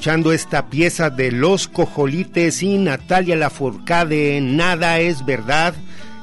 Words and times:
Escuchando 0.00 0.32
esta 0.32 0.70
pieza 0.70 1.10
de 1.10 1.30
Los 1.30 1.68
Cojolites 1.68 2.62
y 2.62 2.78
Natalia 2.78 3.36
Lafourcade, 3.36 4.40
Nada 4.40 4.98
es 4.98 5.26
verdad, 5.26 5.74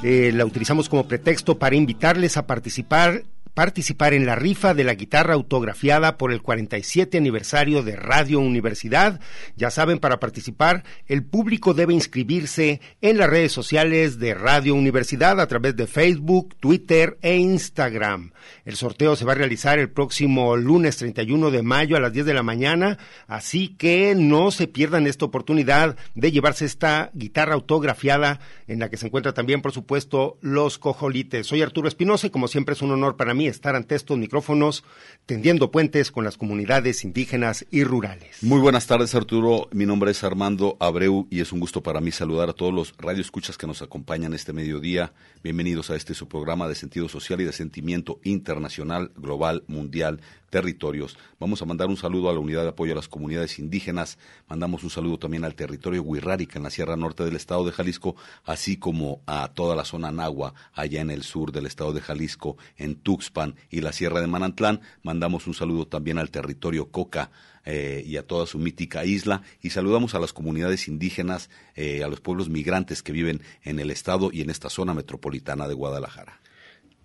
eh, 0.02 0.32
la 0.34 0.46
utilizamos 0.46 0.90
como 0.90 1.08
pretexto 1.08 1.60
para 1.60 1.76
invitarles 1.76 2.38
a 2.38 2.48
participar 2.48 3.22
participar 3.58 4.14
en 4.14 4.28
la 4.28 4.36
rifa 4.36 4.76
de 4.76 4.84
la 4.84 4.94
guitarra 4.94 5.34
autografiada 5.34 6.20
por 6.20 6.32
el 6.32 6.44
47 6.44 7.18
aniversario 7.18 7.82
de 7.82 7.96
Radio 7.96 8.40
Universidad. 8.40 9.20
Ya 9.56 9.72
saben, 9.72 9.98
para 9.98 10.20
participar, 10.20 10.84
el 11.08 11.24
público 11.24 11.74
debe 11.74 11.96
inscribirse 11.96 12.82
en 13.02 13.18
las 13.18 13.28
redes 13.28 13.52
sociales 13.52 14.20
de 14.20 14.36
Radio 14.36 14.76
Universidad 14.76 15.42
a 15.42 15.48
través 15.48 15.76
de 15.76 15.88
Facebook, 15.88 16.56
Twitter 16.60 17.18
e 17.24 17.38
Instagram. 17.38 18.32
El 18.64 18.76
sorteo 18.76 19.16
se 19.16 19.26
va 19.26 19.32
a 19.32 19.36
realizar 19.36 19.80
el 19.80 19.90
próximo 19.90 20.56
lunes 20.56 20.98
31 20.98 21.50
de 21.50 21.64
mayo 21.64 21.98
a 21.98 22.00
las 22.00 22.14
10 22.14 22.28
de 22.28 22.34
la 22.36 22.44
mañana, 22.44 23.00
así 23.26 23.70
que 23.70 24.14
no 24.16 24.52
se 24.52 24.68
pierdan 24.68 25.08
esta 25.08 25.26
oportunidad 25.26 25.98
de 26.14 26.32
llevarse 26.32 26.64
esta 26.64 27.10
guitarra 27.16 27.56
autografiada 27.56 28.40
en 28.68 28.78
la 28.78 28.92
que 28.92 28.98
se 28.98 29.08
encuentra 29.08 29.34
también, 29.34 29.64
por 29.64 29.72
supuesto, 29.72 30.38
los 30.42 30.78
cojolites. 30.78 31.48
Soy 31.48 31.64
Arturo 31.64 31.88
Espinosa 31.88 32.28
y 32.28 32.30
como 32.30 32.48
siempre 32.48 32.74
es 32.74 32.84
un 32.84 32.92
honor 32.92 33.18
para 33.18 33.34
mí 33.34 33.47
estar 33.48 33.76
ante 33.76 33.96
estos 33.96 34.18
micrófonos 34.18 34.84
tendiendo 35.26 35.72
puentes 35.72 36.12
con 36.12 36.24
las 36.24 36.38
comunidades 36.38 37.04
indígenas 37.04 37.66
y 37.72 37.84
rurales. 37.84 38.42
Muy 38.42 38.60
buenas 38.60 38.88
tardes, 38.88 39.16
Arturo. 39.16 39.68
Mi 39.72 39.86
nombre 39.86 40.12
es 40.12 40.24
Armando 40.24 40.78
Abreu 40.80 41.28
y 41.30 41.42
es 41.42 41.52
un 41.52 41.60
gusto 41.60 41.84
para 41.84 42.02
mí 42.02 42.12
saludar 42.12 42.50
a 42.50 42.54
todos 42.54 42.74
los 42.74 42.94
radioescuchas 42.98 43.58
que 43.58 43.68
nos 43.68 43.82
acompañan 43.82 44.34
este 44.34 44.54
mediodía. 44.54 45.14
Bienvenidos 45.44 45.90
a 45.90 45.96
este 45.96 46.14
su 46.14 46.28
programa 46.28 46.68
de 46.68 46.76
sentido 46.76 47.10
social 47.10 47.42
y 47.42 47.46
de 47.46 47.52
sentimiento 47.52 48.20
internacional, 48.24 49.12
global, 49.16 49.64
mundial, 49.68 50.22
territorios. 50.50 51.18
Vamos 51.40 51.62
a 51.62 51.66
mandar 51.66 51.88
un 51.88 51.98
saludo 51.98 52.30
a 52.30 52.34
la 52.34 52.40
Unidad 52.40 52.64
de 52.64 52.70
Apoyo 52.70 52.94
a 52.94 52.96
las 52.96 53.08
Comunidades 53.08 53.60
Indígenas, 53.60 54.18
mandamos 54.48 54.84
un 54.84 54.90
saludo 54.90 55.20
también 55.20 55.44
al 55.44 55.56
territorio 55.56 56.02
Huirrárica 56.02 56.58
en 56.58 56.64
la 56.64 56.70
Sierra 56.70 56.96
Norte 56.96 57.24
del 57.24 57.36
Estado 57.36 57.66
de 57.66 57.72
Jalisco, 57.72 58.16
así 58.46 58.78
como 58.78 59.22
a 59.26 59.50
toda 59.50 59.76
la 59.76 59.86
zona 59.86 60.12
Nahua, 60.12 60.54
allá 60.74 61.02
en 61.02 61.12
el 61.12 61.24
sur 61.24 61.52
del 61.52 61.66
Estado 61.66 61.94
de 61.94 62.02
Jalisco, 62.02 62.58
en 62.78 62.96
Tuxpan 62.96 63.56
y 63.70 63.82
la 63.82 63.92
Sierra 63.92 64.22
de 64.22 64.28
Manantlán. 64.28 64.82
Mandamos 65.04 65.48
un 65.48 65.54
saludo 65.54 65.88
también 65.88 66.18
al 66.18 66.32
territorio 66.32 66.92
Coca, 66.92 67.32
eh, 67.70 68.02
y 68.06 68.16
a 68.16 68.26
toda 68.26 68.46
su 68.46 68.60
mítica 68.60 69.04
isla 69.04 69.42
y 69.62 69.72
saludamos 69.72 70.16
a 70.16 70.20
las 70.20 70.32
comunidades 70.32 70.88
indígenas, 70.88 71.50
eh, 71.76 72.02
a 72.02 72.08
los 72.08 72.22
pueblos 72.22 72.48
migrantes 72.48 73.04
que 73.04 73.12
viven 73.12 73.42
en 73.62 73.82
el 73.82 73.92
estado 73.92 74.30
y 74.32 74.40
en 74.40 74.50
esta 74.50 74.70
zona 74.70 74.94
metropolitana 74.94 75.68
de 75.68 75.74
Guadalajara. 75.74 76.40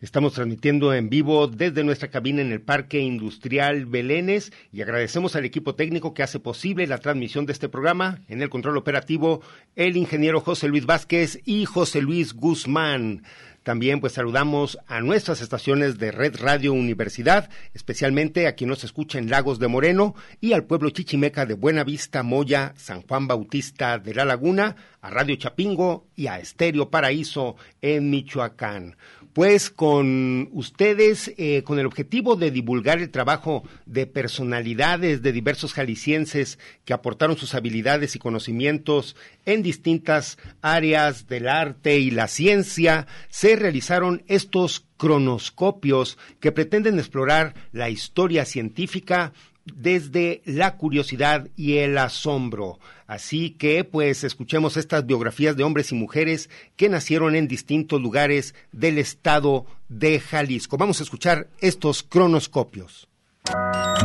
Estamos 0.03 0.33
transmitiendo 0.33 0.93
en 0.93 1.09
vivo 1.09 1.47
desde 1.47 1.85
nuestra 1.85 2.11
cabina 2.11 2.43
en 2.43 2.51
el 2.51 2.61
Parque 2.61 2.99
Industrial 2.99 3.87
Belénes 3.87 4.53
y 4.73 4.83
agradecemos 4.83 5.37
al 5.37 5.45
equipo 5.45 5.77
técnico 5.77 6.13
que 6.13 6.25
hace 6.25 6.41
posible 6.41 6.89
la 6.89 6.99
transmisión 6.99 7.47
de 7.47 7.53
este 7.53 7.69
programa. 7.69 8.19
En 8.27 8.43
el 8.43 8.51
control 8.51 8.79
operativo, 8.79 9.43
el 9.77 9.97
ingeniero 9.97 10.41
José 10.41 10.67
Luis 10.67 10.87
Vázquez 10.87 11.39
y 11.45 11.67
José 11.67 12.03
Luis 12.03 12.35
Guzmán. 12.35 13.23
También 13.63 14.01
pues 14.01 14.15
saludamos 14.15 14.77
a 14.89 15.01
nuestras 15.01 15.41
estaciones 15.41 15.99
de 15.99 16.11
Red 16.11 16.35
Radio 16.41 16.73
Universidad, 16.73 17.49
especialmente 17.73 18.49
a 18.49 18.57
quien 18.57 18.71
nos 18.71 18.83
escucha 18.83 19.21
en 19.21 19.31
Lagos 19.31 19.61
de 19.61 19.69
Moreno 19.69 20.17
y 20.41 20.53
al 20.53 20.65
pueblo 20.65 20.91
chichimeca 20.91 21.47
de 21.47 21.55
Buena 21.55 21.85
Vista, 21.85 22.25
Moya, 22.25 22.75
San 22.77 23.03
Juan 23.03 23.29
Bautista 23.29 24.01
de 24.01 24.15
la 24.17 24.25
Laguna, 24.25 24.75
a 25.01 25.11
Radio 25.11 25.37
Chapingo 25.37 26.09
y 26.17 26.27
a 26.27 26.41
Estéreo 26.41 26.91
Paraíso 26.91 27.55
en 27.81 28.11
Michoacán 28.11 28.97
pues 29.33 29.71
con 29.71 30.49
ustedes, 30.53 31.33
eh, 31.39 31.63
con 31.65 31.79
el 31.79 31.87
objetivo 31.87 32.37
de 32.37 32.51
divulgar 32.51 32.99
el 32.99 33.11
trabajo 33.11 33.65
de 33.87 34.07
personalidades 34.07 35.23
de 35.23 35.33
diversos 35.33 35.73
jaliscienses 35.73 36.59
que 36.85 36.93
aportaron 36.93 37.37
sus 37.37 37.55
habilidades 37.55 38.15
y 38.15 38.19
conocimientos 38.19 39.17
en 39.47 39.63
distintas 39.63 40.39
áreas 40.61 41.29
del 41.29 41.49
arte 41.49 41.99
y 41.99 42.11
la 42.11 42.29
ciencia, 42.29 43.07
se 43.29 43.57
realizaron 43.57 44.23
estos 44.27 44.87
cronoscopios 44.97 46.19
que 46.41 46.53
pretenden 46.53 46.99
explorar 46.99 47.55
la 47.73 47.91
historia 47.91 48.45
científica 48.45 49.33
desde 49.65 50.43
la 50.45 50.77
curiosidad 50.77 51.49
y 51.57 51.79
el 51.79 51.97
asombro. 51.99 52.79
Así 53.13 53.51
que 53.51 53.85
pues 53.85 54.25
escuchemos 54.25 54.79
estas 54.79 55.05
biografías 55.05 55.55
de 55.55 55.65
hombres 55.65 55.93
y 55.93 55.95
mujeres 55.95 56.49
que 56.77 56.89
nacieron 56.89 57.37
en 57.37 57.47
distintos 57.47 58.01
lugares 58.01 58.55
del 58.73 58.97
estado 58.97 59.67
de 59.91 60.19
Jalisco. 60.19 60.79
Vamos 60.79 60.99
a 60.99 61.03
escuchar 61.03 61.49
estos 61.61 62.03
cronoscopios. 62.03 63.11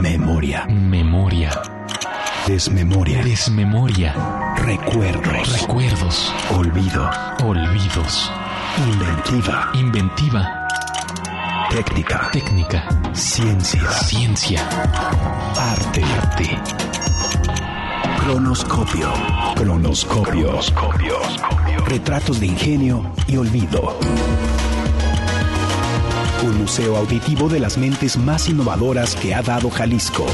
Memoria. 0.02 0.66
Memoria. 0.66 1.52
Desmemoria. 2.48 3.24
Desmemoria. 3.24 4.14
Recuerdos. 4.58 5.62
Recuerdos. 5.62 6.34
Olvido. 6.52 7.10
Olvidos. 7.46 8.30
Inventiva. 8.90 9.72
Inventiva. 9.74 10.68
Técnica. 11.70 12.30
Técnica. 12.34 13.14
Ciencia. 13.14 13.90
Ciencia. 13.90 14.68
Arte. 15.56 16.04
Arte. 16.04 16.97
Cronoscopio. 18.28 19.08
Cronoscopio. 19.56 20.60
Retratos 21.86 22.42
de 22.42 22.48
ingenio 22.48 23.10
y 23.26 23.38
olvido. 23.38 23.98
Un 26.44 26.58
museo 26.58 26.98
auditivo 26.98 27.48
de 27.48 27.62
las 27.62 27.78
mentes 27.78 28.18
más 28.18 28.50
innovadoras 28.50 29.16
que 29.16 29.34
ha 29.34 29.42
dado 29.42 29.70
Jalisco. 29.70 30.26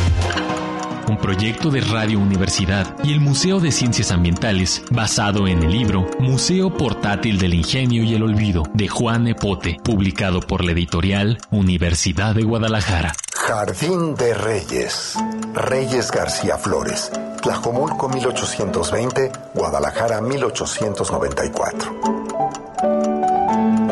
Un 1.08 1.18
proyecto 1.18 1.70
de 1.70 1.82
Radio 1.82 2.20
Universidad 2.20 2.96
y 3.04 3.14
el 3.14 3.20
Museo 3.20 3.60
de 3.60 3.72
Ciencias 3.72 4.12
Ambientales 4.12 4.84
basado 4.92 5.48
en 5.48 5.64
el 5.64 5.72
libro 5.72 6.08
Museo 6.20 6.74
Portátil 6.76 7.38
del 7.40 7.54
Ingenio 7.54 8.04
y 8.04 8.14
el 8.16 8.24
Olvido 8.24 8.64
de 8.74 8.88
Juan 8.88 9.28
Epote, 9.28 9.78
publicado 9.84 10.40
por 10.40 10.64
la 10.64 10.72
editorial 10.72 11.38
Universidad 11.52 12.36
de 12.36 12.44
Guadalajara. 12.44 13.14
Jardín 13.34 14.16
de 14.16 14.34
Reyes. 14.34 15.16
Reyes 15.54 16.12
García 16.12 16.58
Flores. 16.58 17.12
Tlajomulco 17.42 18.08
1820, 18.08 19.32
Guadalajara 19.54 20.22
1894. 20.22 22.00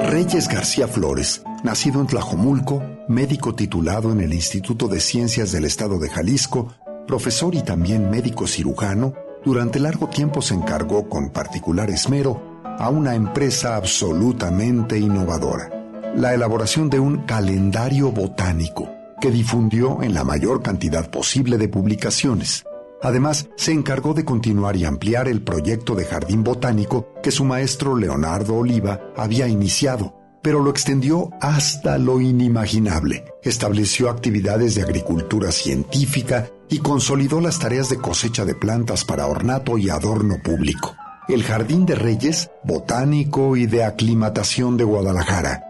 Reyes 0.09 0.47
García 0.47 0.87
Flores, 0.87 1.43
nacido 1.63 1.99
en 1.99 2.07
Tlajomulco, 2.07 2.81
médico 3.07 3.53
titulado 3.53 4.11
en 4.11 4.21
el 4.21 4.33
Instituto 4.33 4.87
de 4.87 4.99
Ciencias 4.99 5.51
del 5.51 5.65
Estado 5.65 5.99
de 5.99 6.09
Jalisco, 6.09 6.73
profesor 7.07 7.55
y 7.55 7.61
también 7.61 8.09
médico 8.09 8.47
cirujano, 8.47 9.13
durante 9.43 9.79
largo 9.79 10.07
tiempo 10.07 10.41
se 10.41 10.53
encargó 10.53 11.09
con 11.09 11.31
particular 11.31 11.89
esmero 11.89 12.41
a 12.63 12.89
una 12.89 13.15
empresa 13.15 13.75
absolutamente 13.75 14.97
innovadora, 14.97 15.69
la 16.15 16.33
elaboración 16.33 16.89
de 16.89 16.99
un 16.99 17.23
calendario 17.25 18.11
botánico 18.11 18.89
que 19.19 19.31
difundió 19.31 20.01
en 20.01 20.13
la 20.13 20.23
mayor 20.23 20.61
cantidad 20.61 21.09
posible 21.09 21.57
de 21.57 21.69
publicaciones. 21.69 22.65
Además, 23.03 23.47
se 23.55 23.71
encargó 23.71 24.13
de 24.13 24.25
continuar 24.25 24.75
y 24.75 24.85
ampliar 24.85 25.27
el 25.27 25.41
proyecto 25.41 25.95
de 25.95 26.05
jardín 26.05 26.43
botánico 26.43 27.13
que 27.23 27.31
su 27.31 27.45
maestro 27.45 27.95
Leonardo 27.95 28.55
Oliva 28.55 28.99
había 29.15 29.47
iniciado, 29.47 30.15
pero 30.41 30.59
lo 30.59 30.69
extendió 30.69 31.29
hasta 31.39 31.97
lo 31.97 32.19
inimaginable. 32.19 33.25
Estableció 33.43 34.09
actividades 34.09 34.75
de 34.75 34.83
agricultura 34.83 35.51
científica 35.51 36.49
y 36.71 36.79
consolidó 36.79 37.41
las 37.41 37.59
tareas 37.59 37.89
de 37.89 37.97
cosecha 37.97 38.45
de 38.45 38.55
plantas 38.55 39.03
para 39.03 39.27
ornato 39.27 39.77
y 39.77 39.89
adorno 39.89 40.37
público. 40.41 40.95
El 41.27 41.43
Jardín 41.43 41.85
de 41.85 41.95
Reyes, 41.95 42.49
botánico 42.63 43.57
y 43.57 43.67
de 43.67 43.83
aclimatación 43.83 44.77
de 44.77 44.85
Guadalajara. 44.85 45.65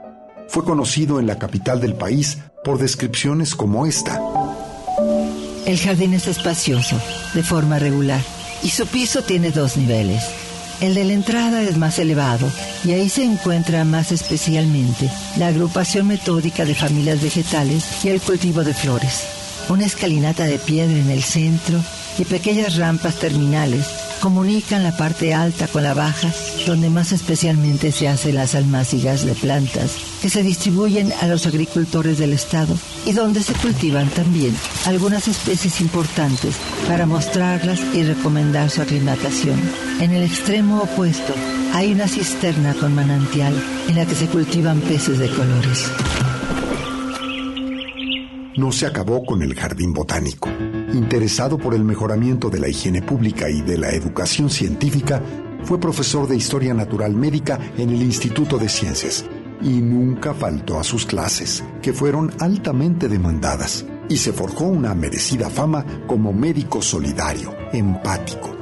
Fue 0.48 0.63
conocido 0.63 1.19
en 1.19 1.25
la 1.25 1.39
capital 1.39 1.81
del 1.81 1.95
país 1.95 2.38
por 2.63 2.77
descripciones 2.77 3.56
como 3.56 3.88
esta. 3.88 4.21
El 5.65 5.80
jardín 5.80 6.13
es 6.13 6.27
espacioso, 6.27 7.00
de 7.33 7.42
forma 7.42 7.80
regular, 7.80 8.21
y 8.62 8.69
su 8.69 8.86
piso 8.86 9.24
tiene 9.24 9.50
dos 9.50 9.77
niveles. 9.77 10.24
El 10.81 10.94
de 10.94 11.04
la 11.04 11.13
entrada 11.13 11.63
es 11.63 11.77
más 11.77 11.97
elevado 11.97 12.47
y 12.86 12.92
ahí 12.92 13.09
se 13.09 13.24
encuentra 13.24 13.86
más 13.86 14.12
especialmente 14.12 15.09
la 15.38 15.47
agrupación 15.47 16.07
metódica 16.07 16.63
de 16.63 16.75
familias 16.75 17.21
vegetales 17.24 18.06
y 18.06 18.09
el 18.09 18.21
cultivo 18.21 18.63
de 18.63 18.74
flores. 18.75 19.40
Una 19.71 19.85
escalinata 19.85 20.44
de 20.44 20.59
piedra 20.59 20.97
en 20.97 21.09
el 21.09 21.23
centro 21.23 21.79
y 22.18 22.25
pequeñas 22.25 22.75
rampas 22.75 23.15
terminales 23.15 23.88
comunican 24.19 24.83
la 24.83 24.97
parte 24.97 25.33
alta 25.33 25.65
con 25.65 25.83
la 25.83 25.94
baja, 25.94 26.29
donde 26.68 26.89
más 26.89 27.13
especialmente 27.13 27.94
se 27.94 28.09
hacen 28.09 28.35
las 28.35 28.53
almácigas 28.53 29.25
de 29.25 29.33
plantas 29.33 29.95
que 30.21 30.29
se 30.29 30.44
distribuyen 30.44 31.13
a 31.21 31.27
los 31.27 31.47
agricultores 31.47 32.18
del 32.18 32.33
estado 32.33 32.75
y 33.06 33.13
donde 33.13 33.41
se 33.41 33.53
cultivan 33.53 34.09
también 34.09 34.53
algunas 34.88 35.29
especies 35.29 35.79
importantes 35.79 36.56
para 36.85 37.06
mostrarlas 37.06 37.79
y 37.94 38.03
recomendar 38.03 38.69
su 38.69 38.81
aclimatación. 38.81 39.57
En 40.01 40.12
el 40.12 40.23
extremo 40.23 40.81
opuesto 40.81 41.33
hay 41.73 41.94
una 41.94 42.09
cisterna 42.09 42.73
con 42.73 42.94
manantial 42.94 43.53
en 43.88 43.95
la 43.95 44.06
que 44.06 44.15
se 44.15 44.27
cultivan 44.27 44.81
peces 44.81 45.18
de 45.18 45.29
colores 45.29 45.89
no 48.61 48.71
se 48.71 48.85
acabó 48.85 49.25
con 49.25 49.41
el 49.41 49.55
jardín 49.55 49.91
botánico. 49.91 50.47
Interesado 50.93 51.57
por 51.57 51.73
el 51.73 51.83
mejoramiento 51.83 52.51
de 52.51 52.59
la 52.59 52.69
higiene 52.69 53.01
pública 53.01 53.49
y 53.49 53.63
de 53.63 53.75
la 53.75 53.89
educación 53.89 54.51
científica, 54.51 55.19
fue 55.63 55.79
profesor 55.79 56.27
de 56.27 56.35
Historia 56.35 56.71
Natural 56.75 57.15
Médica 57.15 57.59
en 57.75 57.89
el 57.89 58.03
Instituto 58.03 58.59
de 58.59 58.69
Ciencias 58.69 59.25
y 59.63 59.81
nunca 59.81 60.35
faltó 60.35 60.79
a 60.79 60.83
sus 60.83 61.07
clases, 61.07 61.63
que 61.81 61.91
fueron 61.91 62.31
altamente 62.39 63.07
demandadas, 63.07 63.83
y 64.09 64.17
se 64.17 64.31
forjó 64.31 64.65
una 64.65 64.93
merecida 64.93 65.49
fama 65.49 65.83
como 66.05 66.31
médico 66.31 66.83
solidario, 66.83 67.55
empático. 67.73 68.55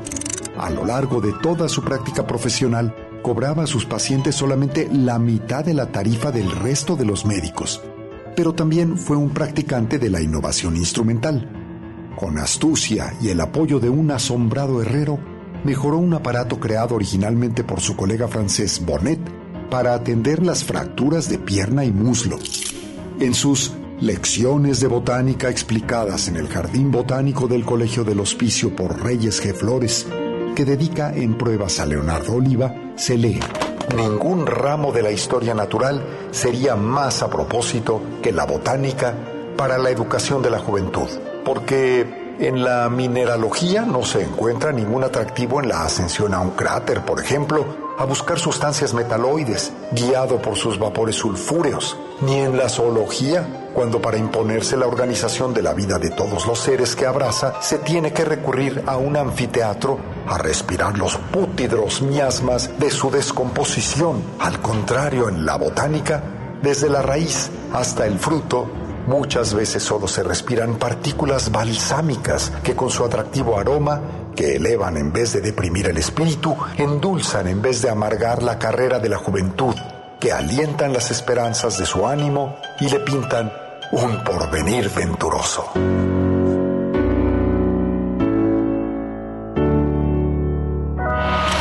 A 0.57 0.69
lo 0.69 0.85
largo 0.85 1.19
de 1.19 1.33
toda 1.41 1.67
su 1.67 1.83
práctica 1.83 2.25
profesional, 2.25 2.95
cobraba 3.21 3.63
a 3.63 3.67
sus 3.67 3.85
pacientes 3.85 4.35
solamente 4.35 4.87
la 4.93 5.19
mitad 5.19 5.65
de 5.65 5.73
la 5.73 5.91
tarifa 5.91 6.31
del 6.31 6.49
resto 6.51 6.95
de 6.95 7.03
los 7.03 7.25
médicos 7.25 7.81
pero 8.39 8.53
también 8.53 8.97
fue 8.97 9.17
un 9.17 9.31
practicante 9.31 9.99
de 9.99 10.09
la 10.09 10.21
innovación 10.21 10.77
instrumental. 10.77 11.45
Con 12.15 12.37
astucia 12.37 13.13
y 13.21 13.27
el 13.27 13.41
apoyo 13.41 13.81
de 13.81 13.89
un 13.89 14.11
asombrado 14.11 14.81
herrero, 14.81 15.19
mejoró 15.65 15.97
un 15.97 16.13
aparato 16.13 16.57
creado 16.57 16.95
originalmente 16.95 17.65
por 17.65 17.81
su 17.81 17.97
colega 17.97 18.29
francés 18.29 18.81
Bonnet 18.85 19.19
para 19.69 19.93
atender 19.93 20.41
las 20.41 20.63
fracturas 20.63 21.27
de 21.27 21.37
pierna 21.37 21.83
y 21.83 21.91
muslo. 21.91 22.39
En 23.19 23.33
sus 23.33 23.73
Lecciones 23.99 24.79
de 24.79 24.87
botánica 24.87 25.49
explicadas 25.49 26.29
en 26.29 26.37
el 26.37 26.47
Jardín 26.47 26.91
Botánico 26.91 27.49
del 27.49 27.65
Colegio 27.65 28.05
del 28.05 28.21
Hospicio 28.21 28.73
por 28.73 29.03
Reyes 29.03 29.43
G. 29.43 29.53
Flores, 29.53 30.07
que 30.55 30.63
dedica 30.63 31.13
en 31.13 31.37
pruebas 31.37 31.81
a 31.81 31.85
Leonardo 31.85 32.35
Oliva, 32.35 32.73
se 32.95 33.17
lee 33.17 33.41
ningún 33.95 34.45
ramo 34.45 34.91
de 34.91 35.03
la 35.03 35.11
historia 35.11 35.53
natural 35.53 36.03
sería 36.31 36.75
más 36.75 37.21
a 37.21 37.29
propósito 37.29 38.01
que 38.21 38.31
la 38.31 38.45
botánica 38.45 39.13
para 39.57 39.77
la 39.77 39.89
educación 39.89 40.41
de 40.41 40.49
la 40.49 40.59
juventud, 40.59 41.07
porque 41.43 42.35
en 42.39 42.63
la 42.63 42.89
mineralogía 42.89 43.81
no 43.81 44.03
se 44.03 44.23
encuentra 44.23 44.71
ningún 44.71 45.03
atractivo 45.03 45.61
en 45.61 45.69
la 45.69 45.83
ascensión 45.83 46.33
a 46.33 46.39
un 46.39 46.51
cráter, 46.51 47.01
por 47.01 47.19
ejemplo, 47.19 47.88
a 47.99 48.05
buscar 48.05 48.39
sustancias 48.39 48.93
metaloides, 48.93 49.73
guiado 49.91 50.41
por 50.41 50.55
sus 50.55 50.79
vapores 50.79 51.17
sulfúreos, 51.17 51.97
ni 52.21 52.39
en 52.39 52.57
la 52.57 52.69
zoología, 52.69 53.69
cuando 53.73 54.01
para 54.01 54.17
imponerse 54.17 54.77
la 54.77 54.87
organización 54.87 55.53
de 55.53 55.61
la 55.61 55.73
vida 55.73 55.99
de 55.99 56.09
todos 56.09 56.47
los 56.47 56.59
seres 56.59 56.95
que 56.95 57.05
abraza, 57.05 57.61
se 57.61 57.77
tiene 57.79 58.13
que 58.13 58.23
recurrir 58.23 58.83
a 58.87 58.95
un 58.95 59.17
anfiteatro 59.17 59.99
a 60.29 60.37
respirar 60.37 60.97
los 60.97 61.17
pútidros 61.17 62.01
miasmas 62.01 62.79
de 62.79 62.89
su 62.89 63.11
descomposición. 63.11 64.23
Al 64.39 64.61
contrario, 64.61 65.27
en 65.27 65.45
la 65.45 65.57
botánica, 65.57 66.23
desde 66.61 66.89
la 66.89 67.01
raíz 67.01 67.51
hasta 67.73 68.05
el 68.05 68.17
fruto, 68.17 68.65
muchas 69.07 69.53
veces 69.53 69.83
solo 69.83 70.07
se 70.07 70.23
respiran 70.23 70.75
partículas 70.75 71.51
balsámicas 71.51 72.53
que 72.63 72.77
con 72.77 72.89
su 72.89 73.03
atractivo 73.03 73.57
aroma, 73.57 73.99
que 74.35 74.55
elevan 74.55 74.97
en 74.97 75.11
vez 75.11 75.33
de 75.33 75.41
deprimir 75.41 75.87
el 75.87 75.97
espíritu, 75.97 76.55
endulzan 76.77 77.47
en 77.47 77.61
vez 77.61 77.81
de 77.81 77.89
amargar 77.89 78.43
la 78.43 78.57
carrera 78.57 78.99
de 78.99 79.09
la 79.09 79.17
juventud, 79.17 79.75
que 80.19 80.31
alientan 80.31 80.93
las 80.93 81.11
esperanzas 81.11 81.77
de 81.77 81.85
su 81.85 82.07
ánimo 82.07 82.57
y 82.79 82.89
le 82.89 82.99
pintan 82.99 83.51
un 83.91 84.23
porvenir 84.23 84.89
venturoso. 84.89 85.71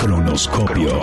Cronoscopio. 0.01 1.03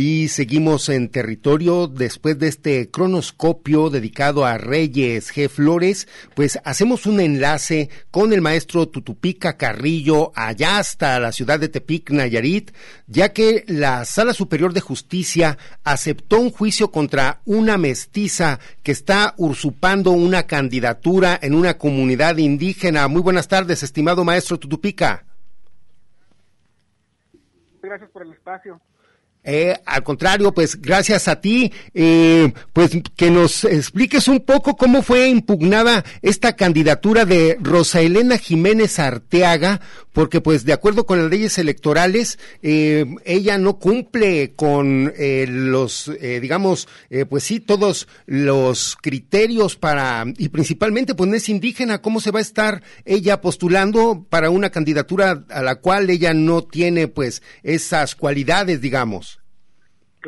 Y 0.00 0.28
seguimos 0.28 0.90
en 0.90 1.08
territorio 1.08 1.88
después 1.88 2.38
de 2.38 2.46
este 2.46 2.88
cronoscopio 2.88 3.90
dedicado 3.90 4.46
a 4.46 4.56
Reyes 4.56 5.34
G. 5.34 5.48
Flores, 5.48 6.06
pues 6.36 6.60
hacemos 6.62 7.04
un 7.06 7.18
enlace 7.18 7.90
con 8.12 8.32
el 8.32 8.40
maestro 8.40 8.86
Tutupica 8.86 9.56
Carrillo 9.56 10.30
allá 10.36 10.78
hasta 10.78 11.18
la 11.18 11.32
ciudad 11.32 11.58
de 11.58 11.68
Tepic, 11.68 12.10
Nayarit, 12.10 12.70
ya 13.08 13.32
que 13.32 13.64
la 13.66 14.04
Sala 14.04 14.34
Superior 14.34 14.72
de 14.72 14.82
Justicia 14.82 15.58
aceptó 15.82 16.38
un 16.38 16.52
juicio 16.52 16.92
contra 16.92 17.40
una 17.44 17.76
mestiza 17.76 18.60
que 18.84 18.92
está 18.92 19.34
usurpando 19.36 20.12
una 20.12 20.44
candidatura 20.44 21.36
en 21.42 21.56
una 21.56 21.76
comunidad 21.76 22.36
indígena. 22.36 23.08
Muy 23.08 23.20
buenas 23.20 23.48
tardes, 23.48 23.82
estimado 23.82 24.22
maestro 24.22 24.60
Tutupica. 24.60 25.24
Gracias 27.82 28.08
por 28.10 28.22
el 28.22 28.32
espacio. 28.32 28.80
Eh, 29.44 29.74
al 29.86 30.02
contrario, 30.02 30.52
pues 30.52 30.80
gracias 30.80 31.26
a 31.26 31.40
ti, 31.40 31.72
eh, 31.94 32.52
pues 32.72 32.90
que 33.16 33.30
nos 33.30 33.64
expliques 33.64 34.28
un 34.28 34.40
poco 34.40 34.76
cómo 34.76 35.02
fue 35.02 35.28
impugnada 35.28 36.04
esta 36.20 36.54
candidatura 36.54 37.24
de 37.24 37.56
Rosa 37.60 38.00
Elena 38.00 38.36
Jiménez 38.36 38.98
Arteaga, 38.98 39.80
porque 40.12 40.40
pues 40.40 40.64
de 40.64 40.72
acuerdo 40.72 41.06
con 41.06 41.22
las 41.22 41.30
leyes 41.30 41.58
electorales, 41.58 42.40
eh, 42.60 43.06
ella 43.24 43.56
no 43.56 43.78
cumple 43.78 44.52
con 44.56 45.12
eh, 45.16 45.46
los, 45.48 46.08
eh, 46.20 46.40
digamos, 46.40 46.88
eh, 47.08 47.24
pues 47.24 47.44
sí, 47.44 47.60
todos 47.60 48.08
los 48.26 48.96
criterios 49.00 49.76
para, 49.76 50.24
y 50.36 50.48
principalmente 50.48 51.14
pues 51.14 51.30
no 51.30 51.36
es 51.36 51.48
indígena, 51.48 52.02
¿cómo 52.02 52.20
se 52.20 52.32
va 52.32 52.40
a 52.40 52.42
estar 52.42 52.82
ella 53.04 53.40
postulando 53.40 54.26
para 54.28 54.50
una 54.50 54.70
candidatura 54.70 55.44
a 55.50 55.62
la 55.62 55.76
cual 55.76 56.10
ella 56.10 56.34
no 56.34 56.64
tiene 56.64 57.06
pues 57.06 57.40
esas 57.62 58.16
cualidades, 58.16 58.80
digamos? 58.80 59.37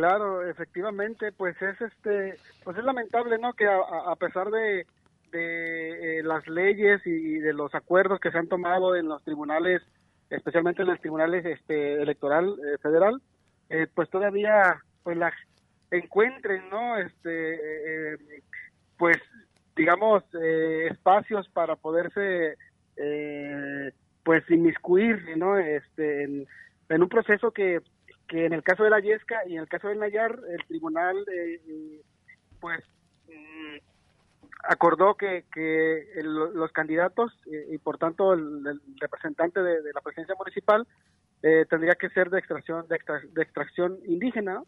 Claro, 0.01 0.49
efectivamente, 0.49 1.31
pues 1.31 1.61
es 1.61 1.79
este, 1.79 2.35
pues 2.65 2.79
es 2.79 2.85
lamentable, 2.85 3.37
¿no? 3.37 3.53
Que 3.53 3.67
a, 3.67 4.17
pesar 4.17 4.51
de, 4.51 4.87
de 5.31 6.21
eh, 6.21 6.23
las 6.23 6.49
leyes 6.49 7.07
y 7.07 7.35
de 7.35 7.53
los 7.53 7.75
acuerdos 7.75 8.19
que 8.19 8.31
se 8.31 8.39
han 8.39 8.49
tomado 8.49 8.97
en 8.97 9.09
los 9.09 9.23
tribunales, 9.25 9.83
especialmente 10.31 10.81
en 10.81 10.89
los 10.89 11.01
tribunales 11.03 11.45
este 11.45 12.01
electoral 12.01 12.49
eh, 12.49 12.79
federal, 12.79 13.21
eh, 13.69 13.89
pues 13.95 14.09
todavía 14.09 14.81
pues 15.03 15.19
la 15.19 15.35
encuentren, 15.91 16.71
¿no? 16.71 16.97
Este, 16.97 18.17
pues 18.97 19.19
digamos 19.77 20.25
espacios 20.35 21.47
para 21.51 21.77
poderse 21.77 22.57
pues 24.25 24.51
inmiscuir, 24.51 25.37
¿no? 25.37 25.59
Este, 25.59 26.25
en 26.25 27.03
un 27.03 27.09
proceso 27.11 27.51
que 27.51 27.83
que 28.31 28.47
en 28.47 28.53
el 28.53 28.63
caso 28.63 28.85
de 28.85 28.91
la 28.91 29.01
Yesca 29.01 29.41
y 29.49 29.55
en 29.55 29.63
el 29.63 29.69
caso 29.69 29.89
del 29.89 29.99
Nayar, 29.99 30.39
el 30.49 30.65
tribunal, 30.67 31.17
eh, 31.33 32.01
pues, 32.61 32.79
mm, 33.27 33.79
acordó 34.63 35.17
que, 35.17 35.47
que 35.53 36.13
el, 36.15 36.33
los 36.33 36.71
candidatos 36.71 37.33
eh, 37.51 37.67
y 37.73 37.79
por 37.79 37.99
tanto 37.99 38.33
el, 38.33 38.81
representante 39.01 39.61
de, 39.61 39.93
la 39.93 40.01
presidencia 40.01 40.37
municipal 40.39 40.87
eh, 41.43 41.67
tendría 41.69 41.95
que 41.97 42.11
ser 42.11 42.31
de 42.31 42.39
extracción 42.39 42.87
de, 42.87 42.95
extra, 42.95 43.21
de 43.21 43.43
extracción 43.43 43.99
indígena 44.07 44.63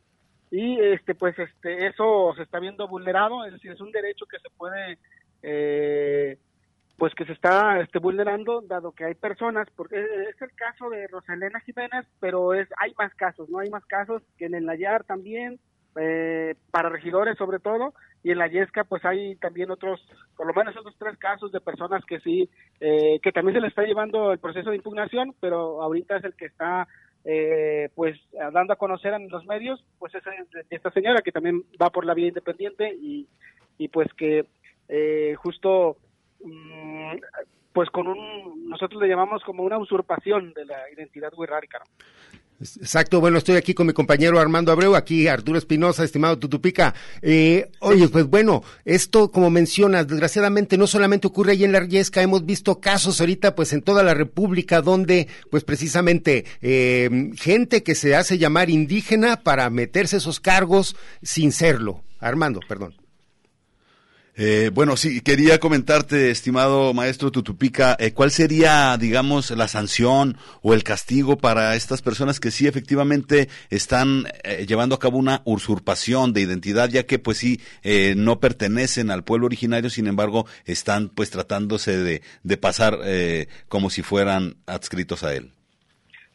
y 0.51 0.81
este 0.81 1.15
pues 1.15 1.39
este 1.39 1.87
eso 1.87 2.33
se 2.35 2.43
está 2.43 2.59
viendo 2.59 2.89
vulnerado 2.89 3.45
es 3.45 3.53
decir 3.53 3.73
es 3.73 3.81
un 3.81 3.93
derecho 3.93 4.25
que 4.27 4.39
se 4.39 4.49
puede 4.57 4.99
eh, 5.43 6.39
pues 6.97 7.15
que 7.15 7.25
se 7.25 7.33
está 7.33 7.81
este, 7.81 7.99
vulnerando, 7.99 8.61
dado 8.63 8.93
que 8.93 9.05
hay 9.05 9.15
personas, 9.15 9.69
porque 9.77 10.01
es 10.31 10.41
el 10.41 10.53
caso 10.53 10.91
de 10.91 11.07
Rosalena 11.09 11.61
Jiménez, 11.61 12.07
pero 12.21 12.55
es 12.55 12.69
hay 12.79 12.93
más 12.99 13.15
casos, 13.15 13.49
¿no? 13.49 13.59
Hay 13.59 13.71
más 13.71 13.85
casos 13.87 14.23
que 14.39 14.47
en 14.47 14.55
el 14.55 14.67
Nayar 14.67 15.05
también, 15.05 15.59
eh, 15.97 16.55
para 16.71 16.89
regidores 16.89 17.37
sobre 17.37 17.59
todo, 17.59 17.93
y 18.23 18.31
en 18.31 18.39
la 18.39 18.47
Yesca 18.47 18.85
pues 18.85 19.05
hay 19.05 19.37
también 19.37 19.71
otros, 19.71 20.01
por 20.37 20.47
lo 20.47 20.55
menos 20.55 20.77
otros 20.77 20.95
tres 20.99 21.19
casos 21.19 21.51
de 21.53 21.61
personas 21.61 22.05
que 22.05 22.21
sí, 22.21 22.49
eh, 22.81 23.19
que 23.23 23.33
también 23.33 23.57
se 23.57 23.61
le 23.61 23.69
está 23.69 23.83
llevando 23.83 24.33
el 24.33 24.39
proceso 24.39 24.71
de 24.71 24.77
impugnación, 24.77 25.35
pero 25.41 25.83
ahorita 25.83 26.17
es 26.17 26.25
el 26.25 26.35
que 26.35 26.47
está 26.47 26.87
eh, 27.25 27.89
pues 27.95 28.19
dando 28.53 28.73
a 28.73 28.77
conocer 28.77 29.13
en 29.15 29.29
los 29.29 29.45
medios, 29.47 29.85
pues 29.99 30.15
es 30.15 30.23
esta 30.71 30.91
señora 30.91 31.23
que 31.23 31.33
también 31.33 31.63
va 31.81 31.91
por 31.91 32.05
la 32.05 32.15
vía 32.15 32.29
independiente 32.29 32.93
y, 32.95 33.29
y 33.79 33.89
pues 33.89 34.09
que 34.15 34.47
eh, 34.89 35.35
justo 35.37 35.97
pues 37.73 37.91
con 37.91 38.07
un, 38.07 38.69
nosotros 38.69 39.01
le 39.01 39.09
llamamos 39.09 39.43
como 39.45 39.63
una 39.63 39.79
usurpación 39.79 40.53
de 40.55 40.65
la 40.65 40.91
identidad 40.91 41.33
wixárika. 41.37 41.83
Exacto, 42.61 43.21
bueno, 43.21 43.39
estoy 43.39 43.57
aquí 43.57 43.75
con 43.75 43.89
mi 43.89 43.93
compañero 43.93 44.39
Armando 44.39 44.71
Abreu, 44.71 44.95
aquí 44.95 45.27
Arturo 45.27 45.59
Espinosa, 45.59 46.05
estimado 46.05 46.39
Tutupica. 46.39 46.95
Eh, 47.21 47.71
oye, 47.81 48.09
pues 48.09 48.27
bueno, 48.27 48.63
esto 48.85 49.33
como 49.33 49.51
mencionas, 49.51 50.07
desgraciadamente 50.07 50.79
no 50.79 50.87
solamente 50.87 51.27
ocurre 51.27 51.53
ahí 51.53 51.65
en 51.65 51.73
la 51.73 51.81
Riesca, 51.81 52.23
hemos 52.23 52.47
visto 52.47 52.81
casos 52.81 53.21
ahorita 53.21 53.57
pues 53.57 53.73
en 53.73 53.83
toda 53.83 54.05
la 54.05 54.15
República 54.15 54.81
donde 54.81 55.27
pues 55.51 55.65
precisamente 55.65 56.45
eh, 56.61 57.33
gente 57.37 57.83
que 57.83 57.97
se 57.97 58.15
hace 58.15 58.39
llamar 58.39 58.71
indígena 58.71 59.43
para 59.43 59.69
meterse 59.69 60.19
esos 60.19 60.39
cargos 60.39 60.95
sin 61.21 61.51
serlo. 61.51 62.03
Armando, 62.21 62.61
perdón. 62.69 63.02
Eh, 64.35 64.71
bueno, 64.73 64.97
sí, 64.97 65.21
quería 65.21 65.59
comentarte, 65.59 66.31
estimado 66.31 66.95
maestro 66.95 67.31
Tutupica, 67.31 67.95
eh, 67.99 68.15
¿cuál 68.15 68.31
sería, 68.31 68.97
digamos, 68.97 69.51
la 69.51 69.69
sanción 69.69 70.39
o 70.63 70.73
el 70.73 70.85
castigo 70.85 71.37
para 71.37 71.75
estas 71.75 72.01
personas 72.01 72.41
que 72.41 72.51
sí 72.51 72.67
efectivamente 72.67 73.49
están 73.69 74.25
eh, 74.43 74.65
llevando 74.67 74.95
a 74.95 74.99
cabo 74.99 75.19
una 75.19 75.43
usurpación 75.45 76.33
de 76.33 76.41
identidad, 76.41 76.89
ya 76.89 77.05
que 77.05 77.19
pues 77.19 77.37
sí 77.37 77.61
eh, 77.83 78.15
no 78.17 78.41
pertenecen 78.41 79.11
al 79.11 79.23
pueblo 79.23 79.45
originario, 79.45 79.91
sin 79.91 80.07
embargo 80.07 80.47
están 80.65 81.11
pues 81.11 81.31
tratándose 81.31 81.99
de, 81.99 82.23
de 82.43 82.57
pasar 82.57 82.99
como 83.69 83.91
si 83.91 84.03
fueran 84.03 84.57
adscritos 84.67 85.25
a 85.25 85.35
él? 85.35 85.53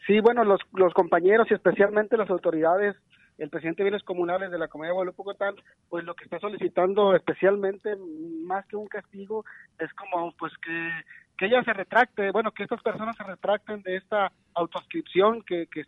Sí, 0.06 0.20
bueno, 0.20 0.44
los, 0.44 0.62
los 0.74 0.94
compañeros 0.94 1.48
y 1.50 1.56
especialmente 1.56 2.16
las 2.16 2.30
autoridades 2.30 2.96
el 3.38 3.50
presidente 3.50 3.84
de 3.84 3.90
bienes 3.90 4.04
comunales 4.04 4.52
de 4.52 4.58
la 4.58 4.68
comunidad 4.68 4.92
de 4.92 4.96
Guadalupe 4.96 5.24
Cotán, 5.24 5.56
pues 5.90 6.04
lo 6.04 6.16
que 6.16 6.24
está 6.24 6.40
solicitando 6.40 7.16
especialmente, 7.16 7.96
más 8.44 8.66
que 8.66 8.76
un 8.76 8.88
castigo, 8.88 9.46
es 9.80 9.94
como 9.94 10.32
pues 10.34 10.54
que, 10.58 10.92
que 11.38 11.46
ella 11.46 11.64
se 11.64 11.74
retracte, 11.74 12.32
bueno, 12.32 12.52
que 12.52 12.64
estas 12.64 12.82
personas 12.82 13.16
se 13.16 13.24
retracten 13.24 13.82
de 13.84 13.98
esta 13.98 14.32
autoscripción 14.56 15.44
que, 15.44 15.68
que 15.68 15.84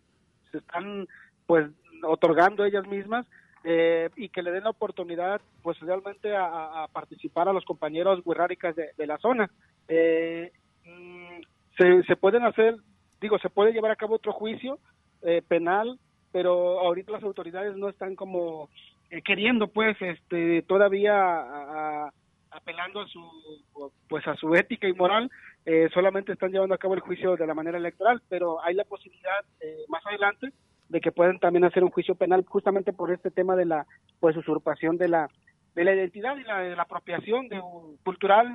se 0.51 0.59
están 0.59 1.07
pues 1.47 1.67
otorgando 2.03 2.65
ellas 2.65 2.87
mismas 2.87 3.25
eh, 3.63 4.09
y 4.15 4.29
que 4.29 4.43
le 4.43 4.51
den 4.51 4.63
la 4.63 4.69
oportunidad 4.69 5.41
pues 5.63 5.79
realmente 5.79 6.35
a, 6.35 6.87
participar 6.93 7.49
a 7.49 7.53
los 7.53 7.65
compañeros 7.65 8.23
guerráricas 8.23 8.75
de, 8.75 8.91
de 8.95 9.07
la 9.07 9.17
zona. 9.17 9.49
Eh, 9.87 10.51
mm, 10.85 11.41
se, 11.77 12.03
se 12.03 12.15
pueden 12.15 12.43
hacer, 12.43 12.77
digo, 13.19 13.39
se 13.39 13.49
puede 13.49 13.73
llevar 13.73 13.91
a 13.91 13.95
cabo 13.95 14.15
otro 14.15 14.33
juicio 14.33 14.79
eh, 15.23 15.41
penal 15.47 15.99
pero 16.31 16.79
ahorita 16.79 17.11
las 17.11 17.23
autoridades 17.23 17.75
no 17.75 17.89
están 17.89 18.15
como 18.15 18.69
eh, 19.09 19.21
queriendo 19.21 19.67
pues 19.67 19.97
este 20.01 20.61
todavía 20.63 22.11
apelando 22.51 23.01
a 23.01 23.07
su 23.07 23.91
pues 24.07 24.27
a 24.27 24.35
su 24.35 24.55
ética 24.55 24.87
y 24.87 24.93
moral 24.93 25.31
eh, 25.65 25.89
solamente 25.93 26.31
están 26.31 26.51
llevando 26.51 26.75
a 26.75 26.79
cabo 26.79 26.95
el 26.95 26.99
juicio 26.99 27.35
de 27.35 27.47
la 27.47 27.53
manera 27.53 27.77
electoral 27.77 28.21
pero 28.29 28.63
hay 28.63 28.75
la 28.75 28.83
posibilidad 28.83 29.39
eh, 29.61 29.77
más 29.87 30.05
adelante 30.05 30.51
de 30.89 31.01
que 31.01 31.11
puedan 31.11 31.39
también 31.39 31.65
hacer 31.65 31.83
un 31.83 31.91
juicio 31.91 32.15
penal 32.15 32.43
justamente 32.47 32.93
por 32.93 33.11
este 33.11 33.29
tema 33.29 33.55
de 33.55 33.65
la 33.65 33.85
pues 34.19 34.35
usurpación 34.35 34.97
de 34.97 35.09
la 35.09 35.29
de 35.75 35.83
la 35.83 35.93
identidad 35.93 36.35
y 36.37 36.43
la, 36.43 36.59
de 36.59 36.75
la 36.75 36.83
apropiación 36.83 37.47
de 37.47 37.61
cultural 38.03 38.47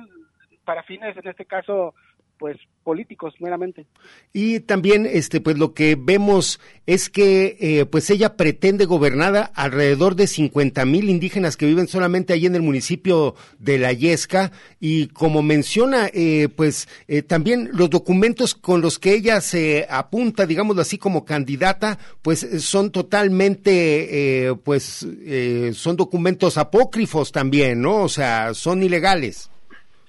para 0.65 0.83
fines 0.83 1.15
en 1.15 1.27
este 1.27 1.45
caso 1.45 1.93
pues 2.37 2.57
políticos 2.83 3.33
meramente. 3.39 3.87
Y 4.31 4.59
también 4.59 5.05
este 5.05 5.41
pues 5.41 5.57
lo 5.57 5.73
que 5.73 5.97
vemos 5.99 6.59
es 6.85 7.09
que 7.09 7.57
eh, 7.59 7.85
pues 7.85 8.09
ella 8.09 8.37
pretende 8.37 8.85
gobernar 8.85 9.51
alrededor 9.55 10.15
de 10.15 10.27
50 10.27 10.85
mil 10.85 11.09
indígenas 11.09 11.57
que 11.57 11.65
viven 11.65 11.87
solamente 11.87 12.33
ahí 12.33 12.45
en 12.45 12.55
el 12.55 12.61
municipio 12.61 13.35
de 13.57 13.79
La 13.79 13.91
Yesca. 13.91 14.51
Y 14.79 15.07
como 15.07 15.41
menciona 15.41 16.09
eh, 16.13 16.49
pues 16.55 16.87
eh, 17.07 17.21
también 17.21 17.69
los 17.73 17.89
documentos 17.89 18.53
con 18.53 18.81
los 18.81 18.99
que 18.99 19.13
ella 19.13 19.41
se 19.41 19.87
apunta 19.89 20.45
digámoslo 20.45 20.81
así 20.81 20.97
como 20.97 21.25
candidata 21.25 21.97
pues 22.21 22.63
son 22.63 22.91
totalmente 22.91 24.47
eh, 24.47 24.55
pues 24.55 25.05
eh, 25.25 25.71
son 25.73 25.95
documentos 25.95 26.57
apócrifos 26.57 27.31
también 27.31 27.81
no 27.81 28.03
o 28.03 28.09
sea 28.09 28.53
son 28.53 28.83
ilegales 28.83 29.49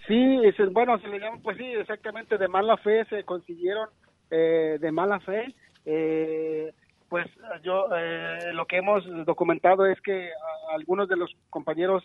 Sí, 0.07 0.39
bueno, 0.71 0.99
se 1.01 1.09
le 1.09 1.19
llama, 1.19 1.39
pues 1.43 1.57
sí, 1.57 1.65
exactamente, 1.65 2.39
de 2.39 2.49
mala 2.49 2.77
fe 2.77 3.05
se 3.07 3.25
consiguieron, 3.25 3.89
eh, 4.31 4.79
de 4.81 4.93
mala 4.93 5.19
fe. 5.21 5.55
Eh, 5.85 6.73
pues 7.09 7.27
yo, 7.63 7.89
eh, 7.97 8.53
lo 8.53 8.67
que 8.67 8.79
hemos 8.79 9.05
documentado 9.25 9.87
es 9.87 10.01
que 10.01 10.31
algunos 10.71 11.09
de 11.09 11.17
los 11.17 11.35
compañeros 11.51 12.03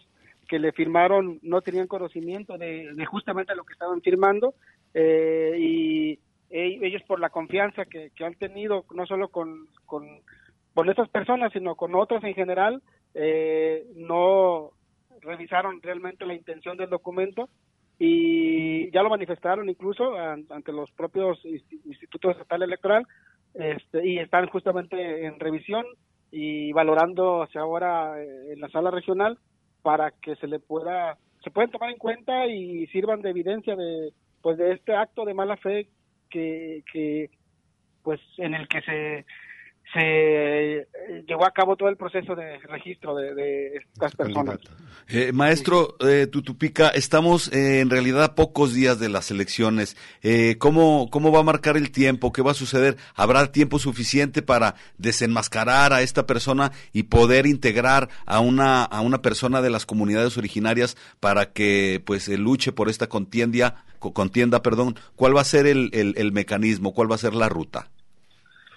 que 0.47 0.59
le 0.59 0.71
firmaron 0.73 1.39
no 1.41 1.61
tenían 1.61 1.87
conocimiento 1.87 2.57
de, 2.57 2.93
de 2.93 3.05
justamente 3.05 3.55
lo 3.55 3.63
que 3.63 3.73
estaban 3.73 4.01
firmando 4.01 4.53
eh, 4.93 5.55
y, 5.57 6.19
ellos 6.53 7.01
por 7.03 7.21
la 7.21 7.29
confianza 7.29 7.85
que, 7.85 8.11
han 8.25 8.35
tenido 8.35 8.83
no 8.93 9.05
solo 9.05 9.29
con, 9.29 9.67
con, 9.85 10.05
con, 10.73 10.89
estas 10.89 11.07
personas, 11.07 11.53
sino 11.53 11.75
con 11.75 11.95
otras 11.95 12.21
en 12.25 12.33
general, 12.33 12.83
eh, 13.13 13.85
no 13.95 14.71
revisaron 15.21 15.81
realmente 15.81 16.25
la 16.25 16.33
intención 16.33 16.75
del 16.75 16.89
documento 16.89 17.47
y 18.03 18.89
ya 18.89 19.03
lo 19.03 19.11
manifestaron 19.11 19.69
incluso 19.69 20.17
ante 20.17 20.71
los 20.71 20.89
propios 20.93 21.39
institutos 21.45 22.31
estatal 22.31 22.63
electoral 22.63 23.05
este, 23.53 24.07
y 24.07 24.17
están 24.17 24.47
justamente 24.47 25.27
en 25.27 25.39
revisión 25.39 25.85
y 26.31 26.71
valorando 26.73 27.43
hacia 27.43 27.61
ahora 27.61 28.19
eh, 28.19 28.53
en 28.53 28.59
la 28.59 28.69
sala 28.69 28.89
regional 28.89 29.37
para 29.83 30.09
que 30.09 30.35
se 30.37 30.47
le 30.47 30.57
pueda 30.57 31.19
se 31.43 31.51
pueden 31.51 31.69
tomar 31.69 31.91
en 31.91 31.97
cuenta 31.97 32.47
y 32.47 32.87
sirvan 32.87 33.21
de 33.21 33.29
evidencia 33.29 33.75
de 33.75 34.11
pues 34.41 34.57
de 34.57 34.71
este 34.71 34.95
acto 34.95 35.23
de 35.23 35.35
mala 35.35 35.57
fe 35.57 35.87
que, 36.31 36.83
que 36.91 37.29
pues 38.01 38.19
en 38.37 38.55
el 38.55 38.67
que 38.67 38.81
se 38.81 39.25
se 39.93 40.77
eh, 40.77 40.87
llevó 41.27 41.45
a 41.45 41.51
cabo 41.51 41.75
todo 41.75 41.89
el 41.89 41.97
proceso 41.97 42.35
de 42.35 42.59
registro 42.59 43.15
de, 43.15 43.75
estas 43.93 44.15
personas. 44.15 44.59
Eh, 45.09 45.31
maestro 45.33 45.95
eh, 45.99 46.27
Tutupica, 46.27 46.89
estamos 46.89 47.51
en 47.51 47.89
realidad 47.89 48.23
a 48.23 48.35
pocos 48.35 48.73
días 48.73 48.99
de 48.99 49.09
las 49.09 49.31
elecciones. 49.31 49.97
¿cómo, 50.59 51.09
¿Cómo 51.09 51.31
va 51.31 51.39
a 51.39 51.43
marcar 51.43 51.75
el 51.75 51.91
tiempo? 51.91 52.31
¿Qué 52.31 52.41
va 52.41 52.51
a 52.51 52.55
suceder? 52.55 52.95
¿Habrá 53.15 53.51
tiempo 53.51 53.79
suficiente 53.79 54.41
para 54.41 54.75
desenmascarar 54.97 55.93
a 55.93 56.01
esta 56.01 56.25
persona 56.25 56.71
y 56.93 57.03
poder 57.03 57.45
integrar 57.45 58.09
a 58.25 58.39
una, 58.39 58.83
a 58.83 59.01
una 59.01 59.21
persona 59.21 59.61
de 59.61 59.69
las 59.69 59.85
comunidades 59.85 60.37
originarias 60.37 60.95
para 61.19 61.51
que 61.51 62.01
pues 62.05 62.29
luche 62.29 62.71
por 62.71 62.89
esta 62.89 63.07
contienda, 63.07 63.83
contienda? 63.99 64.61
Perdón. 64.61 64.95
¿Cuál 65.15 65.35
va 65.35 65.41
a 65.41 65.45
ser 65.45 65.67
el, 65.67 65.89
el, 65.93 66.13
el 66.17 66.31
mecanismo? 66.31 66.93
¿Cuál 66.93 67.11
va 67.11 67.15
a 67.15 67.19
ser 67.19 67.33
la 67.33 67.49
ruta? 67.49 67.89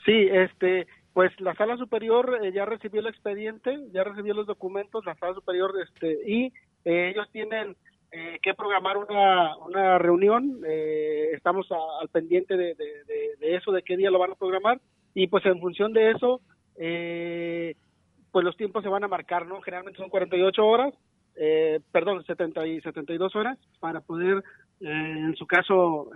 Sí, 0.04 0.28
este, 0.32 0.86
pues 1.14 1.30
la 1.40 1.54
sala 1.54 1.76
superior 1.76 2.40
eh, 2.42 2.52
ya 2.52 2.64
recibió 2.66 3.00
el 3.00 3.06
expediente, 3.06 3.78
ya 3.92 4.02
recibió 4.02 4.34
los 4.34 4.48
documentos, 4.48 5.06
la 5.06 5.14
sala 5.14 5.32
superior, 5.32 5.72
este, 5.80 6.18
y 6.26 6.46
eh, 6.84 7.12
ellos 7.14 7.28
tienen 7.30 7.76
eh, 8.10 8.40
que 8.42 8.52
programar 8.52 8.96
una, 8.96 9.56
una 9.58 9.98
reunión, 9.98 10.60
estamos 11.32 11.68
al 11.70 12.08
pendiente 12.08 12.56
de, 12.56 12.74
de, 12.74 13.56
eso, 13.56 13.70
de 13.70 13.82
qué 13.82 13.96
día 13.96 14.10
lo 14.10 14.18
van 14.18 14.32
a 14.32 14.36
programar, 14.36 14.80
y 15.14 15.28
pues 15.28 15.46
en 15.46 15.60
función 15.60 15.92
de 15.92 16.10
eso, 16.10 16.40
pues 16.74 18.44
los 18.44 18.56
tiempos 18.56 18.82
se 18.82 18.88
van 18.88 19.04
a 19.04 19.08
marcar, 19.08 19.46
¿no? 19.46 19.60
Generalmente 19.62 19.98
son 19.98 20.10
48 20.10 20.66
horas, 20.66 20.94
perdón, 21.92 22.24
70 22.24 22.66
y 22.66 22.80
72 22.80 23.34
horas, 23.36 23.58
para 23.78 24.00
poder, 24.00 24.42
en 24.80 25.34
su 25.36 25.46
caso, 25.46 26.10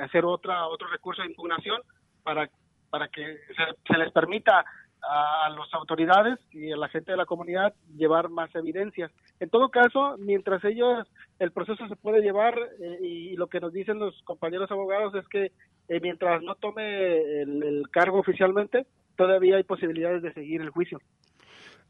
hacer 0.00 0.24
otra 0.24 0.66
otro 0.66 0.88
recurso 0.88 1.22
de 1.22 1.28
impugnación 1.28 1.80
para 2.22 2.48
para 2.90 3.08
que 3.08 3.38
se, 3.86 3.98
les 3.98 4.12
permita 4.12 4.64
a 5.02 5.48
las 5.48 5.72
autoridades 5.72 6.38
y 6.52 6.72
a 6.72 6.76
la 6.76 6.88
gente 6.88 7.12
de 7.12 7.16
la 7.16 7.24
comunidad 7.24 7.74
llevar 7.96 8.28
más 8.28 8.54
evidencias. 8.54 9.10
En 9.38 9.48
todo 9.48 9.70
caso, 9.70 10.16
mientras 10.18 10.62
ellos, 10.64 11.06
el 11.38 11.52
proceso 11.52 11.88
se 11.88 11.96
puede 11.96 12.20
llevar 12.20 12.54
eh, 12.80 12.98
y 13.02 13.36
lo 13.36 13.46
que 13.46 13.60
nos 13.60 13.72
dicen 13.72 13.98
los 13.98 14.20
compañeros 14.24 14.70
abogados 14.70 15.14
es 15.14 15.26
que 15.28 15.52
eh, 15.88 16.00
mientras 16.02 16.42
no 16.42 16.54
tome 16.56 17.42
el, 17.42 17.82
cargo 17.90 18.18
oficialmente, 18.18 18.86
todavía 19.16 19.56
hay 19.56 19.64
posibilidades 19.64 20.22
de 20.22 20.34
seguir 20.34 20.60
el 20.60 20.70
juicio. 20.70 21.00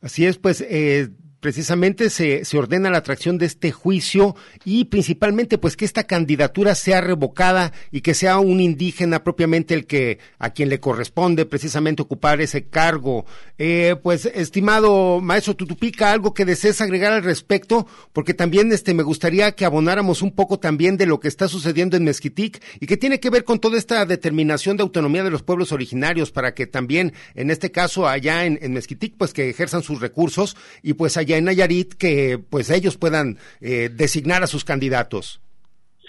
Así 0.01 0.25
es, 0.25 0.39
pues 0.39 0.61
eh, 0.61 1.09
precisamente 1.41 2.11
se, 2.11 2.45
se, 2.45 2.59
ordena 2.59 2.91
la 2.91 2.99
atracción 2.99 3.39
de 3.39 3.47
este 3.47 3.73
juicio 3.73 4.37
y 4.65 4.85
principalmente 4.85 5.59
pues 5.59 5.77
que 5.77 5.87
esta 5.87 6.05
candidatura 6.05 6.75
sea 6.75 7.01
revocada 7.01 7.73
y 7.91 8.03
que 8.03 8.15
sea 8.15 8.39
un 8.39 8.61
indígena 8.61 9.25
propiamente 9.25 9.75
el 9.75 9.87
que 9.87 10.19
a 10.39 10.51
quien 10.51 10.69
le 10.69 10.81
corresponde 10.81 11.47
precisamente 11.47 12.03
ocupar 12.03 12.41
ese 12.41 12.65
cargo. 12.65 13.25
Eh, 13.59 13.97
pues 14.03 14.27
estimado 14.27 15.21
maestro 15.21 15.57
Tutupica, 15.57 16.13
algo 16.13 16.35
que 16.35 16.45
desees 16.45 16.81
agregar 16.81 17.13
al 17.13 17.25
respecto, 17.25 17.87
porque 18.13 18.35
también 18.35 18.71
este 18.73 18.95
me 18.95 19.03
gustaría 19.03 19.53
que 19.53 19.65
abonáramos 19.65 20.23
un 20.23 20.33
poco 20.33 20.59
también 20.59 20.97
de 20.97 21.07
lo 21.07 21.21
que 21.21 21.29
está 21.29 21.49
sucediendo 21.49 21.97
en 21.97 22.05
Mezquitic 22.05 22.63
y 22.81 22.87
que 22.87 22.99
tiene 22.99 23.19
que 23.19 23.31
ver 23.31 23.45
con 23.45 23.61
toda 23.61 23.79
esta 23.79 24.05
determinación 24.05 24.77
de 24.77 24.83
autonomía 24.83 25.25
de 25.25 25.31
los 25.31 25.43
pueblos 25.43 25.73
originarios 25.73 26.31
para 26.31 26.55
que 26.55 26.67
también 26.67 27.15
en 27.35 27.51
este 27.51 27.71
caso 27.71 28.07
allá 28.07 28.45
en, 28.45 28.59
en 28.61 28.75
Mezquitic 28.75 29.15
pues 29.17 29.33
que 29.33 29.49
ejerzan 29.49 29.83
sus 29.83 30.01
recursos 30.01 30.57
y 30.83 30.93
pues 30.93 31.17
allá 31.17 31.30
en 31.39 31.45
Nayarit 31.45 31.95
que 31.95 32.39
pues 32.39 32.71
ellos 32.71 32.97
puedan 32.97 33.39
eh, 33.61 33.89
designar 33.91 34.43
a 34.43 34.47
sus 34.47 34.65
candidatos. 34.65 35.41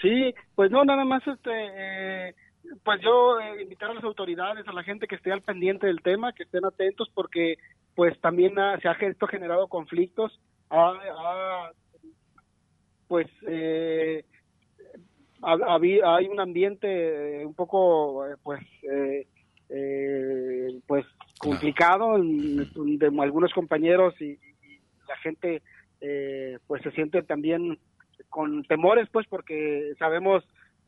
Sí, 0.00 0.34
pues 0.54 0.70
no, 0.70 0.84
nada 0.84 1.04
más 1.04 1.26
este, 1.26 1.50
eh, 1.50 2.34
pues 2.82 3.00
yo 3.02 3.38
eh, 3.40 3.62
invitar 3.62 3.90
a 3.90 3.94
las 3.94 4.04
autoridades, 4.04 4.66
a 4.66 4.72
la 4.72 4.82
gente 4.82 5.06
que 5.06 5.14
esté 5.16 5.32
al 5.32 5.42
pendiente 5.42 5.86
del 5.86 6.02
tema, 6.02 6.32
que 6.32 6.42
estén 6.44 6.64
atentos 6.64 7.10
porque 7.14 7.56
pues 7.94 8.18
también 8.20 8.54
se 8.80 8.88
ha 8.88 8.92
esto 8.92 9.26
generado 9.26 9.68
conflictos, 9.68 10.40
pues 13.06 13.26
hay 15.42 16.26
un 16.26 16.40
ambiente 16.40 17.44
un 17.44 17.52
poco 17.54 18.24
pues 18.42 18.60
pues 20.86 21.04
complicado 21.38 22.16
de 22.18 23.20
algunos 23.20 23.52
compañeros 23.52 24.14
y, 24.20 24.38
la 25.12 25.18
gente 25.18 25.62
eh, 26.00 26.58
pues 26.66 26.82
se 26.82 26.90
siente 26.92 27.22
también 27.22 27.78
con 28.30 28.64
temores 28.64 29.08
pues 29.12 29.26
porque 29.28 29.92
sabemos 29.98 30.42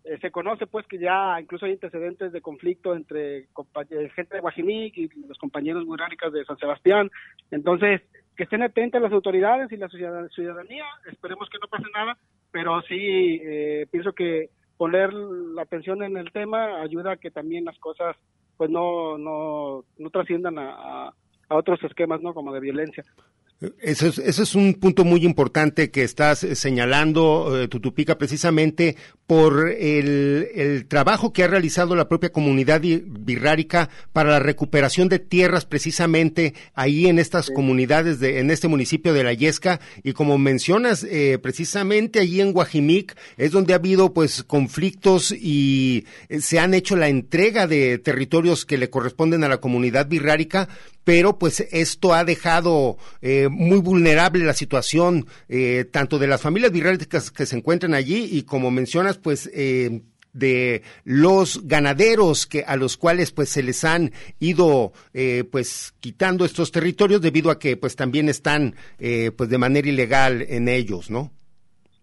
eh, 0.04 0.18
se 0.20 0.30
conoce 0.30 0.66
pues 0.66 0.86
que 0.86 0.98
ya 0.98 1.38
incluso 1.40 1.66
hay 1.66 1.72
antecedentes 1.72 2.32
de 2.32 2.40
conflicto 2.40 2.94
entre 2.94 3.38
eh, 3.38 4.10
gente 4.14 4.34
de 4.34 4.40
Guajimic 4.40 4.96
y 4.96 5.08
los 5.28 5.38
compañeros 5.38 5.84
buráricas 5.84 6.32
de 6.32 6.44
San 6.44 6.58
Sebastián. 6.58 7.10
Entonces 7.50 8.00
que 8.36 8.44
estén 8.44 8.62
atentas 8.62 9.00
las 9.00 9.12
autoridades 9.12 9.70
y 9.70 9.76
la 9.76 9.88
ciudadanía. 9.88 10.84
Esperemos 11.12 11.48
que 11.50 11.58
no 11.58 11.68
pase 11.68 11.84
nada 11.94 12.16
pero 12.50 12.80
sí 12.82 13.40
pienso 13.90 14.12
que 14.12 14.48
poner 14.76 15.12
la 15.12 15.62
atención 15.62 16.02
en 16.02 16.16
el 16.16 16.32
tema 16.32 16.80
ayuda 16.80 17.12
a 17.12 17.16
que 17.16 17.30
también 17.30 17.64
las 17.66 17.78
cosas 17.78 18.16
pues 18.56 18.70
no 18.70 19.18
no 19.18 19.84
no 19.98 20.10
trasciendan 20.10 20.58
a, 20.58 21.08
a 21.08 21.56
otros 21.56 21.82
esquemas 21.84 22.20
no 22.22 22.32
como 22.32 22.52
de 22.52 22.60
violencia 22.60 23.04
ese 23.80 24.08
es, 24.08 24.54
un 24.54 24.74
punto 24.74 25.04
muy 25.04 25.24
importante 25.24 25.90
que 25.90 26.02
estás 26.02 26.44
eh, 26.44 26.54
señalando, 26.54 27.60
eh, 27.62 27.68
Tutupica, 27.68 28.18
precisamente 28.18 28.96
por 29.26 29.70
el, 29.70 30.84
trabajo 30.88 31.32
que 31.32 31.44
ha 31.44 31.48
realizado 31.48 31.96
la 31.96 32.08
propia 32.08 32.30
comunidad 32.30 32.82
birrárica 32.82 33.88
para 34.12 34.30
la 34.30 34.38
recuperación 34.38 35.08
de 35.08 35.18
tierras 35.18 35.64
precisamente 35.64 36.54
ahí 36.74 37.06
en 37.06 37.18
estas 37.18 37.50
comunidades, 37.50 38.20
de, 38.20 38.40
en 38.40 38.50
este 38.50 38.68
municipio 38.68 39.14
de 39.14 39.24
La 39.24 39.32
Yesca. 39.32 39.80
Y 40.02 40.12
como 40.12 40.36
mencionas, 40.36 41.04
eh, 41.04 41.38
precisamente 41.42 42.20
allí 42.20 42.40
en 42.40 42.52
Guajimic 42.52 43.16
es 43.36 43.50
donde 43.50 43.72
ha 43.72 43.76
habido 43.76 44.12
pues 44.12 44.42
conflictos 44.42 45.32
y 45.32 46.04
se 46.40 46.58
han 46.58 46.74
hecho 46.74 46.96
la 46.96 47.08
entrega 47.08 47.66
de 47.66 47.98
territorios 47.98 48.66
que 48.66 48.78
le 48.78 48.90
corresponden 48.90 49.44
a 49.44 49.48
la 49.48 49.58
comunidad 49.58 50.06
birrárica, 50.06 50.68
pero 51.04 51.38
pues 51.38 51.60
esto 51.70 52.14
ha 52.14 52.24
dejado 52.24 52.96
eh, 53.22 53.48
muy 53.50 53.78
vulnerable 53.78 54.44
la 54.44 54.54
situación 54.54 55.26
eh, 55.48 55.84
tanto 55.90 56.18
de 56.18 56.26
las 56.26 56.40
familias 56.40 56.72
virráricas 56.72 57.30
que 57.30 57.46
se 57.46 57.56
encuentran 57.56 57.94
allí 57.94 58.28
y 58.32 58.42
como 58.42 58.70
mencionas 58.70 59.13
pues 59.18 59.50
eh, 59.54 60.02
de 60.32 60.82
los 61.04 61.66
ganaderos 61.66 62.46
que 62.46 62.64
a 62.64 62.76
los 62.76 62.96
cuales 62.96 63.30
pues 63.30 63.48
se 63.48 63.62
les 63.62 63.84
han 63.84 64.10
ido 64.40 64.92
pues 65.52 65.94
quitando 66.00 66.44
estos 66.44 66.72
territorios 66.72 67.20
debido 67.20 67.52
a 67.52 67.58
que 67.60 67.76
pues 67.76 67.94
también 67.94 68.28
están 68.28 68.74
pues 68.98 69.48
de 69.48 69.58
manera 69.58 69.88
ilegal 69.88 70.42
en 70.42 70.66
ellos 70.66 71.08
no 71.08 71.30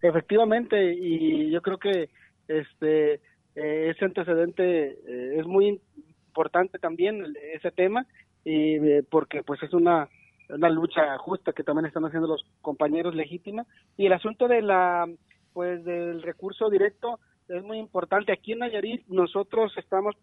efectivamente 0.02 0.94
y 0.94 1.52
yo 1.52 1.62
creo 1.62 1.78
que 1.78 2.08
este 2.48 3.20
ese 3.54 4.06
antecedente 4.06 4.98
es 5.38 5.46
muy 5.46 5.82
importante 6.30 6.80
también 6.80 7.34
ese 7.54 7.70
tema 7.72 8.08
y 8.44 8.76
eh, 8.76 9.04
porque 9.10 9.44
pues 9.44 9.62
es 9.64 9.74
una, 9.74 10.10
una 10.50 10.70
lucha 10.70 11.18
justa 11.18 11.54
que 11.54 11.64
también 11.64 11.86
están 11.86 12.06
haciendo 12.06 12.28
los 12.28 12.46
compañeros 12.62 13.16
legítima. 13.16 13.66
Y 13.98 14.08
el 14.08 14.14
asunto 14.14 14.48
de 14.48 14.62
la 14.62 15.08
pues 15.54 15.84
del 15.84 16.22
recurso 16.22 16.70
directo 16.70 17.20
es 17.48 17.64
muy 17.64 17.78
importante 17.78 18.32
aquí 18.32 18.54
en 18.54 18.60
Nayarit 18.60 19.06
nosotros 19.08 19.74
estamos 19.78 20.16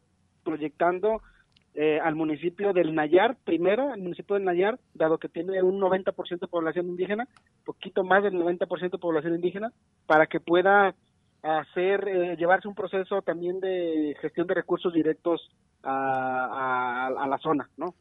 proyectando 0.45 1.21
eh, 1.75 2.01
al 2.01 2.17
municipio 2.17 2.73
del 2.73 2.95
Nayar, 2.95 3.37
primero, 3.45 3.95
el 3.95 4.03
municipio 4.03 4.35
del 4.35 4.45
Nayar, 4.45 4.81
dado 4.95 5.19
que 5.19 5.29
tiene 5.29 5.62
un 5.62 5.79
90% 5.79 6.41
de 6.41 6.47
población 6.49 6.88
indígena, 6.88 7.29
poquito 7.64 8.03
más 8.03 8.25
del 8.25 8.35
90% 8.35 8.91
de 8.91 8.99
población 8.99 9.35
indígena, 9.35 9.73
para 10.07 10.27
que 10.27 10.41
pueda 10.41 10.95
hacer, 11.43 12.09
eh, 12.09 12.37
llevarse 12.37 12.67
un 12.67 12.75
proceso 12.75 13.23
también 13.23 13.61
de 13.61 14.17
gestión 14.21 14.47
de 14.49 14.55
recursos 14.55 14.93
directos 14.93 15.49
a, 15.85 17.07
a, 17.07 17.07
a 17.07 17.27
la 17.29 17.38
zona, 17.38 17.69
¿no? 17.77 17.95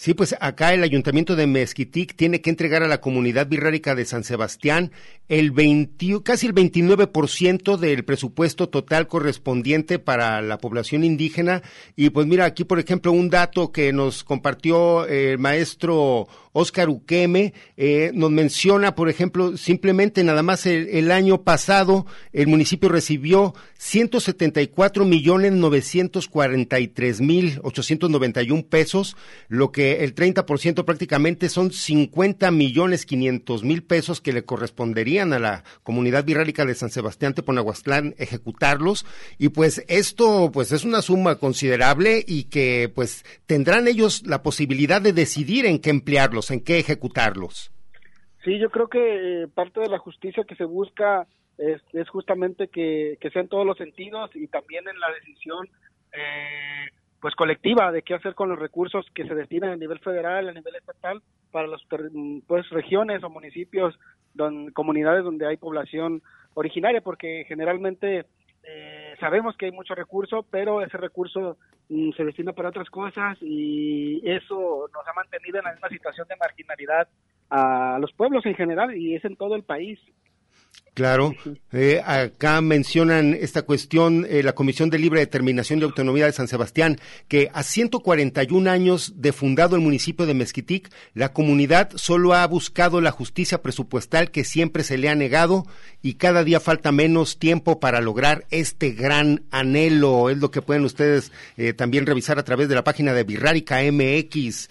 Sí, 0.00 0.14
pues 0.14 0.34
acá 0.40 0.72
el 0.72 0.82
ayuntamiento 0.82 1.36
de 1.36 1.46
Mezquitic 1.46 2.16
tiene 2.16 2.40
que 2.40 2.48
entregar 2.48 2.82
a 2.82 2.88
la 2.88 3.02
comunidad 3.02 3.48
birrárica 3.48 3.94
de 3.94 4.06
San 4.06 4.24
Sebastián 4.24 4.92
el 5.28 5.50
20, 5.50 6.22
casi 6.24 6.46
el 6.46 6.54
29% 6.54 7.76
del 7.76 8.04
presupuesto 8.06 8.70
total 8.70 9.08
correspondiente 9.08 9.98
para 9.98 10.40
la 10.40 10.56
población 10.56 11.04
indígena. 11.04 11.62
Y 11.96 12.08
pues 12.08 12.26
mira, 12.26 12.46
aquí 12.46 12.64
por 12.64 12.80
ejemplo 12.80 13.12
un 13.12 13.28
dato 13.28 13.72
que 13.72 13.92
nos 13.92 14.24
compartió 14.24 15.06
el 15.06 15.38
maestro 15.38 16.28
Oscar 16.52 16.88
Uqueme, 16.88 17.54
eh, 17.76 18.10
nos 18.14 18.30
menciona, 18.30 18.94
por 18.94 19.08
ejemplo, 19.08 19.56
simplemente 19.56 20.24
nada 20.24 20.42
más 20.42 20.66
el, 20.66 20.88
el 20.88 21.12
año 21.12 21.42
pasado 21.42 22.06
el 22.32 22.48
municipio 22.48 22.88
recibió 22.88 23.54
174 23.78 25.04
millones 25.04 25.52
943 25.52 27.20
mil 27.20 27.60
891 27.62 28.66
pesos, 28.66 29.16
lo 29.48 29.72
que 29.72 30.04
el 30.04 30.14
30% 30.14 30.84
prácticamente 30.84 31.48
son 31.48 31.70
50 31.72 32.50
millones 32.50 33.06
500 33.06 33.64
mil 33.64 33.82
pesos 33.82 34.20
que 34.20 34.32
le 34.32 34.44
corresponderían 34.44 35.32
a 35.32 35.38
la 35.38 35.64
comunidad 35.82 36.24
virrálica 36.24 36.64
de 36.64 36.74
San 36.74 36.90
Sebastián 36.90 37.34
Teponahuastlán 37.34 38.14
ejecutarlos 38.18 39.06
y 39.38 39.50
pues 39.50 39.84
esto 39.88 40.50
pues 40.52 40.72
es 40.72 40.84
una 40.84 41.02
suma 41.02 41.36
considerable 41.36 42.24
y 42.26 42.44
que 42.44 42.90
pues 42.94 43.24
tendrán 43.46 43.88
ellos 43.88 44.26
la 44.26 44.42
posibilidad 44.42 45.00
de 45.00 45.12
decidir 45.12 45.66
en 45.66 45.80
qué 45.80 45.90
emplearlos, 45.90 46.50
en 46.50 46.62
qué 46.62 46.78
ejecutarlos. 46.78 47.72
Sí, 48.44 48.58
yo 48.58 48.70
creo 48.70 48.88
que 48.88 49.42
eh, 49.42 49.48
parte 49.48 49.80
de 49.80 49.88
la 49.88 49.98
justicia 49.98 50.44
que 50.44 50.56
se 50.56 50.64
busca 50.64 51.26
es, 51.58 52.08
justamente 52.08 52.68
que, 52.68 53.18
que, 53.20 53.30
sea 53.30 53.42
en 53.42 53.48
todos 53.48 53.66
los 53.66 53.76
sentidos 53.76 54.30
y 54.34 54.46
también 54.46 54.88
en 54.88 54.98
la 54.98 55.08
decisión 55.12 55.68
eh, 56.12 56.88
pues 57.20 57.34
colectiva 57.34 57.92
de 57.92 58.02
qué 58.02 58.14
hacer 58.14 58.34
con 58.34 58.48
los 58.48 58.58
recursos 58.58 59.06
que 59.14 59.26
se 59.26 59.34
destinan 59.34 59.70
a 59.70 59.76
nivel 59.76 59.98
federal, 60.00 60.48
a 60.48 60.52
nivel 60.52 60.74
estatal, 60.76 61.22
para 61.50 61.66
las 61.66 61.82
pues 62.46 62.68
regiones 62.70 63.22
o 63.22 63.30
municipios, 63.30 63.98
don, 64.34 64.70
comunidades 64.70 65.24
donde 65.24 65.46
hay 65.46 65.56
población 65.56 66.22
originaria, 66.54 67.00
porque 67.02 67.44
generalmente 67.46 68.26
eh, 68.62 69.14
sabemos 69.18 69.56
que 69.56 69.66
hay 69.66 69.72
mucho 69.72 69.94
recurso, 69.94 70.44
pero 70.50 70.82
ese 70.82 70.96
recurso 70.96 71.56
mm, 71.88 72.12
se 72.12 72.24
destina 72.24 72.52
para 72.52 72.70
otras 72.70 72.88
cosas 72.88 73.36
y 73.40 74.20
eso 74.28 74.88
nos 74.92 75.06
ha 75.06 75.12
mantenido 75.14 75.58
en 75.58 75.64
la 75.64 75.72
misma 75.72 75.88
situación 75.88 76.26
de 76.28 76.36
marginalidad 76.36 77.08
a 77.50 77.98
los 78.00 78.12
pueblos 78.12 78.46
en 78.46 78.54
general 78.54 78.96
y 78.96 79.14
es 79.14 79.24
en 79.24 79.36
todo 79.36 79.56
el 79.56 79.64
país. 79.64 79.98
Claro, 80.92 81.34
eh, 81.72 82.02
acá 82.04 82.60
mencionan 82.60 83.34
esta 83.40 83.62
cuestión, 83.62 84.26
eh, 84.28 84.42
la 84.42 84.54
Comisión 84.54 84.90
de 84.90 84.98
Libre 84.98 85.20
Determinación 85.20 85.78
y 85.78 85.84
Autonomía 85.84 86.26
de 86.26 86.32
San 86.32 86.48
Sebastián, 86.48 86.98
que 87.28 87.48
a 87.54 87.62
141 87.62 88.68
años 88.68 89.14
de 89.16 89.32
fundado 89.32 89.76
el 89.76 89.82
municipio 89.82 90.26
de 90.26 90.34
Mezquitic, 90.34 90.90
la 91.14 91.32
comunidad 91.32 91.90
solo 91.94 92.34
ha 92.34 92.44
buscado 92.46 93.00
la 93.00 93.12
justicia 93.12 93.62
presupuestal 93.62 94.32
que 94.32 94.44
siempre 94.44 94.82
se 94.82 94.98
le 94.98 95.08
ha 95.08 95.14
negado 95.14 95.64
y 96.02 96.14
cada 96.14 96.42
día 96.42 96.58
falta 96.58 96.90
menos 96.90 97.38
tiempo 97.38 97.78
para 97.78 98.00
lograr 98.00 98.46
este 98.50 98.90
gran 98.90 99.44
anhelo. 99.52 100.28
Es 100.28 100.38
lo 100.38 100.50
que 100.50 100.60
pueden 100.60 100.84
ustedes 100.84 101.30
eh, 101.56 101.72
también 101.72 102.04
revisar 102.04 102.40
a 102.40 102.44
través 102.44 102.68
de 102.68 102.74
la 102.74 102.84
página 102.84 103.12
de 103.14 103.22
Birrárica 103.22 103.78
MX 103.80 104.68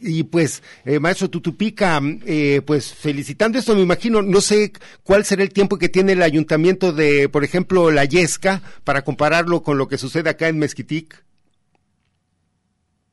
y 0.00 0.24
pues, 0.24 0.62
eh, 0.84 1.00
maestro 1.00 1.28
Tutupica, 1.28 2.00
eh, 2.26 2.62
pues 2.64 2.94
felicitando 2.94 3.58
esto, 3.58 3.74
me 3.74 3.82
imagino, 3.82 4.22
no 4.22 4.40
sé 4.40 4.72
cuál 5.02 5.24
será 5.24 5.42
el 5.42 5.52
tiempo 5.52 5.78
que 5.78 5.88
tiene 5.88 6.12
el 6.12 6.22
ayuntamiento 6.22 6.92
de, 6.92 7.28
por 7.28 7.44
ejemplo, 7.44 7.90
La 7.90 8.04
Yesca, 8.04 8.62
para 8.84 9.02
compararlo 9.02 9.62
con 9.62 9.78
lo 9.78 9.88
que 9.88 9.98
sucede 9.98 10.30
acá 10.30 10.48
en 10.48 10.58
Mezquitic. 10.58 11.24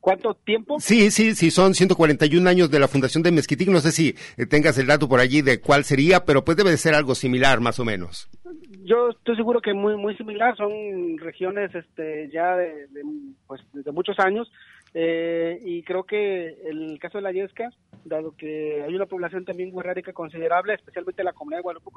¿Cuánto 0.06 0.34
tiempo? 0.34 0.78
Sí, 0.78 1.10
sí, 1.10 1.34
sí, 1.34 1.50
son 1.50 1.74
141 1.74 2.48
años 2.48 2.70
de 2.70 2.78
la 2.78 2.86
fundación 2.86 3.24
de 3.24 3.32
Mezquitic. 3.32 3.68
No 3.68 3.80
sé 3.80 3.90
si 3.90 4.14
eh, 4.36 4.46
tengas 4.46 4.78
el 4.78 4.86
dato 4.86 5.08
por 5.08 5.18
allí 5.18 5.42
de 5.42 5.60
cuál 5.60 5.82
sería, 5.82 6.24
pero 6.24 6.44
pues 6.44 6.56
debe 6.56 6.70
de 6.70 6.76
ser 6.76 6.94
algo 6.94 7.16
similar, 7.16 7.58
más 7.58 7.80
o 7.80 7.84
menos. 7.84 8.28
Yo 8.84 9.08
estoy 9.08 9.34
seguro 9.34 9.60
que 9.60 9.74
muy 9.74 9.96
muy 9.96 10.16
similar. 10.16 10.56
Son 10.56 10.70
regiones, 11.18 11.74
este, 11.74 12.30
ya 12.32 12.54
de, 12.54 12.86
de 12.86 13.02
pues, 13.48 13.60
de 13.72 13.90
muchos 13.90 14.16
años 14.20 14.48
eh, 14.98 15.60
y 15.62 15.82
creo 15.82 16.04
que 16.04 16.56
el 16.64 16.98
caso 16.98 17.18
de 17.18 17.22
la 17.22 17.30
Yesca, 17.30 17.68
dado 18.06 18.34
que 18.34 18.82
hay 18.82 18.94
una 18.94 19.04
población 19.04 19.44
también 19.44 19.70
guerrérica 19.70 20.14
considerable, 20.14 20.72
especialmente 20.72 21.22
la 21.22 21.34
comunidad 21.34 21.58
de 21.58 21.64
Guadalupe 21.64 21.90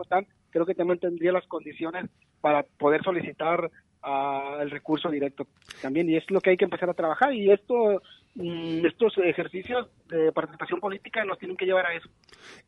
creo 0.49 0.65
que 0.65 0.75
también 0.75 0.99
tendría 0.99 1.31
las 1.31 1.47
condiciones 1.47 2.09
para 2.41 2.63
poder 2.63 3.01
solicitar 3.01 3.71
uh, 4.03 4.59
el 4.59 4.69
recurso 4.69 5.09
directo 5.09 5.47
también. 5.81 6.09
Y 6.09 6.17
es 6.17 6.29
lo 6.29 6.41
que 6.41 6.49
hay 6.49 6.57
que 6.57 6.65
empezar 6.65 6.89
a 6.89 6.93
trabajar. 6.93 7.33
Y 7.33 7.49
esto 7.49 8.01
estos 8.36 9.13
ejercicios 9.18 9.88
de 10.10 10.32
participación 10.32 10.80
política 10.80 11.24
nos 11.26 11.38
tienen 11.38 11.58
que 11.58 11.65
llevar 11.65 11.86
a 11.86 11.94
eso. 11.94 12.10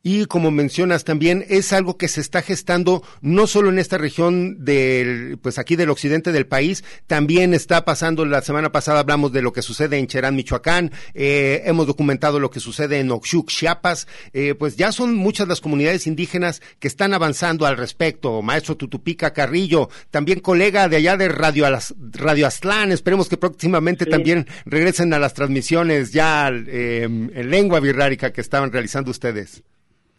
Y 0.04 0.26
como 0.26 0.52
mencionas 0.52 1.06
también, 1.06 1.46
es 1.48 1.72
algo 1.72 1.98
que 1.98 2.08
se 2.08 2.20
está 2.22 2.42
gestando 2.42 3.04
no 3.22 3.48
solo 3.48 3.70
en 3.70 3.80
esta 3.80 3.98
región 3.98 4.66
del, 4.66 5.40
pues 5.42 5.58
aquí 5.58 5.76
del 5.76 5.90
occidente 5.90 6.32
del 6.32 6.46
país, 6.46 6.84
también 7.08 7.54
está 7.54 7.86
pasando, 7.86 8.26
la 8.26 8.42
semana 8.42 8.72
pasada 8.72 9.00
hablamos 9.00 9.32
de 9.32 9.42
lo 9.42 9.54
que 9.54 9.62
sucede 9.62 9.98
en 9.98 10.08
Cherán, 10.08 10.36
Michoacán, 10.36 10.92
eh, 11.14 11.62
hemos 11.66 11.88
documentado 11.88 12.40
lo 12.40 12.52
que 12.52 12.60
sucede 12.60 13.00
en 13.00 13.12
Oxuc, 13.12 13.50
Chiapas, 13.50 14.08
eh, 14.34 14.56
pues 14.56 14.76
ya 14.76 14.92
son 14.92 15.16
muchas 15.16 15.48
las 15.48 15.62
comunidades 15.62 16.06
indígenas 16.06 16.62
que 16.80 16.88
están 16.88 17.14
avanzando 17.14 17.66
al 17.66 17.78
respecto. 17.78 18.42
Maestro 18.42 18.76
Tutupica 18.76 19.34
Carrillo, 19.34 19.90
también 20.10 20.42
colega 20.42 20.90
de 20.90 20.98
allá 20.98 21.18
de 21.18 21.30
Radio, 21.30 21.66
Radio 22.12 22.48
Aztlán, 22.48 22.92
esperemos 22.92 23.30
que 23.30 23.38
próximamente 23.38 24.06
también 24.06 24.48
regresen 24.66 25.14
a 25.14 25.20
las 25.20 25.34
transmisiones 25.34 25.51
misiones 25.54 26.14
ya 26.14 26.50
em, 26.50 27.30
en 27.34 27.50
lengua 27.50 27.80
birrárica 27.80 28.32
que 28.32 28.42
estaban 28.42 28.72
realizando 28.72 29.12
ustedes. 29.12 29.64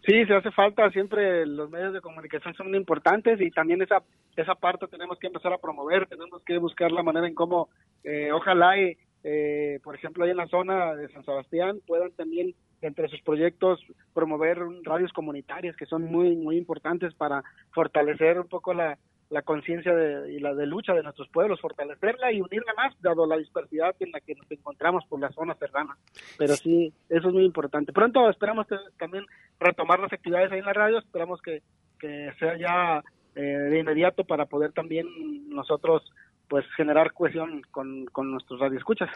Sí, 0.04 0.24
se 0.26 0.34
hace 0.34 0.50
falta, 0.50 0.90
siempre 0.90 1.46
los 1.46 1.70
medios 1.70 1.92
de 1.92 2.00
comunicación 2.00 2.54
son 2.54 2.74
importantes 2.74 3.40
y 3.40 3.50
también 3.50 3.82
esa, 3.82 4.02
esa 4.36 4.56
parte 4.56 4.88
tenemos 4.88 5.18
que 5.18 5.28
empezar 5.28 5.52
a 5.52 5.58
promover, 5.58 6.06
tenemos 6.06 6.42
que 6.44 6.58
buscar 6.58 6.90
la 6.90 7.04
manera 7.04 7.28
en 7.28 7.34
cómo, 7.34 7.68
eh, 8.02 8.32
ojalá, 8.32 8.76
eh, 8.78 9.78
por 9.84 9.94
ejemplo, 9.94 10.24
ahí 10.24 10.32
en 10.32 10.38
la 10.38 10.48
zona 10.48 10.96
de 10.96 11.08
San 11.10 11.24
Sebastián 11.24 11.78
puedan 11.86 12.10
también 12.12 12.52
entre 12.80 13.08
sus 13.08 13.22
proyectos 13.22 13.80
promover 14.12 14.58
radios 14.82 15.12
comunitarias 15.12 15.76
que 15.76 15.86
son 15.86 16.02
muy, 16.02 16.34
muy 16.34 16.56
importantes 16.56 17.14
para 17.14 17.44
fortalecer 17.72 18.40
un 18.40 18.48
poco 18.48 18.74
la, 18.74 18.98
la 19.32 19.40
conciencia 19.40 19.94
y 20.28 20.38
la 20.40 20.54
de 20.54 20.66
lucha 20.66 20.92
de 20.92 21.02
nuestros 21.02 21.26
pueblos, 21.30 21.58
fortalecerla 21.58 22.30
y 22.32 22.42
unirla 22.42 22.74
más, 22.76 22.94
dado 23.00 23.26
la 23.26 23.38
dispersidad 23.38 23.96
en 23.98 24.12
la 24.12 24.20
que 24.20 24.34
nos 24.34 24.48
encontramos 24.50 25.06
por 25.06 25.20
la 25.20 25.30
zona 25.30 25.54
serrana. 25.54 25.96
Pero 26.36 26.54
sí, 26.54 26.92
eso 27.08 27.28
es 27.28 27.34
muy 27.34 27.44
importante. 27.44 27.94
Pronto 27.94 28.28
esperamos 28.28 28.66
también 28.98 29.24
retomar 29.58 30.00
las 30.00 30.12
actividades 30.12 30.52
ahí 30.52 30.58
en 30.58 30.66
la 30.66 30.74
radio, 30.74 30.98
esperamos 30.98 31.40
que, 31.40 31.62
que 31.98 32.30
sea 32.38 32.58
ya 32.58 33.02
eh, 33.34 33.40
de 33.40 33.78
inmediato 33.78 34.24
para 34.24 34.44
poder 34.44 34.72
también 34.72 35.06
nosotros 35.48 36.02
pues 36.46 36.66
generar 36.76 37.14
cohesión 37.14 37.62
con, 37.70 38.04
con 38.12 38.30
nuestros 38.30 38.60
radioescuchas. 38.60 39.08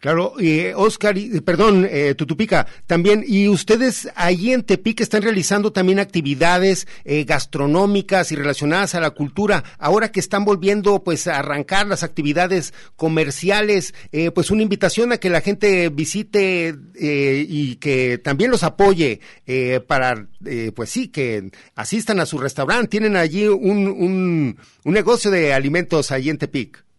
Claro, 0.00 0.32
eh, 0.40 0.72
Oscar, 0.74 1.14
perdón, 1.44 1.86
eh, 1.86 2.14
Tutupica, 2.14 2.66
también, 2.86 3.22
y 3.26 3.48
ustedes 3.48 4.08
ahí 4.14 4.50
en 4.50 4.62
Tepic 4.62 5.02
están 5.02 5.20
realizando 5.20 5.72
también 5.74 5.98
actividades 5.98 6.88
eh, 7.04 7.24
gastronómicas 7.24 8.32
y 8.32 8.36
relacionadas 8.36 8.94
a 8.94 9.00
la 9.00 9.10
cultura. 9.10 9.62
Ahora 9.78 10.10
que 10.10 10.20
están 10.20 10.46
volviendo 10.46 11.04
pues 11.04 11.26
a 11.26 11.38
arrancar 11.38 11.86
las 11.86 12.02
actividades 12.02 12.72
comerciales, 12.96 13.92
eh, 14.10 14.30
pues 14.30 14.50
una 14.50 14.62
invitación 14.62 15.12
a 15.12 15.18
que 15.18 15.28
la 15.28 15.42
gente 15.42 15.90
visite 15.90 16.74
eh, 16.94 17.44
y 17.46 17.76
que 17.76 18.16
también 18.16 18.50
los 18.50 18.62
apoye 18.62 19.20
eh, 19.46 19.80
para, 19.86 20.28
eh, 20.46 20.72
pues 20.74 20.88
sí, 20.88 21.08
que 21.08 21.50
asistan 21.74 22.20
a 22.20 22.26
su 22.26 22.38
restaurante. 22.38 22.88
Tienen 22.88 23.16
allí 23.16 23.46
un, 23.48 23.86
un, 23.86 24.56
un 24.82 24.94
negocio 24.94 25.30
de 25.30 25.52
alimentos 25.52 26.10
allí 26.10 26.30
en 26.30 26.38
Tepic. 26.38 26.89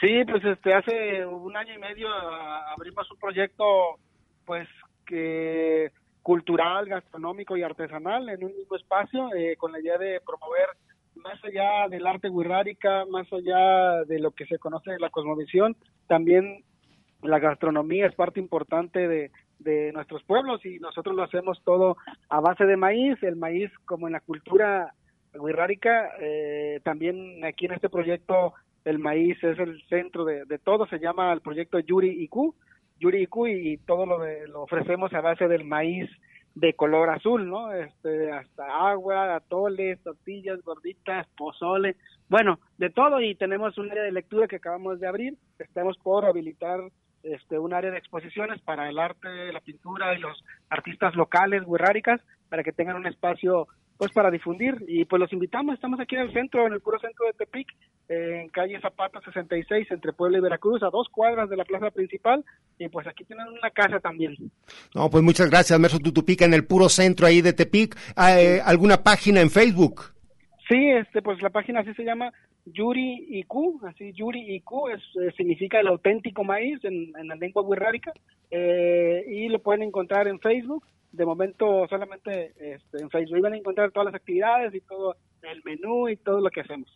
Sí, 0.00 0.24
pues 0.28 0.44
este 0.44 0.74
hace 0.74 1.24
un 1.24 1.56
año 1.56 1.74
y 1.74 1.78
medio 1.78 2.08
ah, 2.10 2.72
abrimos 2.76 3.10
un 3.10 3.18
proyecto 3.18 3.98
pues 4.44 4.68
que 5.06 5.90
cultural, 6.22 6.86
gastronómico 6.86 7.56
y 7.56 7.62
artesanal 7.62 8.28
en 8.28 8.44
un 8.44 8.54
mismo 8.54 8.76
espacio 8.76 9.32
eh, 9.34 9.56
con 9.56 9.72
la 9.72 9.80
idea 9.80 9.96
de 9.96 10.20
promover 10.20 10.68
más 11.14 11.42
allá 11.44 11.88
del 11.88 12.06
arte 12.06 12.28
wixárika, 12.28 13.06
más 13.06 13.32
allá 13.32 14.04
de 14.04 14.18
lo 14.18 14.32
que 14.32 14.44
se 14.46 14.58
conoce 14.58 14.90
de 14.90 14.98
la 14.98 15.08
cosmovisión, 15.08 15.76
también 16.08 16.62
la 17.22 17.38
gastronomía 17.38 18.06
es 18.06 18.14
parte 18.14 18.38
importante 18.38 19.08
de, 19.08 19.30
de 19.60 19.92
nuestros 19.92 20.22
pueblos 20.24 20.64
y 20.66 20.78
nosotros 20.78 21.16
lo 21.16 21.22
hacemos 21.22 21.62
todo 21.64 21.96
a 22.28 22.40
base 22.40 22.66
de 22.66 22.76
maíz, 22.76 23.22
el 23.22 23.36
maíz 23.36 23.70
como 23.86 24.08
en 24.08 24.12
la 24.12 24.20
cultura 24.20 24.92
wixárika, 25.34 26.10
eh, 26.20 26.80
también 26.84 27.44
aquí 27.44 27.66
en 27.66 27.72
este 27.72 27.88
proyecto 27.88 28.54
el 28.86 29.00
maíz 29.00 29.36
es 29.42 29.58
el 29.58 29.82
centro 29.88 30.24
de, 30.24 30.58
todo, 30.62 30.86
se 30.86 31.00
llama 31.00 31.32
el 31.32 31.40
proyecto 31.40 31.80
Yuri 31.80 32.22
IQ, 32.22 32.54
Yuri 33.00 33.24
IQ 33.24 33.48
y, 33.48 33.76
todo 33.78 34.06
lo, 34.06 34.20
de, 34.20 34.46
lo 34.46 34.62
ofrecemos 34.62 35.12
a 35.12 35.20
base 35.20 35.48
del 35.48 35.64
maíz 35.64 36.08
de 36.54 36.72
color 36.74 37.10
azul, 37.10 37.50
¿no? 37.50 37.72
Este, 37.72 38.30
hasta 38.30 38.88
agua, 38.88 39.34
atoles, 39.34 40.00
tortillas, 40.04 40.62
gorditas, 40.62 41.26
pozole, 41.36 41.96
bueno, 42.28 42.60
de 42.78 42.90
todo 42.90 43.20
y 43.20 43.34
tenemos 43.34 43.76
un 43.76 43.90
área 43.90 44.04
de 44.04 44.12
lectura 44.12 44.46
que 44.46 44.56
acabamos 44.56 45.00
de 45.00 45.08
abrir, 45.08 45.34
estamos 45.58 45.98
por 45.98 46.24
habilitar 46.24 46.80
este, 47.24 47.58
un 47.58 47.74
área 47.74 47.90
de 47.90 47.98
exposiciones 47.98 48.62
para 48.62 48.88
el 48.88 49.00
arte, 49.00 49.52
la 49.52 49.60
pintura 49.60 50.14
y 50.14 50.20
los 50.20 50.44
artistas 50.70 51.16
locales, 51.16 51.64
guirráricas, 51.66 52.20
para 52.48 52.62
que 52.62 52.72
tengan 52.72 52.96
un 52.96 53.06
espacio 53.06 53.66
pues 53.98 54.12
para 54.12 54.30
difundir 54.30 54.76
y 54.86 55.04
pues 55.04 55.20
los 55.20 55.32
invitamos, 55.32 55.74
estamos 55.74 55.98
aquí 56.00 56.16
en 56.16 56.22
el 56.22 56.32
centro, 56.32 56.66
en 56.66 56.72
el 56.74 56.80
puro 56.80 56.98
centro 56.98 57.26
de 57.26 57.32
Tepic, 57.32 57.68
en 58.08 58.48
calle 58.50 58.80
Zapata 58.80 59.20
66 59.20 59.90
entre 59.90 60.12
Puebla 60.12 60.38
y 60.38 60.40
Veracruz, 60.42 60.82
a 60.82 60.90
dos 60.90 61.08
cuadras 61.08 61.48
de 61.48 61.56
la 61.56 61.64
plaza 61.64 61.90
principal 61.90 62.44
y 62.78 62.88
pues 62.88 63.06
aquí 63.06 63.24
tienen 63.24 63.48
una 63.48 63.70
casa 63.70 63.98
también. 64.00 64.36
No, 64.94 65.08
pues 65.10 65.24
muchas 65.24 65.50
gracias, 65.50 65.78
Merso 65.78 65.98
Tutupica, 65.98 66.44
en 66.44 66.54
el 66.54 66.66
puro 66.66 66.88
centro 66.88 67.26
ahí 67.26 67.40
de 67.40 67.52
Tepic. 67.52 67.96
Eh, 68.16 68.60
¿Alguna 68.64 69.02
página 69.02 69.40
en 69.40 69.50
Facebook? 69.50 70.02
Sí, 70.68 70.90
este, 70.90 71.22
pues 71.22 71.40
la 71.42 71.50
página 71.50 71.80
así 71.80 71.94
se 71.94 72.04
llama 72.04 72.32
Yuri 72.66 73.38
IQ, 73.38 73.84
así 73.86 74.12
Yuri 74.12 74.56
IQ 74.56 74.70
es, 74.92 75.02
eh, 75.22 75.32
significa 75.36 75.78
el 75.78 75.86
auténtico 75.86 76.42
maíz 76.42 76.84
en, 76.84 77.12
la 77.12 77.36
lengua 77.36 77.62
wixárika 77.62 78.12
eh, 78.50 79.24
y 79.28 79.48
lo 79.48 79.60
pueden 79.60 79.84
encontrar 79.84 80.26
en 80.26 80.40
Facebook 80.40 80.84
de 81.12 81.24
momento 81.24 81.86
solamente 81.88 82.52
este, 82.58 82.98
en 82.98 83.10
Facebook 83.10 83.40
van 83.40 83.54
a 83.54 83.56
encontrar 83.56 83.90
todas 83.90 84.06
las 84.06 84.14
actividades 84.14 84.74
y 84.74 84.80
todo 84.80 85.16
el 85.42 85.62
menú 85.64 86.08
y 86.08 86.16
todo 86.16 86.40
lo 86.40 86.50
que 86.50 86.60
hacemos. 86.60 86.90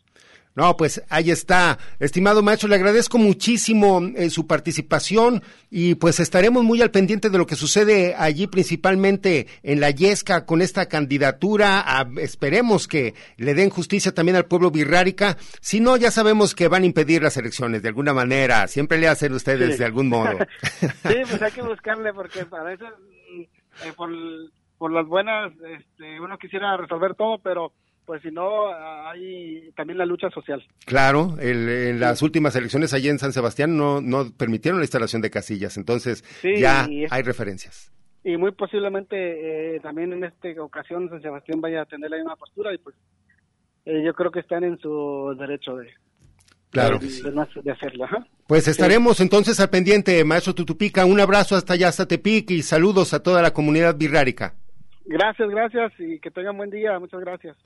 No, 0.56 0.76
pues 0.76 1.02
ahí 1.08 1.30
está. 1.30 1.78
Estimado 2.00 2.42
maestro, 2.42 2.68
le 2.68 2.74
agradezco 2.74 3.18
muchísimo 3.18 4.02
eh, 4.16 4.30
su 4.30 4.48
participación 4.48 5.42
y 5.70 5.94
pues 5.94 6.18
estaremos 6.18 6.64
muy 6.64 6.82
al 6.82 6.90
pendiente 6.90 7.30
de 7.30 7.38
lo 7.38 7.46
que 7.46 7.54
sucede 7.54 8.16
allí, 8.18 8.48
principalmente 8.48 9.46
en 9.62 9.78
la 9.78 9.90
Yesca 9.90 10.46
con 10.46 10.60
esta 10.60 10.86
candidatura. 10.86 12.04
esperemos 12.18 12.88
que 12.88 13.14
le 13.36 13.54
den 13.54 13.70
justicia 13.70 14.12
también 14.12 14.36
al 14.36 14.46
pueblo 14.46 14.72
birrárica. 14.72 15.36
Si 15.60 15.78
no, 15.78 15.96
ya 15.96 16.10
sabemos 16.10 16.56
que 16.56 16.66
van 16.66 16.82
a 16.82 16.86
impedir 16.86 17.22
las 17.22 17.36
elecciones 17.36 17.82
de 17.82 17.88
alguna 17.88 18.12
manera. 18.12 18.66
Siempre 18.66 18.98
le 18.98 19.06
hacen 19.06 19.32
ustedes 19.32 19.78
de 19.78 19.84
algún 19.84 20.08
modo. 20.08 20.36
sí, 20.80 21.14
pues 21.28 21.40
hay 21.42 21.52
que 21.52 21.62
buscarle 21.62 22.12
porque 22.12 22.44
para 22.44 22.72
eso 22.72 22.86
eh, 23.84 23.92
por, 23.96 24.10
por 24.78 24.92
las 24.92 25.06
buenas, 25.06 25.52
este, 25.78 26.20
uno 26.20 26.38
quisiera 26.38 26.76
resolver 26.76 27.14
todo, 27.14 27.38
pero 27.38 27.72
pues 28.04 28.22
si 28.22 28.30
no, 28.30 28.66
hay 28.74 29.70
también 29.76 29.98
la 29.98 30.04
lucha 30.04 30.30
social. 30.30 30.60
Claro, 30.84 31.36
en 31.38 32.00
las 32.00 32.22
últimas 32.22 32.56
elecciones 32.56 32.92
allí 32.92 33.08
en 33.08 33.20
San 33.20 33.32
Sebastián 33.32 33.76
no, 33.76 34.00
no 34.00 34.32
permitieron 34.36 34.80
la 34.80 34.84
instalación 34.84 35.22
de 35.22 35.30
casillas, 35.30 35.76
entonces 35.76 36.24
ya 36.42 36.88
hay 37.10 37.22
referencias. 37.22 37.92
Y 38.24 38.36
muy 38.36 38.50
posiblemente 38.52 39.76
eh, 39.76 39.80
también 39.80 40.12
en 40.12 40.24
esta 40.24 40.48
ocasión 40.60 41.08
San 41.08 41.22
Sebastián 41.22 41.60
vaya 41.60 41.82
a 41.82 41.86
tener 41.86 42.10
la 42.10 42.16
misma 42.16 42.36
postura 42.36 42.74
y 42.74 42.78
pues 42.78 42.96
eh, 43.86 44.02
yo 44.04 44.12
creo 44.12 44.30
que 44.30 44.40
están 44.40 44.64
en 44.64 44.78
su 44.78 45.34
derecho 45.38 45.76
de, 45.76 45.88
claro. 46.70 46.98
de, 46.98 47.70
hacerlo. 47.70 48.06
Pues 48.46 48.68
estaremos 48.68 49.20
entonces 49.20 49.60
al 49.60 49.70
pendiente, 49.70 50.24
maestro 50.24 50.54
Tutupica. 50.54 51.04
Un 51.04 51.20
abrazo 51.20 51.56
hasta 51.56 51.74
allá, 51.74 51.88
hasta 51.88 52.06
Tepic 52.06 52.50
y 52.50 52.62
saludos 52.62 53.14
a 53.14 53.22
toda 53.22 53.42
la 53.42 53.52
comunidad 53.52 53.96
birrárica. 53.96 54.54
Gracias, 55.04 55.48
gracias 55.48 55.92
y 55.98 56.18
que 56.20 56.30
tengan 56.30 56.56
buen 56.56 56.70
día. 56.70 56.98
Muchas 56.98 57.20
gracias 57.20 57.56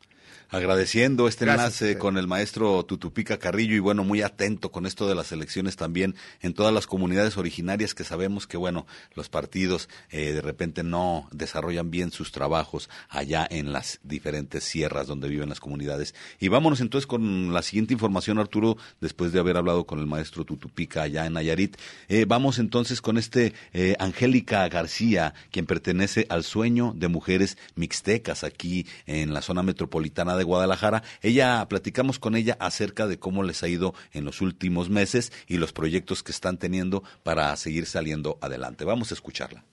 agradeciendo 0.50 1.26
este 1.26 1.44
enlace 1.44 1.98
con 1.98 2.16
el 2.16 2.26
maestro 2.26 2.84
Tutupica 2.84 3.38
Carrillo 3.38 3.74
y 3.74 3.80
bueno, 3.80 4.04
muy 4.04 4.22
atento 4.22 4.70
con 4.70 4.86
esto 4.86 5.08
de 5.08 5.14
las 5.14 5.32
elecciones 5.32 5.76
también 5.76 6.14
en 6.42 6.54
todas 6.54 6.72
las 6.72 6.86
comunidades 6.86 7.36
originarias 7.36 7.94
que 7.94 8.04
sabemos 8.04 8.46
que 8.46 8.56
bueno, 8.56 8.86
los 9.14 9.28
partidos 9.28 9.88
eh, 10.10 10.32
de 10.32 10.40
repente 10.40 10.82
no 10.82 11.28
desarrollan 11.32 11.90
bien 11.90 12.10
sus 12.10 12.30
trabajos 12.30 12.88
allá 13.08 13.46
en 13.50 13.72
las 13.72 14.00
diferentes 14.02 14.64
sierras 14.64 15.06
donde 15.06 15.28
viven 15.28 15.48
las 15.48 15.60
comunidades. 15.60 16.14
Y 16.38 16.48
vámonos 16.48 16.80
entonces 16.80 17.06
con 17.06 17.52
la 17.52 17.62
siguiente 17.62 17.94
información, 17.94 18.38
Arturo, 18.38 18.76
después 19.00 19.32
de 19.32 19.40
haber 19.40 19.56
hablado 19.56 19.84
con 19.84 19.98
el 19.98 20.06
maestro 20.06 20.44
Tutupica 20.44 21.02
allá 21.02 21.26
en 21.26 21.32
Nayarit. 21.32 21.76
Eh, 22.08 22.26
vamos 22.28 22.58
entonces 22.58 23.00
con 23.00 23.18
este 23.18 23.54
eh, 23.72 23.96
Angélica 23.98 24.68
García, 24.68 25.34
quien 25.50 25.66
pertenece 25.66 26.26
al 26.28 26.44
sueño 26.44 26.92
de 26.94 27.08
mujeres 27.24 27.56
mixtecas 27.74 28.44
aquí 28.44 28.86
en 29.06 29.32
la 29.32 29.40
zona 29.40 29.62
metropolitana 29.62 30.36
de 30.36 30.44
Guadalajara. 30.44 31.02
Ella, 31.22 31.66
platicamos 31.70 32.18
con 32.18 32.36
ella 32.36 32.58
acerca 32.60 33.06
de 33.06 33.18
cómo 33.18 33.42
les 33.42 33.62
ha 33.62 33.68
ido 33.68 33.94
en 34.12 34.26
los 34.26 34.42
últimos 34.42 34.90
meses 34.90 35.32
y 35.46 35.56
los 35.56 35.72
proyectos 35.72 36.22
que 36.22 36.32
están 36.32 36.58
teniendo 36.58 37.02
para 37.22 37.56
seguir 37.56 37.86
saliendo 37.86 38.38
adelante. 38.42 38.84
Vamos 38.84 39.10
a 39.10 39.14
escucharla. 39.14 39.64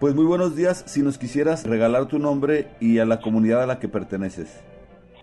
Pues 0.00 0.14
muy 0.14 0.24
buenos 0.24 0.56
días. 0.56 0.84
Si 0.86 1.02
nos 1.02 1.18
quisieras 1.18 1.64
regalar 1.66 2.06
tu 2.06 2.18
nombre 2.18 2.70
y 2.80 2.98
a 2.98 3.04
la 3.04 3.20
comunidad 3.20 3.62
a 3.62 3.66
la 3.66 3.78
que 3.78 3.88
perteneces. 3.88 4.64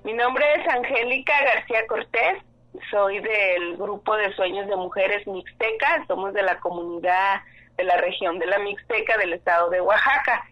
Mi 0.03 0.13
nombre 0.13 0.45
es 0.57 0.73
Angélica 0.73 1.33
García 1.43 1.87
Cortés 1.87 2.48
soy 2.89 3.19
del 3.19 3.77
grupo 3.77 4.15
de 4.15 4.33
sueños 4.35 4.67
de 4.67 4.75
mujeres 4.75 5.25
mixtecas, 5.27 6.07
somos 6.07 6.33
de 6.33 6.43
la 6.43 6.59
comunidad 6.59 7.41
de 7.77 7.83
la 7.83 7.97
región 7.97 8.39
de 8.39 8.45
la 8.45 8.59
Mixteca 8.59 9.17
del 9.17 9.33
estado 9.33 9.69
de 9.69 9.79
Oaxaca 9.79 10.43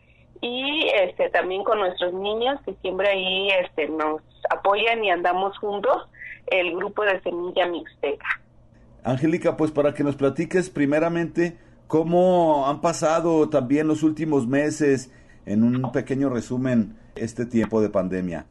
y 0.41 0.87
este 0.93 1.29
también 1.29 1.63
con 1.63 1.79
nuestros 1.79 2.13
niños 2.13 2.59
que 2.65 2.73
siempre 2.81 3.09
ahí 3.09 3.49
este 3.61 3.89
nos 3.89 4.21
apoyan 4.49 5.03
y 5.03 5.11
andamos 5.11 5.57
juntos 5.57 6.07
el 6.47 6.75
grupo 6.75 7.03
de 7.03 7.19
semilla 7.21 7.67
mixteca. 7.67 8.25
Angélica, 9.03 9.57
pues 9.57 9.71
para 9.71 9.93
que 9.93 10.03
nos 10.03 10.15
platiques 10.15 10.69
primeramente 10.69 11.57
cómo 11.87 12.67
han 12.67 12.81
pasado 12.81 13.49
también 13.49 13.87
los 13.87 14.03
últimos 14.03 14.47
meses 14.47 15.11
en 15.45 15.63
un 15.63 15.91
pequeño 15.91 16.29
resumen 16.29 16.97
este 17.15 17.45
tiempo 17.45 17.81
de 17.81 17.89
pandemia. 17.89 18.45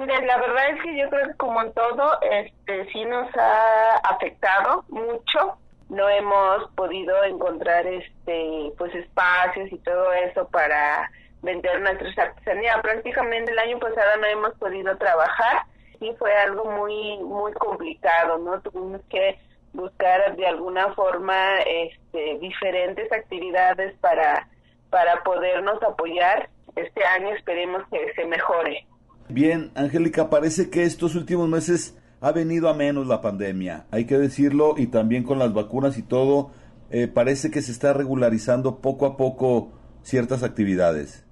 Mire, 0.00 0.24
la 0.24 0.38
verdad 0.38 0.70
es 0.70 0.82
que 0.82 0.96
yo 0.96 1.10
creo 1.10 1.26
que 1.26 1.34
como 1.34 1.60
en 1.60 1.74
todo, 1.74 2.18
este 2.22 2.90
sí 2.90 3.04
nos 3.04 3.28
ha 3.36 3.96
afectado 3.96 4.82
mucho. 4.88 5.58
No 5.90 6.08
hemos 6.08 6.70
podido 6.74 7.22
encontrar 7.24 7.86
este 7.86 8.72
pues 8.78 8.94
espacios 8.94 9.70
y 9.70 9.76
todo 9.80 10.10
eso 10.14 10.48
para 10.48 11.10
vender 11.42 11.82
nuestras 11.82 12.16
artesanías. 12.16 12.80
Prácticamente 12.80 13.52
el 13.52 13.58
año 13.58 13.78
pasado 13.78 14.16
no 14.18 14.26
hemos 14.26 14.54
podido 14.54 14.96
trabajar 14.96 15.64
y 16.00 16.14
fue 16.14 16.32
algo 16.32 16.64
muy 16.64 17.18
muy 17.18 17.52
complicado, 17.52 18.38
¿no? 18.38 18.58
Tuvimos 18.62 19.02
que 19.10 19.38
buscar 19.74 20.34
de 20.34 20.46
alguna 20.46 20.94
forma 20.94 21.58
este 21.58 22.38
diferentes 22.38 23.12
actividades 23.12 23.94
para 23.98 24.48
para 24.88 25.22
podernos 25.24 25.82
apoyar. 25.82 26.48
Este 26.74 27.04
año 27.04 27.34
esperemos 27.34 27.82
que 27.90 28.14
se 28.14 28.24
mejore. 28.24 28.86
Bien, 29.32 29.70
Angélica, 29.76 30.28
parece 30.28 30.70
que 30.70 30.82
estos 30.82 31.14
últimos 31.14 31.48
meses 31.48 31.96
ha 32.20 32.32
venido 32.32 32.68
a 32.68 32.74
menos 32.74 33.06
la 33.06 33.20
pandemia, 33.20 33.86
hay 33.92 34.04
que 34.04 34.18
decirlo, 34.18 34.74
y 34.76 34.88
también 34.88 35.22
con 35.22 35.38
las 35.38 35.54
vacunas 35.54 35.96
y 35.98 36.02
todo, 36.02 36.50
eh, 36.90 37.06
parece 37.06 37.50
que 37.50 37.62
se 37.62 37.70
está 37.70 37.92
regularizando 37.92 38.80
poco 38.80 39.06
a 39.06 39.16
poco 39.16 39.72
ciertas 40.02 40.42
actividades. 40.42 41.24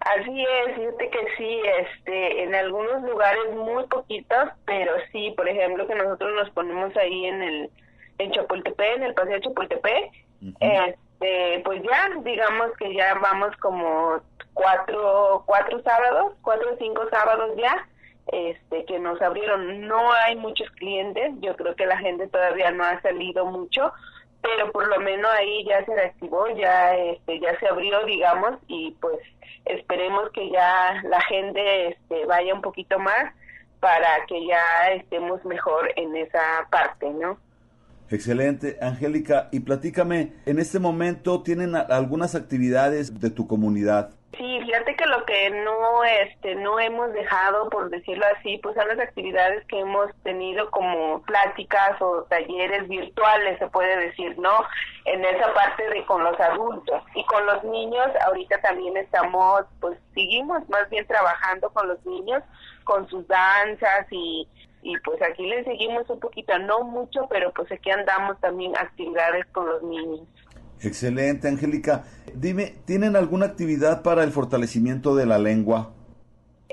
Así 0.00 0.42
es, 0.42 0.74
fíjate 0.74 1.10
que 1.10 1.18
sí, 1.36 1.60
este, 1.80 2.44
en 2.44 2.54
algunos 2.54 3.02
lugares 3.02 3.54
muy 3.54 3.84
poquitos, 3.88 4.48
pero 4.64 4.92
sí, 5.12 5.32
por 5.36 5.46
ejemplo, 5.46 5.86
que 5.86 5.94
nosotros 5.94 6.30
nos 6.34 6.50
ponemos 6.50 6.96
ahí 6.96 7.26
en 7.26 7.42
el, 7.42 7.70
en 8.18 8.30
Chapultepec, 8.32 8.96
en 8.96 9.02
el 9.02 9.14
paseo 9.14 9.38
Chapultepec, 9.40 10.12
este, 11.20 11.60
pues 11.64 11.82
ya, 11.82 12.10
digamos 12.22 12.76
que 12.78 12.94
ya 12.94 13.14
vamos 13.14 13.56
como 13.56 14.20
cuatro, 14.52 15.42
cuatro 15.46 15.82
sábados, 15.82 16.34
cuatro 16.42 16.74
o 16.74 16.76
cinco 16.78 17.08
sábados 17.10 17.50
ya, 17.56 17.86
este, 18.32 18.84
que 18.84 18.98
nos 18.98 19.20
abrieron. 19.22 19.86
No 19.86 20.12
hay 20.12 20.36
muchos 20.36 20.68
clientes, 20.72 21.32
yo 21.40 21.56
creo 21.56 21.74
que 21.76 21.86
la 21.86 21.98
gente 21.98 22.26
todavía 22.28 22.70
no 22.70 22.84
ha 22.84 23.00
salido 23.00 23.46
mucho, 23.46 23.92
pero 24.42 24.70
por 24.72 24.88
lo 24.88 25.00
menos 25.00 25.30
ahí 25.32 25.64
ya 25.64 25.84
se 25.84 25.94
reactivó, 25.94 26.48
ya, 26.56 26.94
este, 26.94 27.40
ya 27.40 27.58
se 27.58 27.68
abrió, 27.68 28.04
digamos, 28.04 28.58
y 28.66 28.92
pues 29.00 29.18
esperemos 29.64 30.30
que 30.32 30.50
ya 30.50 31.00
la 31.04 31.20
gente 31.22 31.88
este, 31.88 32.26
vaya 32.26 32.54
un 32.54 32.60
poquito 32.60 32.98
más 32.98 33.32
para 33.80 34.24
que 34.26 34.46
ya 34.46 34.90
estemos 34.92 35.44
mejor 35.44 35.92
en 35.96 36.16
esa 36.16 36.66
parte, 36.70 37.10
¿no? 37.10 37.38
Excelente, 38.10 38.78
Angélica. 38.80 39.48
Y 39.50 39.60
platícame, 39.60 40.32
en 40.46 40.58
este 40.58 40.78
momento 40.78 41.42
tienen 41.42 41.74
algunas 41.74 42.34
actividades 42.34 43.20
de 43.20 43.30
tu 43.30 43.46
comunidad. 43.46 44.10
Sí, 44.36 44.60
fíjate 44.64 44.96
que 44.96 45.06
lo 45.06 45.24
que 45.26 45.50
no 45.50 46.02
este 46.02 46.56
no 46.56 46.80
hemos 46.80 47.12
dejado 47.12 47.68
por 47.70 47.88
decirlo 47.88 48.24
así, 48.36 48.58
pues 48.58 48.74
son 48.74 48.88
las 48.88 48.98
actividades 48.98 49.64
que 49.66 49.78
hemos 49.78 50.10
tenido 50.24 50.70
como 50.72 51.22
pláticas 51.22 52.00
o 52.00 52.24
talleres 52.24 52.88
virtuales, 52.88 53.58
se 53.60 53.68
puede 53.68 53.96
decir, 53.96 54.36
¿no? 54.38 54.64
En 55.04 55.24
esa 55.24 55.54
parte 55.54 55.88
de 55.88 56.04
con 56.06 56.24
los 56.24 56.38
adultos 56.40 57.02
y 57.14 57.24
con 57.26 57.46
los 57.46 57.62
niños, 57.62 58.08
ahorita 58.26 58.60
también 58.60 58.96
estamos 58.96 59.62
pues 59.80 59.96
seguimos 60.14 60.68
más 60.68 60.90
bien 60.90 61.06
trabajando 61.06 61.70
con 61.70 61.86
los 61.86 62.04
niños 62.04 62.42
con 62.82 63.08
sus 63.08 63.26
danzas 63.28 64.06
y 64.10 64.48
y 64.84 64.96
pues 64.98 65.20
aquí 65.22 65.46
les 65.46 65.64
seguimos 65.64 66.08
un 66.08 66.20
poquito, 66.20 66.56
no 66.60 66.84
mucho, 66.84 67.26
pero 67.28 67.52
pues 67.52 67.72
aquí 67.72 67.90
andamos 67.90 68.38
también 68.40 68.76
actividades 68.76 69.44
con 69.46 69.66
los 69.66 69.82
niños. 69.82 70.20
Excelente, 70.80 71.48
Angélica. 71.48 72.04
Dime, 72.34 72.74
¿tienen 72.84 73.16
alguna 73.16 73.46
actividad 73.46 74.02
para 74.02 74.22
el 74.22 74.30
fortalecimiento 74.30 75.16
de 75.16 75.26
la 75.26 75.38
lengua? 75.38 75.90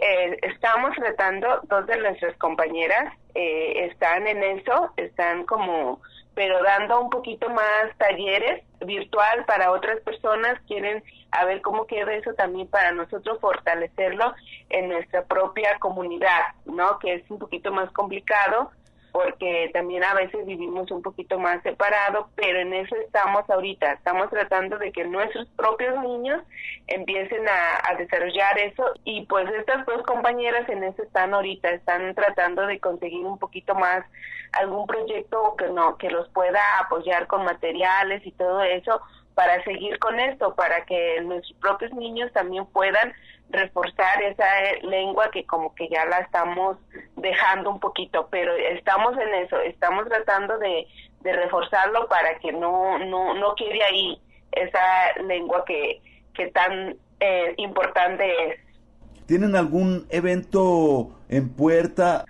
eh, 0.01 0.37
estamos 0.41 0.95
tratando, 0.95 1.61
dos 1.69 1.85
de 1.85 1.97
nuestras 1.97 2.35
compañeras 2.37 3.13
eh, 3.35 3.87
están 3.91 4.27
en 4.27 4.43
eso, 4.43 4.91
están 4.97 5.45
como, 5.45 6.01
pero 6.33 6.61
dando 6.63 6.99
un 7.01 7.09
poquito 7.09 7.49
más 7.49 7.97
talleres 7.97 8.63
virtual 8.79 9.45
para 9.45 9.71
otras 9.71 9.99
personas, 10.01 10.59
quieren 10.67 11.03
a 11.31 11.45
ver 11.45 11.61
cómo 11.61 11.85
queda 11.85 12.13
eso 12.13 12.33
también 12.33 12.67
para 12.67 12.91
nosotros 12.91 13.39
fortalecerlo 13.39 14.33
en 14.69 14.89
nuestra 14.89 15.25
propia 15.25 15.77
comunidad, 15.79 16.41
¿no? 16.65 16.99
Que 16.99 17.15
es 17.15 17.31
un 17.31 17.39
poquito 17.39 17.71
más 17.71 17.91
complicado 17.91 18.71
porque 19.11 19.69
también 19.73 20.03
a 20.03 20.13
veces 20.13 20.45
vivimos 20.45 20.89
un 20.91 21.01
poquito 21.01 21.37
más 21.39 21.61
separados, 21.63 22.27
pero 22.35 22.59
en 22.59 22.73
eso 22.73 22.95
estamos 22.95 23.49
ahorita, 23.49 23.93
estamos 23.93 24.29
tratando 24.29 24.77
de 24.77 24.91
que 24.91 25.03
nuestros 25.05 25.47
propios 25.49 26.01
niños 26.01 26.41
empiecen 26.87 27.45
a, 27.47 27.95
desarrollar 27.95 28.57
eso 28.57 28.85
y 29.03 29.25
pues 29.25 29.47
estas 29.51 29.85
dos 29.85 30.01
compañeras 30.03 30.67
en 30.69 30.83
eso 30.83 31.03
están 31.03 31.33
ahorita, 31.33 31.69
están 31.71 32.15
tratando 32.15 32.65
de 32.65 32.79
conseguir 32.79 33.25
un 33.25 33.37
poquito 33.37 33.75
más 33.75 34.05
algún 34.53 34.87
proyecto 34.87 35.55
que 35.57 35.67
no 35.69 35.97
que 35.97 36.09
los 36.09 36.27
pueda 36.29 36.61
apoyar 36.79 37.27
con 37.27 37.43
materiales 37.43 38.25
y 38.25 38.31
todo 38.31 38.63
eso 38.63 39.01
para 39.35 39.63
seguir 39.63 39.97
con 39.99 40.19
esto, 40.19 40.55
para 40.55 40.85
que 40.85 41.21
nuestros 41.21 41.57
propios 41.59 41.93
niños 41.93 42.31
también 42.33 42.65
puedan 42.67 43.13
reforzar 43.49 44.21
esa 44.23 44.63
eh, 44.63 44.79
lengua 44.83 45.29
que 45.31 45.45
como 45.45 45.75
que 45.75 45.89
ya 45.89 46.05
la 46.05 46.19
estamos 46.19 46.77
dejando 47.17 47.69
un 47.69 47.79
poquito, 47.79 48.27
pero 48.31 48.55
estamos 48.55 49.17
en 49.17 49.45
eso, 49.45 49.59
estamos 49.59 50.07
tratando 50.07 50.57
de, 50.57 50.87
reforzarlo 51.23 52.07
para 52.07 52.39
que 52.39 52.51
no, 52.51 52.97
no, 52.97 53.35
no 53.35 53.53
quede 53.53 53.83
ahí 53.83 54.19
esa 54.51 55.21
lengua 55.23 55.63
que, 55.65 56.01
que 56.33 56.47
tan 56.47 56.97
eh, 57.19 57.53
importante 57.57 58.25
es. 58.47 58.59
¿Tienen 59.27 59.55
algún 59.55 60.07
evento 60.09 61.11
en 61.29 61.49
puerta? 61.49 62.25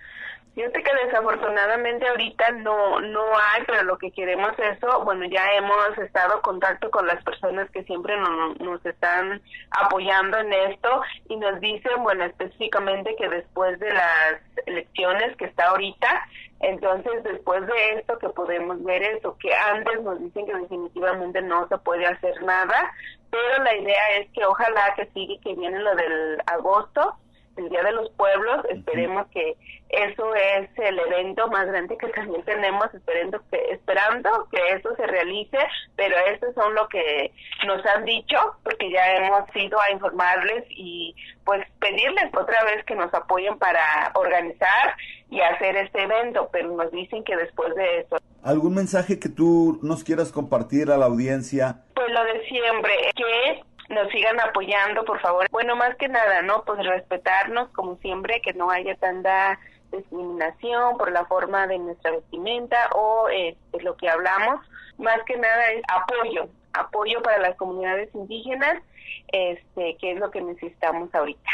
Fíjate 0.62 0.84
que 0.84 1.06
desafortunadamente 1.08 2.08
ahorita 2.08 2.52
no 2.52 3.02
no 3.02 3.24
hay, 3.36 3.64
pero 3.66 3.82
lo 3.82 3.98
que 3.98 4.12
queremos 4.12 4.52
es 4.60 4.78
eso, 4.78 5.04
bueno, 5.04 5.26
ya 5.26 5.42
hemos 5.56 5.98
estado 5.98 6.36
en 6.36 6.42
contacto 6.42 6.92
con 6.92 7.08
las 7.08 7.24
personas 7.24 7.68
que 7.72 7.84
siempre 7.86 8.16
nos 8.60 8.86
están 8.86 9.42
apoyando 9.72 10.38
en 10.38 10.54
esto 10.54 11.02
y 11.30 11.38
nos 11.38 11.60
dicen, 11.62 12.04
bueno, 12.04 12.26
específicamente 12.26 13.16
que 13.16 13.28
después 13.28 13.80
de 13.80 13.92
las 13.92 14.40
elecciones 14.68 15.36
que 15.38 15.46
está 15.46 15.70
ahorita, 15.70 16.28
entonces 16.60 17.24
después 17.24 17.66
de 17.66 17.94
esto 17.94 18.20
que 18.20 18.30
podemos 18.30 18.84
ver 18.84 19.02
eso, 19.02 19.36
que 19.40 19.52
antes 19.56 20.00
nos 20.04 20.20
dicen 20.20 20.46
que 20.46 20.54
definitivamente 20.54 21.42
no 21.42 21.68
se 21.70 21.78
puede 21.80 22.06
hacer 22.06 22.40
nada, 22.44 22.94
pero 23.32 23.64
la 23.64 23.76
idea 23.78 24.18
es 24.20 24.30
que 24.32 24.46
ojalá 24.46 24.94
que 24.96 25.08
siga 25.08 25.42
que 25.42 25.56
viene 25.56 25.80
lo 25.80 25.96
del 25.96 26.38
agosto, 26.46 27.16
el 27.58 27.70
Día 27.70 27.84
de 27.84 27.92
los 27.92 28.10
Pueblos, 28.12 28.66
esperemos 28.70 29.28
que 29.28 29.56
eso 29.90 30.34
es 30.36 30.70
el 30.78 30.98
evento 31.00 31.48
más 31.50 31.68
grande 31.68 31.98
que 31.98 32.08
también 32.08 32.44
tenemos, 32.44 32.94
esperando 32.94 33.42
que, 33.52 33.58
esperando 33.72 34.48
que 34.50 34.76
eso 34.76 34.96
se 34.96 35.06
realice, 35.06 35.58
pero 35.96 36.16
eso 36.34 36.54
son 36.54 36.74
lo 36.76 36.88
que 36.88 37.32
nos 37.66 37.86
han 37.86 38.06
dicho, 38.06 38.38
porque 38.64 38.90
ya 38.90 39.18
hemos 39.18 39.44
ido 39.56 39.80
a 39.82 39.92
informarles 39.92 40.64
y 40.70 41.16
pues 41.44 41.66
pedirles 41.80 42.32
otra 42.34 42.64
vez 42.64 42.86
que 42.86 42.96
nos 42.96 43.14
apoyen 43.14 43.58
para 43.58 44.12
organizar 44.16 44.96
y 45.30 45.42
hacer 45.42 45.76
este 45.76 46.04
evento, 46.04 46.50
pero 46.52 46.76
nos 46.76 46.92
dicen 46.92 47.24
que 47.24 47.36
después 47.36 47.76
de 47.76 48.00
eso. 48.00 48.18
¿Algún 48.44 48.76
mensaje 48.76 49.20
que 49.20 49.30
tú 49.30 49.80
nos 49.82 50.04
quieras 50.04 50.32
compartir 50.32 50.90
a 50.90 50.98
la 50.98 51.06
audiencia? 51.06 51.84
Pues 51.94 52.10
lo 52.12 52.24
de 52.24 52.46
siempre, 52.48 52.92
que 53.16 53.62
nos 53.92 54.10
sigan 54.10 54.40
apoyando, 54.40 55.04
por 55.06 55.20
favor. 55.20 55.48
Bueno, 55.52 55.76
más 55.76 55.96
que 55.98 56.08
nada, 56.08 56.42
¿no? 56.42 56.64
Pues 56.64 56.86
respetarnos, 56.86 57.70
como 57.70 57.98
siempre, 57.98 58.42
que 58.42 58.54
no 58.54 58.70
haya 58.70 58.96
tanta 58.96 59.60
discriminación 59.92 60.98
por 60.98 61.12
la 61.12 61.26
forma 61.26 61.68
de 61.68 61.78
nuestra 61.80 62.12
vestimenta 62.12 62.90
o 62.96 63.30
eh, 63.30 63.56
lo 63.82 63.96
que 63.98 64.10
hablamos. 64.10 64.66
Más 64.98 65.22
que 65.26 65.38
nada 65.38 65.72
es 65.72 65.82
apoyo, 65.88 66.48
apoyo 66.74 67.22
para 67.22 67.40
las 67.40 67.56
comunidades 67.58 68.10
indígenas, 68.16 68.82
este, 69.28 69.98
que 70.00 70.14
es 70.14 70.20
lo 70.20 70.32
que 70.32 70.42
necesitamos 70.42 71.14
ahorita. 71.14 71.50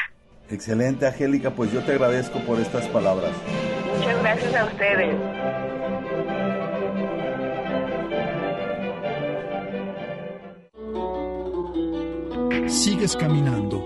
Excelente, 0.50 1.06
Angélica, 1.06 1.52
pues 1.52 1.71
yo 1.71 1.84
te 1.84 1.91
agradezco 1.93 2.39
por 2.39 2.60
estas 2.60 2.88
palabras. 2.88 3.32
Muchas 3.97 4.21
gracias 4.21 4.56
a 4.56 4.65
ustedes. 4.65 5.96
Sigues 12.67 13.15
caminando. 13.15 13.86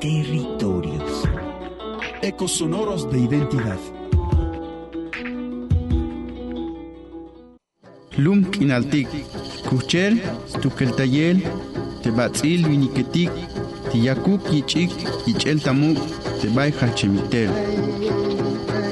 Territorios. 0.00 1.28
Ecos 2.22 2.52
sonoros 2.52 3.10
de 3.10 3.20
identidad. 3.20 3.78
Lum 8.16 8.44
kinaltik, 8.50 9.08
kuchel, 9.68 10.22
tukeltayel, 10.62 11.42
tebatzil 12.02 12.66
viniketik, 12.66 13.30
tiyakuk 13.92 14.50
yichik, 14.50 14.90
yichel 15.26 15.60
tamuk, 15.60 15.98
tebay. 16.40 16.72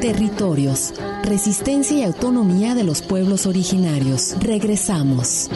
Territorios, 0.00 0.92
resistencia 1.24 1.96
y 1.96 2.02
autonomía 2.02 2.74
de 2.74 2.84
los 2.84 3.00
pueblos 3.00 3.46
originarios. 3.46 4.36
Regresamos. 4.40 5.48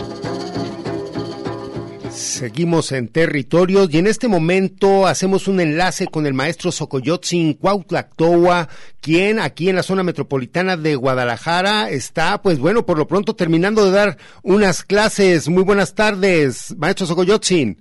Seguimos 2.34 2.90
en 2.90 3.12
territorios 3.12 3.94
y 3.94 3.98
en 3.98 4.08
este 4.08 4.26
momento 4.26 5.06
hacemos 5.06 5.46
un 5.46 5.60
enlace 5.60 6.08
con 6.08 6.26
el 6.26 6.34
maestro 6.34 6.72
Socoyotzin 6.72 7.54
Cuautlactoa, 7.54 8.68
quien 9.00 9.38
aquí 9.38 9.68
en 9.68 9.76
la 9.76 9.84
zona 9.84 10.02
metropolitana 10.02 10.76
de 10.76 10.96
Guadalajara 10.96 11.90
está, 11.90 12.42
pues 12.42 12.58
bueno, 12.58 12.84
por 12.84 12.98
lo 12.98 13.06
pronto 13.06 13.36
terminando 13.36 13.84
de 13.84 13.92
dar 13.92 14.18
unas 14.42 14.82
clases. 14.82 15.48
Muy 15.48 15.62
buenas 15.62 15.94
tardes, 15.94 16.74
maestro 16.76 17.06
Socoyotzin. 17.06 17.80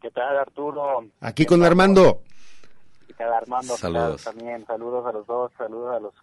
¿Qué 0.00 0.10
tal, 0.12 0.38
Arturo? 0.38 1.04
Aquí 1.20 1.44
con 1.44 1.64
Armando. 1.64 2.22
¿Qué 3.08 3.14
tal, 3.14 3.32
Armando? 3.32 3.76
Saludos. 3.76 4.22
También 4.22 4.64
saludos 4.64 5.04
a 5.06 5.12
los 5.12 5.26
dos, 5.26 5.50
saludos 5.58 5.96
a 5.96 5.98
los 5.98 6.14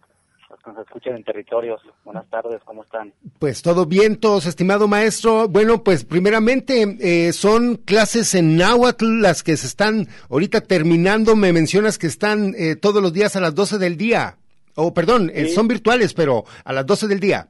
los 0.50 0.60
que 0.60 0.70
nos 0.70 0.80
escuchan 0.80 1.16
en 1.16 1.24
territorios. 1.24 1.80
Buenas 2.04 2.28
tardes, 2.28 2.60
¿cómo 2.64 2.82
están? 2.82 3.12
Pues 3.38 3.62
todo 3.62 3.86
bien, 3.86 4.18
todos, 4.18 4.46
estimado 4.46 4.88
maestro. 4.88 5.48
Bueno, 5.48 5.84
pues 5.84 6.04
primeramente 6.04 6.96
eh, 7.00 7.32
son 7.32 7.76
clases 7.76 8.34
en 8.34 8.56
náhuatl 8.56 9.20
las 9.20 9.42
que 9.42 9.56
se 9.56 9.68
están 9.68 10.08
ahorita 10.28 10.60
terminando. 10.62 11.36
Me 11.36 11.52
mencionas 11.52 11.98
que 11.98 12.08
están 12.08 12.54
eh, 12.58 12.74
todos 12.74 13.00
los 13.00 13.12
días 13.12 13.36
a 13.36 13.40
las 13.40 13.54
12 13.54 13.78
del 13.78 13.96
día. 13.96 14.36
O 14.74 14.88
oh, 14.88 14.94
perdón, 14.94 15.30
eh, 15.32 15.48
son 15.48 15.68
virtuales, 15.68 16.14
pero 16.14 16.44
a 16.64 16.72
las 16.72 16.84
12 16.84 17.06
del 17.06 17.20
día. 17.20 17.46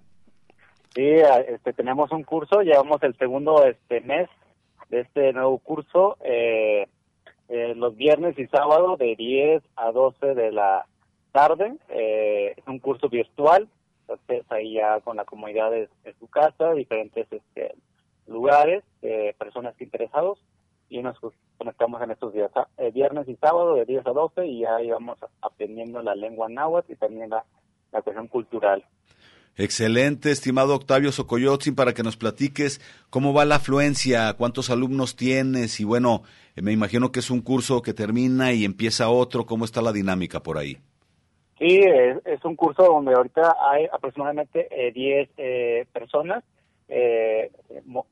Sí, 0.95 1.09
este, 1.49 1.73
tenemos 1.73 2.11
un 2.13 2.25
curso, 2.25 2.63
llevamos 2.63 3.03
el 3.03 3.17
segundo 3.17 3.65
este 3.65 4.01
mes 4.01 4.29
de 4.89 5.01
este 5.01 5.33
nuevo 5.33 5.59
curso, 5.59 6.19
los 7.49 7.97
viernes 7.97 8.37
y 8.39 8.47
sábado 8.49 8.97
de 8.97 9.15
10 9.15 9.63
a 9.77 9.93
12 9.93 10.35
de 10.35 10.51
la 10.51 10.87
tarde. 11.31 11.75
Eh, 11.89 12.55
es 12.57 12.67
un 12.67 12.79
curso 12.79 13.09
virtual, 13.09 13.69
entonces 14.03 14.45
ahí 14.51 14.75
ya 14.75 15.01
con 15.01 15.17
la 15.17 15.25
comunidad 15.25 15.71
de, 15.71 15.89
su 16.19 16.29
casa, 16.29 16.73
diferentes 16.75 17.27
este, 17.31 17.75
lugares, 18.27 18.85
eh, 19.03 19.35
personas 19.39 19.75
interesados, 19.81 20.39
y 20.89 21.01
nos 21.03 21.17
conectamos 21.57 22.03
en 22.03 22.11
estos 22.11 22.33
días, 22.33 22.51
eh, 22.79 22.91
viernes 22.91 23.29
y 23.29 23.37
sábado 23.37 23.75
de 23.77 23.85
10 23.85 24.07
a 24.07 24.11
12, 24.11 24.47
y 24.47 24.61
ya 24.61 24.83
íbamos 24.83 25.19
aprendiendo 25.41 26.03
la 26.03 26.15
lengua 26.15 26.49
náhuatl 26.49 26.93
y 26.93 26.97
también 26.97 27.31
la, 27.31 27.45
la 27.93 28.03
cuestión 28.03 28.27
cultural. 28.27 28.85
Excelente, 29.57 30.31
estimado 30.31 30.75
Octavio 30.75 31.13
Socoyotzin, 31.13 31.75
para 31.75 31.93
que 31.93 32.03
nos 32.03 32.17
platiques 32.17 32.81
cómo 33.11 33.35
va 33.35 33.45
la 33.45 33.57
afluencia, 33.57 34.33
cuántos 34.35 34.71
alumnos 34.71 35.17
tienes 35.17 35.81
y 35.81 35.85
bueno, 35.85 36.23
me 36.57 36.73
imagino 36.73 37.13
que 37.13 37.21
es 37.21 37.31
un 37.31 37.43
curso 37.43 37.83
que 37.83 37.93
termina 37.93 38.53
y 38.53 38.65
empieza 38.65 39.11
otro, 39.11 39.47
¿cómo 39.47 39.65
está 39.65 39.83
la 39.83 39.93
dinámica 39.93 40.43
por 40.43 40.57
ahí? 40.57 40.79
Sí, 41.61 41.79
es, 41.79 42.43
un 42.47 42.57
curso 42.57 42.85
donde 42.85 43.13
ahorita 43.13 43.55
hay 43.71 43.87
aproximadamente 43.93 44.67
10 44.95 45.29
eh, 45.29 45.31
eh, 45.37 45.87
personas, 45.93 46.43
eh, 46.89 47.53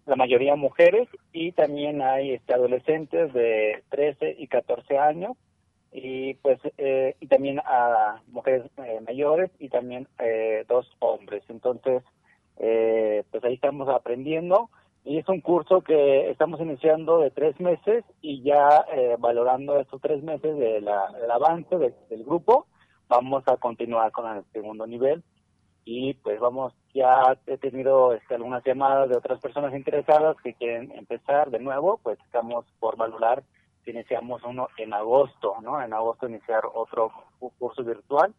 la 0.04 0.16
mayoría 0.16 0.54
mujeres, 0.54 1.08
y 1.32 1.52
también 1.52 2.02
hay 2.02 2.32
este, 2.32 2.52
adolescentes 2.52 3.32
de 3.32 3.82
13 3.88 4.36
y 4.38 4.48
14 4.48 4.98
años, 4.98 5.34
y 5.90 6.34
pues 6.34 6.60
y 6.76 7.26
también 7.28 7.60
a 7.64 8.20
mujeres 8.26 8.64
mayores 9.06 9.50
y 9.58 9.70
también 9.70 10.06
dos 10.68 10.86
hombres. 10.98 11.42
Entonces, 11.48 12.02
pues 12.58 13.44
ahí 13.44 13.54
estamos 13.54 13.88
aprendiendo. 13.88 14.68
Y 15.06 15.16
es 15.16 15.28
un 15.30 15.40
curso 15.40 15.80
que 15.80 16.28
estamos 16.28 16.60
iniciando 16.60 17.20
de 17.20 17.30
tres 17.30 17.58
meses 17.58 18.04
y 18.20 18.42
ya 18.42 18.84
valorando 19.18 19.80
estos 19.80 20.02
tres 20.02 20.22
meses 20.22 20.58
del 20.58 20.86
avance 21.30 21.74
del 21.78 22.24
grupo 22.24 22.66
vamos 23.08 23.42
a 23.46 23.56
continuar 23.56 24.12
con 24.12 24.36
el 24.36 24.44
segundo 24.52 24.86
nivel 24.86 25.22
y 25.84 26.14
pues 26.14 26.38
vamos, 26.38 26.74
ya 26.92 27.38
he 27.46 27.56
tenido 27.56 28.12
este, 28.12 28.34
algunas 28.34 28.62
llamadas 28.64 29.08
de 29.08 29.16
otras 29.16 29.40
personas 29.40 29.74
interesadas 29.74 30.36
que 30.42 30.54
quieren 30.54 30.92
empezar 30.92 31.50
de 31.50 31.58
nuevo, 31.58 31.98
pues 32.02 32.18
estamos 32.26 32.66
por 32.78 32.96
valorar 32.96 33.42
iniciamos 33.90 34.42
uno 34.44 34.68
en 34.76 34.92
agosto, 34.92 35.56
¿no? 35.62 35.82
En 35.82 35.92
agosto 35.92 36.28
iniciar 36.28 36.64
otro 36.72 37.12
curso 37.58 37.84
virtual. 37.84 38.34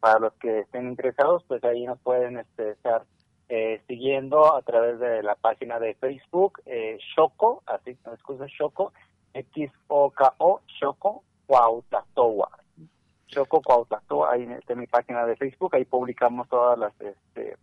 Para 0.00 0.18
los 0.18 0.32
que 0.34 0.60
estén 0.60 0.88
interesados, 0.88 1.44
pues 1.46 1.62
ahí 1.64 1.84
nos 1.84 1.98
pueden 2.00 2.38
este, 2.38 2.70
estar 2.70 3.04
eh, 3.48 3.82
siguiendo 3.86 4.54
a 4.54 4.62
través 4.62 4.98
de 4.98 5.22
la 5.22 5.34
página 5.34 5.78
de 5.78 5.94
Facebook, 5.94 6.60
eh, 6.64 6.98
Shoko, 7.14 7.62
así, 7.66 7.98
no 8.06 8.14
excusa, 8.14 8.46
Shoko, 8.46 8.92
X-O-K-O, 9.34 10.60
Shoko, 10.80 11.22
Cuautatoa. 11.46 12.59
Shoko 13.30 13.62
Cuautatoa, 13.62 14.32
ahí 14.32 14.42
en 14.42 14.78
mi 14.78 14.86
página 14.86 15.24
de 15.24 15.36
Facebook, 15.36 15.74
ahí 15.74 15.84
publicamos 15.84 16.48
todas 16.48 16.78
las 16.78 16.92
este, 17.00 17.56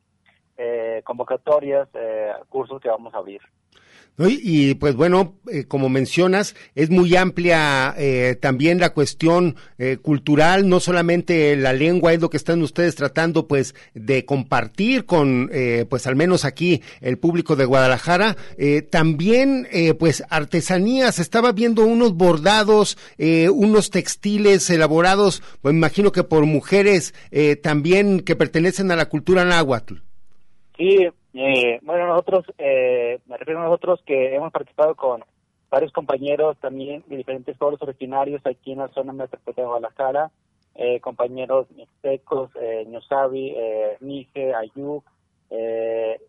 eh, 0.58 1.01
convocatorias, 1.03 1.88
eh, 1.93 2.32
cursos 2.49 2.82
que 2.82 2.89
vamos 2.89 3.14
a 3.14 3.18
abrir. 3.18 3.41
Y, 4.20 4.74
pues 4.74 4.95
bueno, 4.95 5.36
eh, 5.51 5.66
como 5.66 5.89
mencionas, 5.89 6.55
es 6.74 6.89
muy 6.89 7.16
amplia 7.16 7.93
eh, 7.99 8.36
también 8.41 8.80
la 8.80 8.89
cuestión 8.89 9.55
cultural, 10.01 10.68
no 10.68 10.80
solamente 10.80 11.55
la 11.55 11.72
lengua 11.72 12.14
es 12.14 12.20
lo 12.20 12.32
que 12.32 12.38
están 12.38 12.64
ustedes 12.64 12.95
tratando 12.95 13.47
pues 13.47 13.76
de 13.93 14.26
compartir 14.26 15.05
con 15.05 15.51
pues 15.88 16.08
al 16.08 16.16
menos 16.16 16.45
aquí 16.45 16.82
el 16.99 17.20
público 17.20 17.55
de 17.55 17.66
Guadalajara, 17.66 18.36
también 18.89 19.68
pues 19.99 20.24
artesanías, 20.30 21.20
estaba 21.20 21.51
viendo 21.51 21.86
unos 21.86 22.14
bordados, 22.16 22.97
unos 23.20 23.91
textiles 23.91 24.68
elaborados, 24.72 25.43
pues 25.62 25.76
imagino 25.76 26.12
que 26.12 26.24
por 26.24 26.45
mujeres 26.47 27.14
también 27.62 28.22
que 28.22 28.36
pertenecen 28.36 28.89
a 28.89 28.95
la 28.95 29.10
cultura 29.10 29.45
náhuatl. 29.45 30.07
Sí, 30.78 31.07
eh, 31.34 31.80
bueno, 31.82 32.07
nosotros, 32.07 32.45
eh, 32.59 33.19
me 33.25 33.38
refiero 33.38 33.59
a 33.61 33.63
nosotros 33.63 33.99
que 34.05 34.36
hemos 34.36 34.51
participado 34.51 34.95
con 34.95 35.23
varios 35.71 35.91
compañeros 35.91 36.55
también 36.59 37.03
de 37.07 37.17
diferentes 37.17 37.57
pueblos 37.57 37.82
originarios 37.82 38.45
aquí 38.45 38.73
en 38.73 38.80
la 38.80 38.88
zona 38.89 39.11
metropolitana 39.11 39.63
de 39.63 39.69
Guadalajara, 39.69 40.32
eh, 40.75 40.99
compañeros 40.99 41.65
mixtecos, 41.71 42.51
eh, 42.61 42.86
Ñusabi, 42.88 43.55
eh, 43.57 43.97
Mije, 44.01 44.53
Ayú, 44.53 45.03
eh, 45.49 46.21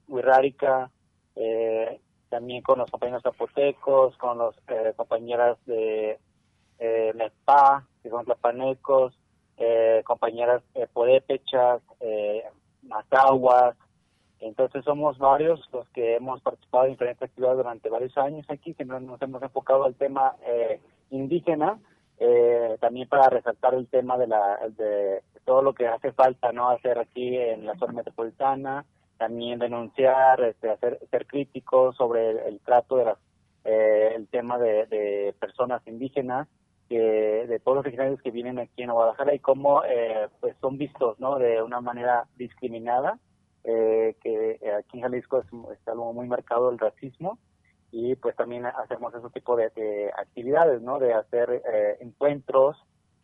eh, 1.36 2.00
también 2.30 2.62
con 2.62 2.78
los 2.78 2.90
compañeros 2.90 3.22
zapotecos, 3.22 4.16
con 4.16 4.38
los 4.38 4.56
eh, 4.68 4.94
compañeras 4.96 5.58
de 5.66 6.18
eh, 6.78 7.12
Nepa, 7.14 7.86
que 8.02 8.08
son 8.08 8.24
tlapanecos, 8.24 9.12
eh, 9.58 10.02
compañeras 10.06 10.62
eh, 10.74 10.86
podépechas, 10.92 11.82
eh, 12.00 12.44
entonces 14.40 14.84
somos 14.84 15.18
varios 15.18 15.68
los 15.72 15.88
que 15.90 16.16
hemos 16.16 16.40
participado 16.42 16.84
en 16.84 16.92
diferentes 16.92 17.22
actividades 17.22 17.58
durante 17.58 17.88
varios 17.88 18.16
años 18.18 18.46
aquí, 18.48 18.74
que 18.74 18.84
nos 18.84 19.20
hemos 19.20 19.42
enfocado 19.42 19.84
al 19.84 19.94
tema 19.94 20.36
eh, 20.46 20.80
indígena, 21.10 21.78
eh, 22.18 22.76
también 22.80 23.08
para 23.08 23.30
resaltar 23.30 23.74
el 23.74 23.86
tema 23.88 24.18
de, 24.18 24.26
la, 24.26 24.58
de 24.76 25.22
todo 25.44 25.62
lo 25.62 25.72
que 25.72 25.86
hace 25.86 26.12
falta 26.12 26.52
no 26.52 26.68
hacer 26.68 26.98
aquí 26.98 27.36
en 27.36 27.66
la 27.66 27.76
zona 27.76 27.92
metropolitana, 27.92 28.84
también 29.16 29.58
denunciar, 29.58 30.40
este, 30.42 30.70
hacer, 30.70 30.98
ser 31.10 31.26
críticos 31.26 31.96
sobre 31.96 32.48
el, 32.48 32.60
trato 32.60 32.96
de 32.96 33.04
las, 33.06 33.18
eh, 33.64 34.12
el 34.14 34.28
tema 34.28 34.58
de, 34.58 34.86
de 34.86 35.34
personas 35.38 35.84
indígenas, 35.86 36.48
que, 36.88 37.46
de 37.46 37.60
pueblos 37.60 37.84
originarios 37.84 38.20
que 38.22 38.30
vienen 38.30 38.58
aquí 38.58 38.82
en 38.82 38.90
Guadalajara 38.90 39.34
y 39.34 39.38
cómo 39.38 39.82
eh, 39.84 40.28
pues 40.40 40.56
son 40.60 40.78
vistos 40.78 41.20
no 41.20 41.38
de 41.38 41.62
una 41.62 41.80
manera 41.80 42.26
discriminada 42.36 43.18
eh, 43.64 44.16
que 44.22 44.60
aquí 44.78 44.98
en 44.98 45.02
Jalisco 45.02 45.38
es, 45.38 45.46
está 45.72 45.92
algo 45.92 46.12
muy 46.12 46.26
marcado 46.26 46.70
el 46.70 46.78
racismo 46.78 47.38
y 47.90 48.14
pues 48.16 48.36
también 48.36 48.66
hacemos 48.66 49.14
ese 49.14 49.30
tipo 49.30 49.56
de, 49.56 50.10
actividades, 50.18 50.82
¿no? 50.82 50.98
De 50.98 51.14
hacer 51.14 51.50
eh, 51.50 51.96
encuentros, 52.00 52.76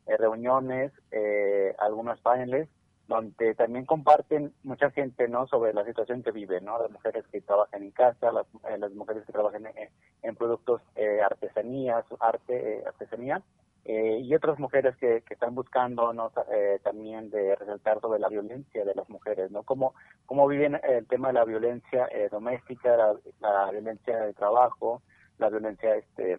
eh, 0.06 0.16
reuniones, 0.16 0.92
eh, 1.10 1.74
algunos 1.78 2.20
paneles 2.20 2.68
donde 3.06 3.54
también 3.54 3.84
comparten 3.84 4.54
mucha 4.62 4.90
gente, 4.90 5.28
¿no? 5.28 5.46
Sobre 5.46 5.74
la 5.74 5.84
situación 5.84 6.22
que 6.22 6.30
vive, 6.30 6.62
¿no? 6.62 6.78
Las 6.78 6.90
mujeres 6.90 7.26
que 7.30 7.42
trabajan 7.42 7.82
en 7.82 7.90
casa, 7.90 8.32
las, 8.32 8.46
las 8.78 8.92
mujeres 8.92 9.26
que 9.26 9.32
trabajan 9.32 9.66
en, 9.66 9.90
en 10.22 10.36
productos 10.36 10.80
artesanías, 11.22 12.06
arte, 12.18 12.82
artesanía 12.86 13.42
eh, 13.86 14.20
y 14.22 14.34
otras 14.34 14.58
mujeres 14.58 14.96
que, 14.96 15.22
que 15.22 15.34
están 15.34 15.54
buscando 15.54 16.14
¿no? 16.14 16.32
Eh, 16.50 16.80
también 16.82 17.28
de 17.28 17.54
resaltar 17.54 18.00
sobre 18.00 18.18
la 18.18 18.28
violencia 18.28 18.82
de 18.82 18.94
las 18.94 19.08
mujeres, 19.10 19.50
¿no? 19.50 19.62
Cómo, 19.62 19.94
cómo 20.24 20.48
viven 20.48 20.80
el 20.82 21.06
tema 21.06 21.28
de 21.28 21.34
la 21.34 21.44
violencia 21.44 22.08
eh, 22.10 22.28
doméstica, 22.30 22.96
la, 23.40 23.70
violencia 23.70 24.16
de 24.20 24.32
trabajo, 24.32 25.02
la 25.38 25.50
violencia 25.50 25.96
este 25.96 26.38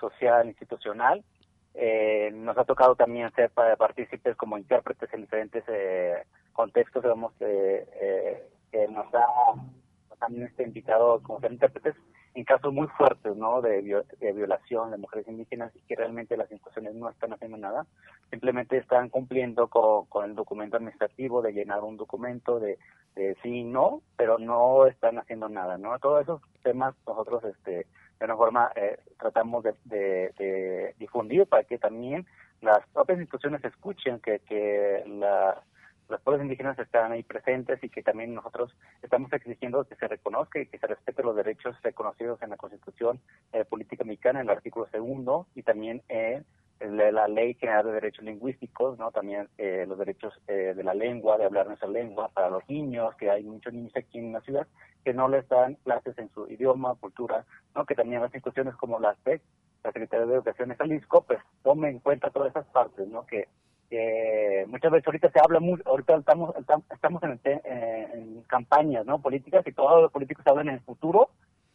social, 0.00 0.48
institucional. 0.48 1.22
nos 2.32 2.58
ha 2.58 2.64
tocado 2.64 2.96
también 2.96 3.30
ser 3.34 3.50
partícipes 3.50 4.34
como 4.36 4.58
intérpretes 4.58 5.12
en 5.12 5.20
diferentes 5.20 5.62
contextos, 6.52 7.02
digamos, 7.04 7.32
que 7.34 8.48
nos 8.90 9.14
ha 9.14 9.26
también 10.18 10.46
este 10.46 10.64
invitado 10.64 11.22
como 11.22 11.40
ser 11.40 11.52
intérpretes 11.52 11.94
en 12.34 12.44
casos 12.44 12.72
muy 12.72 12.88
fuertes, 12.88 13.36
¿no? 13.36 13.62
De, 13.62 13.80
violación 14.32 14.90
de 14.90 14.98
mujeres 14.98 15.28
indígenas 15.28 15.74
y 15.76 15.80
que 15.80 15.94
realmente 15.94 16.36
las 16.36 16.50
instituciones 16.50 16.94
no 16.94 17.08
están 17.08 17.32
haciendo 17.32 17.56
nada, 17.56 17.86
simplemente 18.30 18.76
están 18.76 19.08
cumpliendo 19.08 19.68
con, 19.68 20.24
el 20.24 20.34
documento 20.34 20.76
administrativo 20.76 21.42
de 21.42 21.52
llenar 21.52 21.82
un 21.82 21.96
documento 21.96 22.58
de, 22.58 22.78
de 23.14 23.36
sí 23.42 23.60
y 23.60 23.64
no, 23.64 24.02
pero 24.16 24.38
no 24.38 24.86
están 24.86 25.18
haciendo 25.18 25.48
nada, 25.48 25.78
¿no? 25.78 25.96
Todos 26.00 26.22
esos 26.22 26.42
temas 26.62 26.94
nosotros, 27.06 27.44
este, 27.44 27.86
de 28.18 28.24
una 28.24 28.36
forma, 28.36 28.72
eh, 28.74 28.98
tratamos 29.18 29.62
de, 29.62 29.74
de, 29.84 30.94
difundir 30.98 31.46
para 31.46 31.62
que 31.64 31.78
también 31.78 32.26
las 32.62 32.84
propias 32.88 33.18
instituciones 33.20 33.64
escuchen 33.64 34.18
que, 34.18 34.40
que 34.40 35.04
la 35.06 35.62
los 36.08 36.20
pueblos 36.20 36.42
indígenas 36.44 36.78
están 36.78 37.12
ahí 37.12 37.22
presentes 37.22 37.82
y 37.82 37.88
que 37.88 38.02
también 38.02 38.34
nosotros 38.34 38.76
estamos 39.02 39.32
exigiendo 39.32 39.84
que 39.84 39.96
se 39.96 40.08
reconozca 40.08 40.60
y 40.60 40.66
que 40.66 40.78
se 40.78 40.86
respeten 40.86 41.26
los 41.26 41.36
derechos 41.36 41.76
reconocidos 41.82 42.40
en 42.42 42.50
la 42.50 42.56
Constitución 42.56 43.20
eh, 43.52 43.64
Política 43.64 44.04
Mexicana, 44.04 44.40
en 44.40 44.46
el 44.46 44.56
artículo 44.56 44.86
segundo, 44.90 45.46
y 45.54 45.62
también 45.62 46.02
en 46.08 46.44
la 46.80 47.28
Ley 47.28 47.54
General 47.54 47.86
de 47.86 47.92
Derechos 47.92 48.24
Lingüísticos, 48.24 48.98
no 48.98 49.10
también 49.10 49.48
eh, 49.58 49.86
los 49.88 49.98
derechos 49.98 50.34
eh, 50.48 50.74
de 50.76 50.84
la 50.84 50.92
lengua, 50.92 51.38
de 51.38 51.44
hablar 51.44 51.66
nuestra 51.66 51.88
lengua 51.88 52.28
para 52.28 52.50
los 52.50 52.68
niños, 52.68 53.14
que 53.16 53.30
hay 53.30 53.44
muchos 53.44 53.72
niños 53.72 53.92
aquí 53.96 54.18
en 54.18 54.32
la 54.32 54.40
ciudad 54.40 54.66
que 55.04 55.14
no 55.14 55.28
les 55.28 55.46
dan 55.48 55.74
clases 55.84 56.16
en 56.18 56.30
su 56.30 56.48
idioma, 56.50 56.94
cultura, 56.94 57.44
no 57.74 57.84
que 57.84 57.94
también 57.94 58.22
las 58.22 58.34
instituciones 58.34 58.74
como 58.76 58.98
la 58.98 59.14
SEC, 59.24 59.42
la 59.84 59.92
Secretaría 59.92 60.26
de 60.26 60.34
Educación 60.34 60.70
de 60.70 60.76
Jalisco, 60.76 61.24
pues 61.24 61.38
tomen 61.62 61.90
en 61.90 61.98
cuenta 62.00 62.30
todas 62.30 62.50
esas 62.50 62.66
partes, 62.66 63.06
no 63.08 63.26
que 63.26 63.48
muchas 64.68 64.92
veces 64.92 65.06
ahorita 65.06 65.30
se 65.30 65.40
habla 65.40 65.60
mucho, 65.60 65.82
ahorita 65.86 66.16
estamos 66.16 66.54
estamos 66.90 67.22
en, 67.22 67.40
en, 67.44 68.42
campañas 68.46 69.06
no 69.06 69.20
políticas 69.20 69.66
y 69.66 69.72
todos 69.72 70.02
los 70.02 70.12
políticos 70.12 70.46
hablan 70.46 70.68
en 70.68 70.74
el 70.74 70.80
futuro 70.80 71.30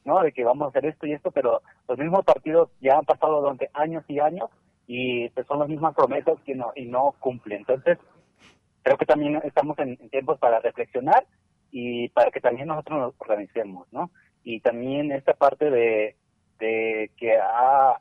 no 0.06 0.22
de 0.22 0.32
que 0.32 0.44
vamos 0.44 0.66
a 0.66 0.70
hacer 0.70 0.86
esto 0.86 1.06
y 1.06 1.14
esto 1.14 1.32
pero 1.32 1.62
los 1.88 1.98
mismos 1.98 2.26
partidos 2.26 2.70
ya 2.82 2.98
han 2.98 3.06
pasado 3.06 3.42
durante 3.42 3.70
años 3.74 4.04
y 4.08 4.20
años 4.20 4.50
y 4.92 5.30
pues 5.30 5.46
son 5.46 5.60
las 5.60 5.70
mismas 5.70 5.94
promesas 5.94 6.40
que 6.44 6.56
no 6.56 6.72
y 6.76 6.86
no 6.86 7.14
cumplen. 7.20 7.60
Entonces 7.60 8.00
creo 8.82 8.98
que 8.98 9.06
también 9.06 9.40
estamos 9.44 9.78
en, 9.78 9.98
tiempos 10.10 10.40
para 10.40 10.60
reflexionar 10.62 11.28
y 11.72 12.10
para 12.10 12.32
que 12.32 12.42
también 12.42 12.68
nosotros 12.68 13.00
nos 13.00 13.14
organicemos 13.20 13.88
no 13.92 14.10
y 14.44 14.60
también 14.62 15.12
esta 15.12 15.34
parte 15.34 15.70
de 15.70 16.16
de 16.60 17.10
que 17.18 17.40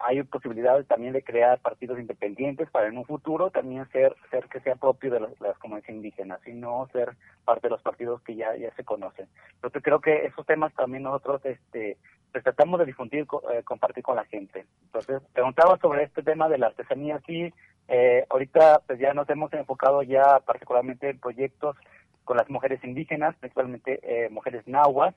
hay 0.00 0.22
posibilidades 0.24 0.86
también 0.88 1.12
de 1.12 1.22
crear 1.22 1.60
partidos 1.60 1.98
independientes 1.98 2.68
para 2.70 2.88
en 2.88 2.98
un 2.98 3.04
futuro 3.04 3.50
también 3.50 3.88
ser 3.92 4.16
ser 4.30 4.48
que 4.48 4.60
sea 4.60 4.74
propio 4.74 5.12
de 5.12 5.20
las, 5.20 5.58
comunidades 5.58 5.94
indígenas 5.94 6.40
y 6.46 6.52
no 6.52 6.88
ser 6.92 7.16
parte 7.44 7.68
de 7.68 7.70
los 7.70 7.82
partidos 7.82 8.20
que 8.22 8.34
ya 8.34 8.56
ya 8.56 8.74
se 8.74 8.84
conocen. 8.84 9.28
Entonces 9.54 9.82
creo 9.82 10.00
que 10.00 10.26
esos 10.26 10.44
temas 10.44 10.74
también 10.74 11.04
nosotros 11.04 11.40
este 11.44 11.96
pues 12.32 12.44
tratamos 12.44 12.78
de 12.80 12.86
difundir, 12.86 13.26
eh, 13.52 13.62
compartir 13.64 14.02
con 14.02 14.16
la 14.16 14.24
gente. 14.24 14.66
Entonces 14.86 15.22
preguntaba 15.32 15.78
sobre 15.78 16.02
este 16.02 16.22
tema 16.22 16.48
de 16.48 16.58
la 16.58 16.66
artesanía, 16.66 17.20
sí, 17.26 17.52
eh, 17.86 18.26
ahorita 18.28 18.82
pues 18.86 18.98
ya 18.98 19.14
nos 19.14 19.30
hemos 19.30 19.52
enfocado 19.52 20.02
ya 20.02 20.40
particularmente 20.40 21.10
en 21.10 21.20
proyectos 21.20 21.76
con 22.24 22.36
las 22.36 22.50
mujeres 22.50 22.82
indígenas, 22.84 23.34
principalmente 23.36 24.00
eh, 24.02 24.28
mujeres 24.30 24.66
nahuas, 24.66 25.14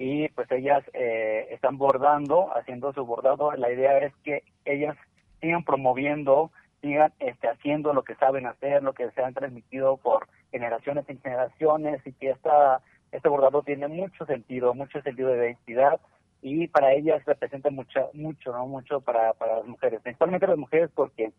y 0.00 0.28
pues 0.28 0.48
ellas 0.52 0.84
eh, 0.92 1.48
están 1.50 1.76
bordando, 1.76 2.56
haciendo 2.56 2.92
su 2.92 3.04
bordado. 3.04 3.50
La 3.56 3.72
idea 3.72 3.98
es 3.98 4.14
que 4.22 4.44
ellas 4.64 4.96
sigan 5.40 5.64
promoviendo, 5.64 6.52
sigan 6.80 7.12
este, 7.18 7.48
haciendo 7.48 7.92
lo 7.92 8.04
que 8.04 8.14
saben 8.14 8.46
hacer, 8.46 8.84
lo 8.84 8.92
que 8.92 9.10
se 9.10 9.22
han 9.24 9.34
transmitido 9.34 9.96
por 9.96 10.28
generaciones 10.52 11.04
y 11.08 11.16
generaciones 11.16 12.00
y 12.06 12.12
que 12.12 12.30
esta, 12.30 12.80
este 13.10 13.28
bordado 13.28 13.64
tiene 13.64 13.88
mucho 13.88 14.24
sentido, 14.24 14.72
mucho 14.72 15.02
sentido 15.02 15.30
de 15.30 15.46
identidad 15.46 16.00
y 16.42 16.68
para 16.68 16.92
ellas 16.92 17.24
representa 17.24 17.68
mucho, 17.70 18.10
mucho, 18.12 18.52
¿no? 18.52 18.68
Mucho 18.68 19.00
para, 19.00 19.32
para 19.32 19.56
las 19.56 19.66
mujeres, 19.66 20.00
principalmente 20.00 20.46
las 20.46 20.58
mujeres 20.58 20.90
porque 20.94 21.32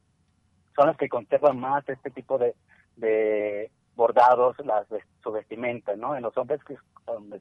son 0.75 0.87
las 0.87 0.97
que 0.97 1.07
conservan 1.07 1.57
más 1.57 1.87
este 1.87 2.09
tipo 2.09 2.37
de, 2.37 2.53
de, 2.97 3.71
bordados, 3.99 4.55
las 4.65 4.87
su 5.21 5.31
vestimenta, 5.33 5.93
¿no? 5.97 6.15
En 6.15 6.23
los 6.23 6.35
hombres 6.37 6.63
que 6.63 6.77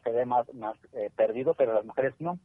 se 0.02 0.10
ve 0.10 0.26
más 0.26 0.52
más 0.54 0.76
eh, 0.92 1.08
perdido, 1.16 1.54
pero 1.54 1.72
las 1.72 1.84
mujeres 1.84 2.14
no. 2.18 2.38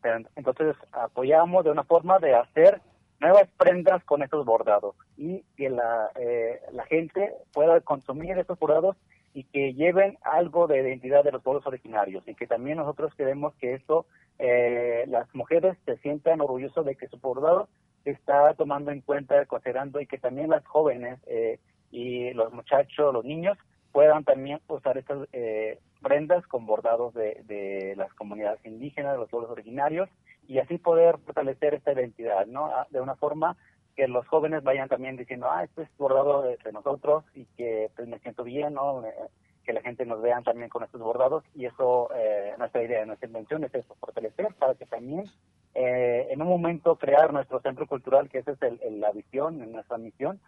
Pero, 0.00 0.20
entonces 0.36 0.76
apoyamos 0.92 1.64
de 1.64 1.72
una 1.72 1.82
forma 1.82 2.20
de 2.20 2.36
hacer 2.36 2.80
nuevas 3.18 3.48
prendas 3.58 4.04
con 4.04 4.22
estos 4.22 4.46
bordados 4.46 4.94
y 5.16 5.42
que 5.56 5.68
la, 5.68 6.10
eh, 6.14 6.60
la 6.72 6.84
gente 6.84 7.32
pueda 7.52 7.80
consumir 7.80 8.38
estos 8.38 8.56
bordados 8.58 8.96
y 9.34 9.42
que 9.44 9.74
lleven 9.74 10.16
algo 10.22 10.68
de 10.68 10.80
identidad 10.80 11.24
de 11.24 11.32
los 11.32 11.42
pueblos 11.42 11.66
originarios 11.66 12.22
y 12.28 12.36
que 12.36 12.46
también 12.46 12.78
nosotros 12.78 13.12
queremos 13.16 13.52
que 13.56 13.74
eso 13.74 14.06
eh, 14.38 15.04
las 15.08 15.26
mujeres 15.34 15.76
se 15.86 15.96
sientan 15.98 16.40
orgullosas 16.40 16.84
de 16.84 16.94
que 16.94 17.08
su 17.08 17.18
bordado 17.18 17.68
está 18.04 18.54
tomando 18.54 18.92
en 18.92 19.00
cuenta, 19.00 19.44
considerando 19.46 20.00
y 20.00 20.06
que 20.06 20.18
también 20.18 20.50
las 20.50 20.64
jóvenes 20.66 21.18
eh, 21.26 21.58
y 21.96 22.34
los 22.34 22.52
muchachos, 22.52 23.14
los 23.14 23.24
niños 23.24 23.56
puedan 23.90 24.22
también 24.22 24.60
usar 24.68 24.98
estas 24.98 25.26
eh, 25.32 25.78
prendas 26.02 26.46
con 26.46 26.66
bordados 26.66 27.14
de, 27.14 27.42
de, 27.46 27.94
las 27.96 28.12
comunidades 28.12 28.60
indígenas, 28.66 29.12
de 29.12 29.18
los 29.18 29.30
pueblos 29.30 29.50
originarios, 29.50 30.10
y 30.46 30.58
así 30.58 30.76
poder 30.76 31.16
fortalecer 31.24 31.72
esta 31.72 31.94
identidad, 31.94 32.44
¿no? 32.46 32.66
Ah, 32.66 32.86
de 32.90 33.00
una 33.00 33.16
forma 33.16 33.56
que 33.96 34.08
los 34.08 34.26
jóvenes 34.28 34.62
vayan 34.62 34.90
también 34.90 35.16
diciendo, 35.16 35.46
ah, 35.50 35.64
esto 35.64 35.80
es 35.80 35.88
bordado 35.96 36.42
de, 36.42 36.58
nosotros 36.70 37.24
y 37.34 37.46
que 37.56 37.90
pues 37.96 38.06
me 38.06 38.18
siento 38.18 38.44
bien, 38.44 38.74
¿no? 38.74 39.02
que 39.64 39.72
la 39.72 39.80
gente 39.80 40.04
nos 40.04 40.20
vean 40.20 40.44
también 40.44 40.68
con 40.68 40.84
estos 40.84 41.00
bordados 41.00 41.44
y 41.54 41.64
eso, 41.64 42.10
eh, 42.14 42.52
nuestra 42.58 42.82
idea, 42.82 43.06
nuestra 43.06 43.26
intención 43.26 43.64
es 43.64 43.74
eso, 43.74 43.96
fortalecer 43.98 44.54
para 44.58 44.74
que 44.74 44.84
también 44.84 45.24
eh, 45.74 46.28
en 46.30 46.42
un 46.42 46.48
momento 46.48 46.96
crear 46.96 47.32
nuestro 47.32 47.60
centro 47.60 47.86
cultural, 47.86 48.28
que 48.28 48.38
esa 48.38 48.52
es 48.52 48.62
el, 48.62 49.00
la 49.00 49.10
visión, 49.12 49.58
nuestra 49.72 49.98
misión, 49.98 50.38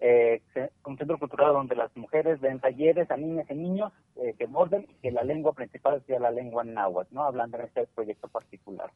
eh, 0.00 0.42
un 0.84 0.98
centro 0.98 1.18
cultural 1.18 1.52
donde 1.52 1.74
las 1.74 1.94
mujeres 1.96 2.40
den 2.40 2.60
talleres 2.60 3.10
a 3.10 3.16
niñas 3.16 3.46
y 3.50 3.54
niños 3.54 3.92
eh, 4.16 4.34
que 4.38 4.46
morden 4.46 4.86
y 4.88 4.94
que 5.02 5.10
la 5.10 5.24
lengua 5.24 5.52
principal 5.52 6.02
sea 6.06 6.20
la 6.20 6.30
lengua 6.30 6.64
náhuatl, 6.64 7.14
¿no? 7.14 7.24
Hablando 7.24 7.58
en 7.58 7.64
este 7.64 7.86
proyecto 7.94 8.28
particular. 8.28 8.90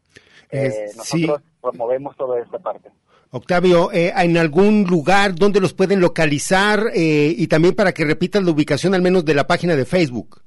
Eh, 0.50 0.90
nosotros 0.96 1.40
promovemos 1.60 2.16
toda 2.16 2.40
esta 2.40 2.58
parte. 2.58 2.90
Octavio, 3.32 3.92
eh, 3.92 4.12
¿en 4.16 4.36
algún 4.36 4.84
lugar 4.84 5.34
donde 5.36 5.60
los 5.60 5.72
pueden 5.72 6.00
localizar 6.00 6.80
eh, 6.94 7.32
y 7.36 7.46
también 7.46 7.76
para 7.76 7.92
que 7.92 8.04
repitan 8.04 8.44
la 8.44 8.50
ubicación 8.50 8.94
al 8.94 9.02
menos 9.02 9.24
de 9.24 9.34
la 9.34 9.46
página 9.46 9.76
de 9.76 9.84
Facebook? 9.84 10.42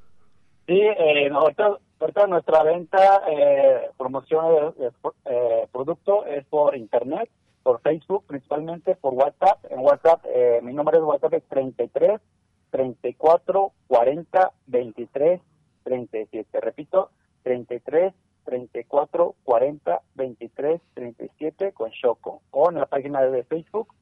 Sí, 0.68 0.80
eh, 0.80 1.30
ahorita, 1.32 2.28
nuestra 2.28 2.64
venta, 2.64 3.24
eh, 3.30 3.90
promoción 3.98 4.74
de, 4.78 4.92
eh, 5.26 5.68
producto 5.72 6.26
es 6.26 6.46
por 6.46 6.76
internet 6.76 7.30
por 7.64 7.82
Facebook, 7.82 8.26
principalmente 8.28 8.96
por 8.96 9.14
WhatsApp. 9.14 9.66
En 9.70 9.80
WhatsApp, 9.80 10.24
eh, 10.26 10.60
mi 10.62 10.74
número 10.74 11.00
de 11.00 11.06
WhatsApp 11.06 11.34
es 11.34 11.44
33 11.46 12.22
34 12.70 13.72
40 13.88 14.52
23 14.68 15.42
37. 15.84 16.62
Repito, 16.62 17.10
33 17.44 18.14
34 18.46 19.36
40 19.44 20.02
23 20.16 20.82
37 20.94 21.72
con 21.72 21.92
Choco. 21.92 22.42
O 22.52 22.70
en 22.70 22.76
la 22.76 22.86
página 22.86 23.22
de 23.22 23.44
Facebook, 23.44 23.94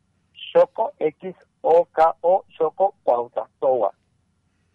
Choco 0.53 0.93
X 0.99 1.35
O 1.61 1.85
K 1.85 2.15
O 2.21 2.43
Choco 2.49 2.95
Toa. 3.59 3.93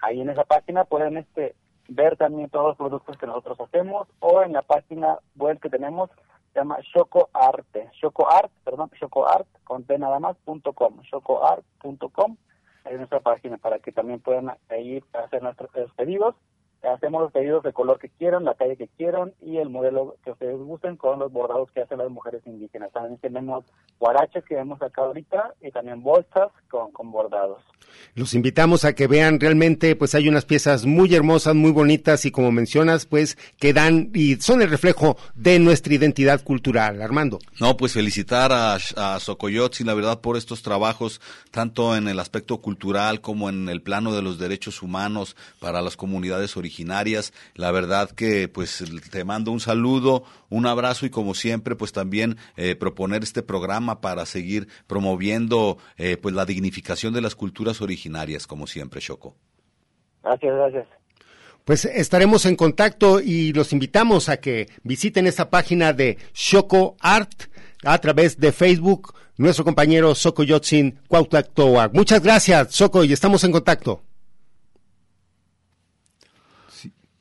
Ahí 0.01 0.21
en 0.21 0.31
esa 0.31 0.45
página 0.45 0.85
pueden 0.85 1.17
este 1.17 1.57
ver 1.89 2.17
también 2.17 2.51
todos 2.51 2.69
los 2.69 2.77
productos 2.77 3.17
que 3.17 3.27
nosotros 3.27 3.61
hacemos 3.61 4.09
o 4.21 4.43
en 4.43 4.53
la 4.53 4.63
página 4.63 5.19
web 5.37 5.59
que 5.61 5.71
tenemos 5.71 6.11
se 6.57 6.61
llama 6.61 6.79
Choco 6.91 7.29
Arte, 7.35 7.91
Choco 8.01 8.33
Art, 8.33 8.51
perdón, 8.65 8.91
Choco 8.99 9.29
Art, 9.29 9.47
con 9.63 9.85
T 9.85 9.99
nada 9.99 10.19
más, 10.19 10.39
punto 10.39 10.73
com, 10.73 11.03
chocoart.com, 11.03 12.37
en 12.87 12.97
nuestra 12.97 13.21
página 13.21 13.59
para 13.59 13.79
que 13.79 13.93
también 13.93 14.21
puedan 14.21 14.51
ir 14.79 15.05
a 15.13 15.19
hacer 15.19 15.43
nuestros 15.43 15.71
pedidos 15.95 16.35
hacemos 16.87 17.23
los 17.23 17.33
pedidos 17.33 17.63
de 17.63 17.73
color 17.73 17.99
que 17.99 18.09
quieran, 18.09 18.45
la 18.45 18.55
calle 18.55 18.77
que 18.77 18.89
quieran 18.89 19.33
y 19.43 19.59
el 19.59 19.69
modelo 19.69 20.17
que 20.25 20.31
ustedes 20.31 20.59
gusten 20.59 20.97
con 20.97 21.19
los 21.19 21.33
bordados 21.33 21.71
que 21.73 21.81
hacen 21.81 21.99
las 21.99 22.11
mujeres 22.11 22.43
indígenas. 22.47 22.93
También 22.93 23.19
tenemos 23.19 23.65
guaraches 23.99 24.45
que 24.45 24.55
vemos 24.55 24.81
acá 24.83 25.03
ahorita 25.03 25.55
y 25.61 25.71
también 25.71 26.03
bolsas 26.03 26.51
con, 26.69 26.93
con 26.93 27.11
bordados. 27.11 27.63
Los 28.15 28.35
invitamos 28.35 28.85
a 28.85 28.95
que 28.95 29.07
vean 29.07 29.41
realmente, 29.41 29.97
pues 29.97 30.15
hay 30.15 30.29
unas 30.29 30.45
piezas 30.45 30.87
muy 30.87 31.15
hermosas, 31.15 31.55
muy 31.55 31.71
bonitas 31.71 32.25
y 32.25 32.31
como 32.31 32.53
mencionas, 32.53 33.07
pues 33.07 33.37
que 33.59 33.73
dan 33.73 34.11
y 34.15 34.37
son 34.37 34.63
el 34.63 34.71
reflejo 34.71 35.17
de 35.35 35.59
nuestra 35.59 35.95
identidad 35.95 36.43
cultural. 36.43 37.03
Armando. 37.03 37.39
No, 37.61 37.77
pues 37.77 37.93
felicitar 37.93 38.53
a, 38.53 38.75
a 38.75 39.21
Socoyotzi, 39.21 39.85
la 39.85 39.95
verdad, 39.95 40.21
por 40.21 40.37
estos 40.37 40.63
trabajos, 40.63 41.21
tanto 41.51 41.97
en 41.97 42.09
el 42.09 42.21
aspecto 42.21 42.59
cultural 42.59 43.21
como 43.21 43.49
en 43.49 43.69
el 43.69 43.83
plano 43.83 44.15
de 44.15 44.23
los 44.23 44.39
derechos 44.39 44.83
humanos 44.83 45.37
para 45.59 45.83
las 45.83 45.97
comunidades 45.97 46.57
originales 46.57 46.76
originarias. 46.77 47.33
La 47.55 47.71
verdad 47.71 48.11
que 48.11 48.49
pues 48.49 48.85
te 49.11 49.25
mando 49.25 49.51
un 49.51 49.61
saludo, 49.61 50.25
un 50.51 50.67
abrazo 50.67 51.07
y 51.07 51.11
como 51.11 51.35
siempre 51.35 51.75
pues 51.75 51.93
también 51.93 52.37
eh, 52.57 52.77
proponer 52.77 53.23
este 53.23 53.43
programa 53.43 54.01
para 54.01 54.27
seguir 54.27 54.69
promoviendo 54.87 55.79
eh, 55.97 56.17
pues 56.17 56.35
la 56.35 56.45
dignificación 56.45 57.15
de 57.15 57.23
las 57.23 57.35
culturas 57.35 57.81
originarias 57.81 58.47
como 58.47 58.67
siempre, 58.67 59.01
Choco. 59.01 59.35
Gracias, 60.23 60.55
gracias. 60.55 60.87
Pues 61.65 61.85
estaremos 61.85 62.47
en 62.47 62.57
contacto 62.57 63.21
y 63.21 63.53
los 63.53 63.73
invitamos 63.73 64.29
a 64.29 64.37
que 64.37 64.69
visiten 64.85 65.27
esta 65.27 65.51
página 65.51 65.93
de 65.93 66.17
Choco 66.33 66.97
Art 67.01 67.51
a 67.85 67.99
través 67.99 68.39
de 68.39 68.53
Facebook, 68.53 69.15
nuestro 69.37 69.65
compañero 69.65 70.15
Soco 70.15 70.45
Yotzin 70.45 71.01
Cuauhtlac 71.09 71.51
Muchas 71.93 72.23
gracias, 72.23 72.73
Soco, 72.73 73.03
y 73.03 73.13
estamos 73.13 73.43
en 73.45 73.53
contacto. 73.53 74.06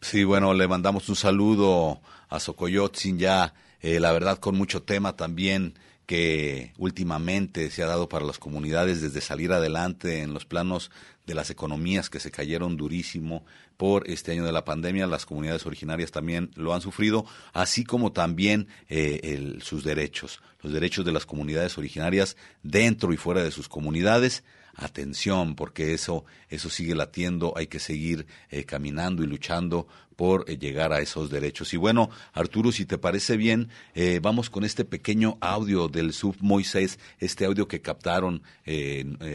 Sí, 0.08 0.24
bueno, 0.24 0.54
le 0.54 0.68
mandamos 0.68 1.10
un 1.10 1.16
saludo 1.16 2.00
a 2.30 2.40
Socoyotzin 2.40 3.18
ya, 3.18 3.56
eh, 3.82 4.00
la 4.00 4.12
verdad 4.12 4.38
con 4.38 4.56
mucho 4.56 4.84
tema 4.84 5.16
también 5.16 5.74
que 6.06 6.74
últimamente 6.78 7.72
se 7.72 7.82
ha 7.82 7.88
dado 7.88 8.08
para 8.08 8.24
las 8.24 8.38
comunidades 8.38 9.02
desde 9.02 9.20
salir 9.20 9.52
adelante 9.52 10.22
en 10.22 10.32
los 10.32 10.46
planos 10.46 10.92
de 11.26 11.34
las 11.34 11.50
economías 11.50 12.12
que 12.12 12.20
se 12.20 12.30
cayeron 12.30 12.78
durísimo 12.78 13.44
por 13.78 14.08
este 14.08 14.34
año 14.34 14.46
de 14.46 14.52
la 14.52 14.64
pandemia. 14.64 15.08
Las 15.08 15.26
comunidades 15.26 15.66
originarias 15.66 16.12
también 16.12 16.52
lo 16.54 16.76
han 16.76 16.82
sufrido, 16.82 17.26
así 17.52 17.84
como 17.84 18.12
también 18.12 18.68
eh, 18.90 19.58
sus 19.64 19.84
derechos, 19.84 20.40
los 20.62 20.72
derechos 20.72 21.04
de 21.04 21.14
las 21.14 21.26
comunidades 21.26 21.80
originarias 21.80 22.38
dentro 22.62 23.12
y 23.12 23.18
fuera 23.18 23.44
de 23.44 23.50
sus 23.50 23.68
comunidades 23.68 24.44
atención, 24.76 25.56
porque 25.56 25.94
eso, 25.94 26.26
eso 26.50 26.70
sigue 26.70 26.96
latiendo, 26.96 27.54
hay 27.56 27.68
que 27.68 27.80
seguir 27.80 28.28
eh, 28.50 28.66
caminando 28.66 29.24
y 29.24 29.28
luchando 29.28 29.88
por 30.16 30.46
eh, 30.50 30.58
llegar 30.58 30.94
a 30.94 31.00
esos 31.00 31.30
derechos. 31.30 31.74
Y 31.74 31.78
bueno, 31.78 32.10
Arturo, 32.34 32.72
si 32.72 32.86
te 32.86 32.98
parece 32.98 33.38
bien, 33.38 33.70
eh, 33.94 34.20
vamos 34.22 34.50
con 34.50 34.64
este 34.64 34.86
pequeño 34.86 35.38
audio 35.42 35.88
del 35.88 36.14
Sub 36.14 36.36
Moisés, 36.40 37.00
este 37.20 37.46
audio 37.46 37.68
que 37.68 37.82
captaron 37.82 38.42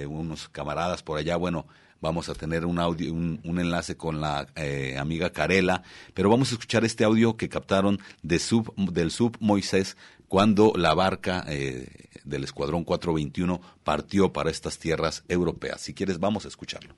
unos 0.09 0.49
camaradas 0.49 1.03
por 1.03 1.18
allá, 1.18 1.36
bueno, 1.36 1.66
vamos 2.01 2.28
a 2.28 2.34
tener 2.34 2.64
un 2.64 2.78
audio, 2.78 3.12
un, 3.12 3.41
enlace 3.45 3.97
con 3.97 4.20
la 4.20 4.47
amiga 4.99 5.30
Carela, 5.30 5.82
pero 6.14 6.30
vamos 6.30 6.51
a 6.51 6.55
escuchar 6.55 6.84
este 6.84 7.05
audio 7.05 7.36
que 7.36 7.49
captaron 7.49 8.01
de 8.22 8.38
sub, 8.38 8.74
del 8.76 9.11
Sub 9.11 9.36
Moisés 9.41 9.97
cuando 10.30 10.72
la 10.76 10.95
barca 10.95 11.45
eh, 11.49 11.88
del 12.31 12.45
Escuadrón 12.45 12.85
421 12.85 13.61
partió 13.85 14.33
para 14.33 14.51
estas 14.51 14.78
tierras 14.78 15.24
europeas. 15.28 15.83
Si 15.83 15.93
quieres, 15.93 16.18
vamos 16.18 16.47
a 16.47 16.49
escucharlo. 16.49 16.95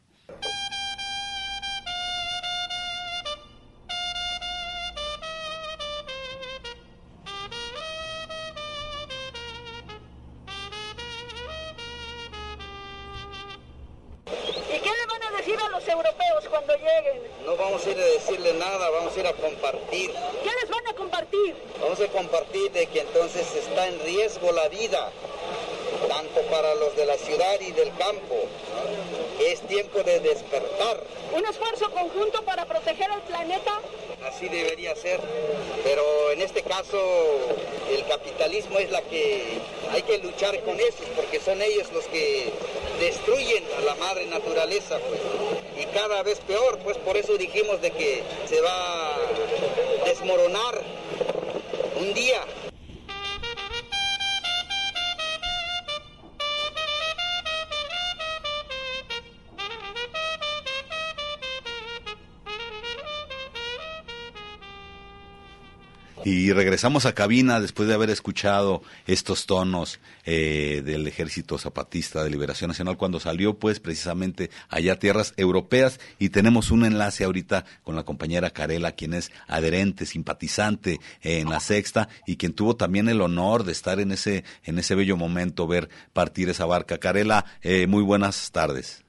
Regresamos 66.82 67.06
a 67.06 67.14
cabina 67.14 67.60
después 67.60 67.88
de 67.88 67.94
haber 67.94 68.10
escuchado 68.10 68.82
estos 69.06 69.46
tonos 69.46 70.00
eh, 70.26 70.82
del 70.84 71.06
Ejército 71.06 71.56
Zapatista 71.56 72.24
de 72.24 72.30
Liberación 72.30 72.66
Nacional 72.66 72.96
cuando 72.96 73.20
salió 73.20 73.56
pues 73.56 73.78
precisamente 73.78 74.50
allá 74.68 74.94
a 74.94 74.98
tierras 74.98 75.32
europeas 75.36 76.00
y 76.18 76.30
tenemos 76.30 76.72
un 76.72 76.84
enlace 76.84 77.22
ahorita 77.22 77.66
con 77.84 77.94
la 77.94 78.02
compañera 78.02 78.50
Carela, 78.50 78.90
quien 78.90 79.14
es 79.14 79.30
adherente, 79.46 80.06
simpatizante 80.06 80.98
en 81.20 81.48
la 81.50 81.60
sexta 81.60 82.08
y 82.26 82.36
quien 82.36 82.52
tuvo 82.52 82.74
también 82.74 83.08
el 83.08 83.20
honor 83.20 83.62
de 83.62 83.70
estar 83.70 84.00
en 84.00 84.10
ese, 84.10 84.42
en 84.64 84.80
ese 84.80 84.96
bello 84.96 85.16
momento, 85.16 85.68
ver 85.68 85.88
partir 86.12 86.48
esa 86.48 86.66
barca. 86.66 86.98
Carela, 86.98 87.44
eh, 87.62 87.86
muy 87.86 88.02
buenas 88.02 88.50
tardes. 88.50 89.04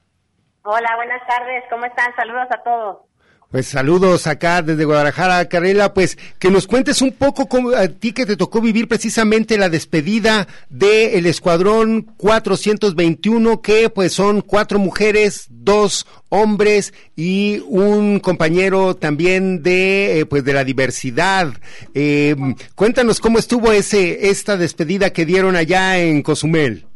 Hola, 0.62 0.94
buenas 0.94 1.26
tardes, 1.26 1.64
¿cómo 1.68 1.86
están? 1.86 2.14
Saludos 2.14 2.46
a 2.52 2.62
todos. 2.62 3.13
Pues 3.50 3.68
saludos 3.68 4.26
acá 4.26 4.62
desde 4.62 4.84
Guadalajara, 4.84 5.48
Carela, 5.48 5.94
pues 5.94 6.18
que 6.40 6.50
nos 6.50 6.66
cuentes 6.66 7.00
un 7.02 7.12
poco 7.12 7.46
cómo 7.46 7.70
a 7.70 7.86
ti 7.86 8.12
que 8.12 8.26
te 8.26 8.36
tocó 8.36 8.60
vivir 8.60 8.88
precisamente 8.88 9.56
la 9.58 9.68
despedida 9.68 10.48
del 10.70 11.24
Escuadrón 11.26 12.02
421, 12.16 13.62
que 13.62 13.90
pues 13.90 14.12
son 14.12 14.40
cuatro 14.40 14.80
mujeres, 14.80 15.46
dos 15.50 16.04
hombres 16.30 16.92
y 17.14 17.62
un 17.68 18.18
compañero 18.18 18.96
también 18.96 19.62
de 19.62 20.20
eh, 20.20 20.26
pues 20.26 20.44
de 20.44 20.52
la 20.52 20.64
diversidad. 20.64 21.48
Eh, 21.94 22.34
cuéntanos 22.74 23.20
cómo 23.20 23.38
estuvo 23.38 23.70
ese 23.70 24.30
esta 24.30 24.56
despedida 24.56 25.12
que 25.12 25.24
dieron 25.24 25.54
allá 25.54 25.98
en 25.98 26.22
Cozumel. 26.22 26.86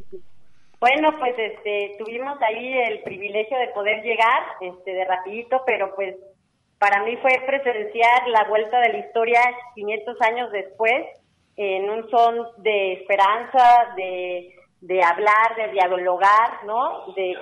Bueno, 0.81 1.11
pues 1.19 1.35
este, 1.37 1.97
tuvimos 1.99 2.41
ahí 2.41 2.73
el 2.73 3.01
privilegio 3.03 3.59
de 3.59 3.69
poder 3.69 4.03
llegar, 4.03 4.43
este, 4.61 4.93
de 4.93 5.05
rapidito, 5.05 5.63
pero 5.67 5.93
pues 5.97 6.15
para 6.79 7.03
mí 7.03 7.17
fue 7.17 7.33
presenciar 7.47 8.29
la 8.29 8.45
vuelta 8.45 8.81
de 8.81 8.93
la 8.93 8.99
historia 8.99 9.41
500 9.75 10.21
años 10.23 10.53
después 10.53 11.07
en 11.57 11.91
un 11.91 12.09
son 12.09 12.47
de 12.59 12.93
esperanza, 12.93 13.93
de, 13.97 14.55
de 14.81 15.03
hablar, 15.03 15.57
de 15.57 15.73
dialogar, 15.73 16.65
¿no? 16.65 17.13
De, 17.15 17.37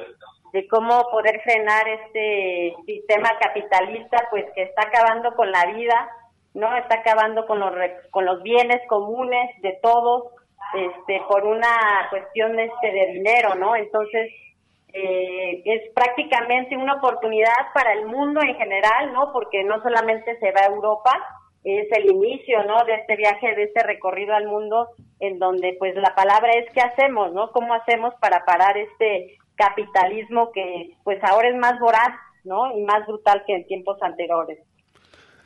de 0.53 0.67
cómo 0.69 1.03
poder 1.11 1.41
frenar 1.43 1.87
este 1.87 2.75
sistema 2.87 3.29
capitalista, 3.39 4.27
pues 4.31 4.47
que 4.55 4.63
está 4.63 4.85
acabando 4.89 5.35
con 5.35 5.53
la 5.53 5.67
vida, 5.67 6.09
¿no? 6.55 6.75
Está 6.77 7.01
acabando 7.01 7.47
con 7.47 7.61
los, 7.61 7.73
con 8.11 8.25
los 8.25 8.43
bienes 8.43 8.81
comunes 8.89 9.51
de 9.61 9.79
todos, 9.83 10.33
este, 10.75 11.21
por 11.29 11.45
una 11.45 12.07
cuestión 12.09 12.59
este, 12.59 12.91
de 12.91 13.07
dinero, 13.13 13.55
¿no? 13.57 13.77
Entonces, 13.77 14.33
eh, 14.97 15.63
es 15.65 15.93
prácticamente 15.93 16.77
una 16.77 16.95
oportunidad 16.95 17.73
para 17.75 17.93
el 17.93 18.07
mundo 18.07 18.41
en 18.41 18.55
general, 18.57 19.13
¿no? 19.13 19.31
Porque 19.33 19.63
no 19.63 19.83
solamente 19.83 20.39
se 20.39 20.53
va 20.53 20.61
a 20.63 20.73
Europa, 20.73 21.13
es 21.65 21.87
el 21.93 22.11
inicio, 22.11 22.65
¿no? 22.65 22.83
De 22.85 22.95
este 22.95 23.17
viaje, 23.17 23.55
de 23.55 23.65
este 23.65 23.83
recorrido 23.83 24.35
al 24.35 24.47
mundo, 24.47 24.89
en 25.21 25.39
donde, 25.39 25.77
pues, 25.79 25.95
la 25.97 26.15
palabra 26.15 26.53
es 26.53 26.71
qué 26.73 26.81
hacemos, 26.81 27.33
¿no? 27.33 27.51
¿Cómo 27.51 27.75
hacemos 27.75 28.15
para 28.21 28.45
parar 28.45 28.79
este 28.79 29.37
capitalismo 29.57 30.51
que, 30.53 30.93
pues, 31.05 31.23
ahora 31.25 31.49
es 31.49 31.57
más 31.57 31.79
voraz, 31.79 32.15
¿no? 32.45 32.75
Y 32.79 32.83
más 32.83 33.07
brutal 33.07 33.43
que 33.47 33.55
en 33.55 33.67
tiempos 33.67 34.01
anteriores. 34.03 34.59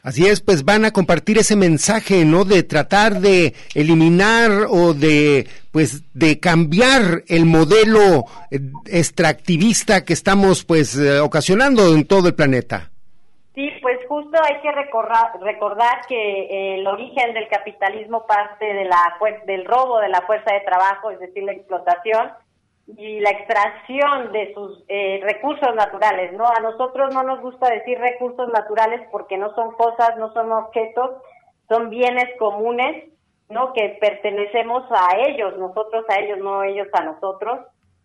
Así 0.02 0.26
es, 0.26 0.40
pues 0.40 0.64
van 0.64 0.86
a 0.86 0.92
compartir 0.92 1.36
ese 1.36 1.56
mensaje, 1.56 2.24
¿no? 2.24 2.44
De 2.44 2.62
tratar 2.62 3.20
de 3.20 3.54
eliminar 3.74 4.50
o 4.70 4.94
de, 4.94 5.46
pues, 5.72 6.02
de 6.14 6.40
cambiar 6.40 7.22
el 7.28 7.44
modelo 7.44 8.24
eh, 8.50 8.60
extractivista 8.86 10.04
que 10.04 10.14
estamos, 10.14 10.64
pues, 10.64 10.96
eh, 10.96 11.20
ocasionando 11.20 11.94
en 11.94 12.06
todo 12.06 12.28
el 12.28 12.34
planeta. 12.34 12.90
Sí, 13.54 13.68
pues 13.82 13.98
justo 14.08 14.38
hay 14.42 14.58
que 14.62 14.72
recordar, 14.72 15.32
recordar 15.42 16.06
que 16.08 16.14
eh, 16.14 16.80
el 16.80 16.86
origen 16.86 17.34
del 17.34 17.48
capitalismo 17.48 18.24
parte 18.26 18.64
de 18.64 18.84
la, 18.86 19.18
del 19.46 19.66
robo 19.66 20.00
de 20.00 20.08
la 20.08 20.22
fuerza 20.22 20.54
de 20.54 20.60
trabajo, 20.60 21.10
es 21.10 21.20
decir, 21.20 21.42
la 21.42 21.52
explotación, 21.52 22.30
y 22.96 23.20
la 23.20 23.30
extracción 23.30 24.32
de 24.32 24.52
sus 24.54 24.84
eh, 24.88 25.20
recursos 25.22 25.74
naturales, 25.74 26.32
¿no? 26.32 26.46
A 26.46 26.60
nosotros 26.60 27.14
no 27.14 27.22
nos 27.22 27.40
gusta 27.40 27.68
decir 27.70 27.98
recursos 27.98 28.48
naturales 28.52 29.06
porque 29.10 29.36
no 29.36 29.54
son 29.54 29.72
cosas, 29.72 30.16
no 30.18 30.32
son 30.32 30.50
objetos, 30.52 31.10
son 31.68 31.90
bienes 31.90 32.26
comunes, 32.38 33.04
¿no? 33.48 33.72
Que 33.72 33.98
pertenecemos 34.00 34.84
a 34.90 35.16
ellos, 35.18 35.56
nosotros 35.58 36.04
a 36.08 36.20
ellos, 36.20 36.38
no 36.38 36.62
ellos 36.62 36.88
a 36.92 37.04
nosotros. 37.04 37.60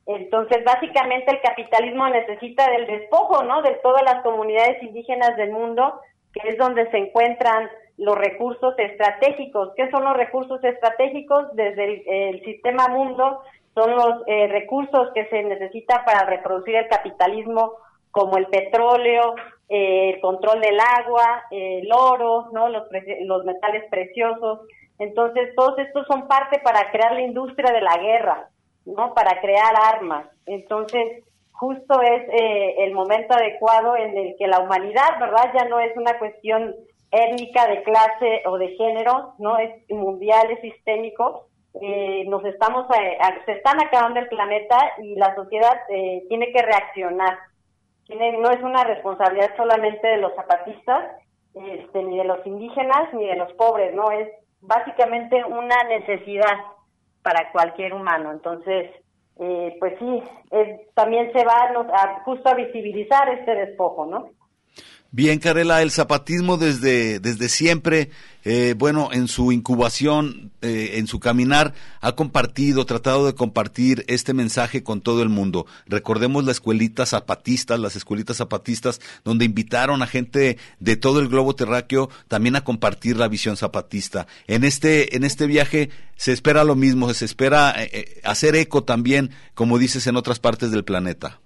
Entonces, 0.07 0.63
básicamente 0.63 1.31
el 1.31 1.41
capitalismo 1.41 2.07
necesita 2.09 2.69
del 2.69 2.85
despojo, 2.85 3.43
¿no? 3.43 3.61
De 3.61 3.75
todas 3.81 4.03
las 4.03 4.21
comunidades 4.21 4.81
indígenas 4.83 5.35
del 5.35 5.51
mundo, 5.51 5.99
que 6.33 6.49
es 6.49 6.57
donde 6.57 6.89
se 6.91 6.97
encuentran 6.97 7.69
los 7.97 8.15
recursos 8.15 8.77
estratégicos. 8.77 9.73
¿Qué 9.75 9.89
son 9.89 10.03
los 10.03 10.15
recursos 10.17 10.63
estratégicos? 10.63 11.55
Desde 11.55 12.29
el 12.29 12.43
sistema 12.43 12.87
mundo 12.89 13.41
son 13.75 13.91
los 13.91 14.23
eh, 14.25 14.47
recursos 14.47 15.09
que 15.13 15.27
se 15.27 15.43
necesitan 15.43 16.03
para 16.05 16.25
reproducir 16.25 16.75
el 16.75 16.87
capitalismo, 16.87 17.73
como 18.09 18.37
el 18.37 18.47
petróleo, 18.47 19.35
eh, 19.67 20.11
el 20.15 20.21
control 20.21 20.61
del 20.61 20.79
agua, 20.79 21.43
el 21.51 21.91
oro, 21.91 22.47
¿no? 22.53 22.69
los, 22.69 22.83
los 23.25 23.43
metales 23.43 23.83
preciosos. 23.91 24.61
Entonces, 24.97 25.53
todos 25.55 25.77
estos 25.77 26.07
son 26.07 26.25
parte 26.27 26.59
para 26.59 26.89
crear 26.89 27.11
la 27.11 27.21
industria 27.21 27.73
de 27.73 27.81
la 27.81 27.97
guerra, 27.97 28.49
¿no? 28.85 29.13
Para 29.13 29.41
crear 29.41 29.73
armas. 29.93 30.25
Entonces, 30.45 31.25
justo 31.51 32.01
es 32.01 32.29
eh, 32.29 32.75
el 32.85 32.93
momento 32.93 33.33
adecuado 33.33 33.97
en 33.97 34.17
el 34.17 34.35
que 34.37 34.47
la 34.47 34.61
humanidad, 34.61 35.19
¿verdad? 35.19 35.51
Ya 35.53 35.65
no 35.65 35.81
es 35.81 35.95
una 35.97 36.17
cuestión 36.17 36.73
étnica, 37.11 37.67
de 37.67 37.83
clase 37.83 38.43
o 38.45 38.57
de 38.57 38.69
género, 38.77 39.33
¿no? 39.37 39.57
Es 39.57 39.73
mundial, 39.89 40.49
es 40.51 40.61
sistémico 40.61 41.47
eh, 41.81 42.23
nos 42.27 42.43
estamos 42.45 42.85
eh, 42.97 43.17
se 43.45 43.51
están 43.51 43.81
acabando 43.81 44.19
el 44.19 44.29
planeta 44.29 44.77
y 45.01 45.15
la 45.15 45.35
sociedad 45.35 45.75
eh, 45.89 46.23
tiene 46.29 46.51
que 46.53 46.61
reaccionar. 46.61 47.37
Tiene, 48.05 48.37
no 48.37 48.49
es 48.51 48.61
una 48.61 48.83
responsabilidad 48.83 49.55
solamente 49.57 50.07
de 50.07 50.17
los 50.17 50.33
zapatistas 50.35 51.17
este, 51.53 52.03
ni 52.03 52.17
de 52.17 52.23
los 52.23 52.45
indígenas 52.45 53.13
ni 53.13 53.25
de 53.25 53.35
los 53.35 53.51
pobres 53.53 53.93
no 53.95 54.11
es 54.11 54.29
básicamente 54.61 55.43
una 55.43 55.83
necesidad 55.83 56.55
para 57.23 57.51
cualquier 57.51 57.93
humano. 57.93 58.31
Entonces 58.31 58.91
pues 59.79 59.99
sí 59.99 60.23
también 60.93 61.29
se 61.33 61.43
va 61.43 61.69
a, 61.93 62.21
justo 62.23 62.47
a 62.47 62.53
visibilizar 62.53 63.27
este 63.27 63.53
despojo 63.53 64.05
no 64.05 64.29
Bien, 65.17 65.39
Carela, 65.39 65.81
el 65.81 65.91
zapatismo 65.91 66.57
desde, 66.57 67.21
desde 67.21 67.47
siempre, 67.47 68.09
eh, 68.43 68.75
bueno, 68.77 69.11
en 69.13 69.29
su 69.29 69.53
incubación, 69.53 70.51
eh, 70.61 70.95
en 70.95 71.07
su 71.07 71.21
caminar, 71.21 71.73
ha 72.01 72.15
compartido, 72.17 72.85
tratado 72.85 73.25
de 73.25 73.33
compartir 73.33 74.03
este 74.09 74.33
mensaje 74.33 74.83
con 74.83 74.99
todo 74.99 75.23
el 75.23 75.29
mundo. 75.29 75.67
Recordemos 75.85 76.43
las 76.43 76.57
escuelitas 76.57 77.11
zapatistas, 77.11 77.79
las 77.79 77.95
escuelitas 77.95 78.35
zapatistas, 78.35 78.99
donde 79.23 79.45
invitaron 79.45 80.01
a 80.01 80.07
gente 80.07 80.57
de 80.81 80.97
todo 80.97 81.21
el 81.21 81.29
globo 81.29 81.55
terráqueo 81.55 82.09
también 82.27 82.57
a 82.57 82.65
compartir 82.65 83.15
la 83.15 83.29
visión 83.29 83.55
zapatista. 83.55 84.27
En 84.47 84.65
este, 84.65 85.15
en 85.15 85.23
este 85.23 85.47
viaje 85.47 85.91
se 86.17 86.33
espera 86.33 86.65
lo 86.65 86.75
mismo, 86.75 87.13
se 87.13 87.23
espera 87.23 87.73
eh, 87.77 88.19
hacer 88.25 88.57
eco 88.57 88.83
también, 88.83 89.31
como 89.53 89.77
dices, 89.79 90.07
en 90.07 90.17
otras 90.17 90.39
partes 90.39 90.71
del 90.71 90.83
planeta. 90.83 91.39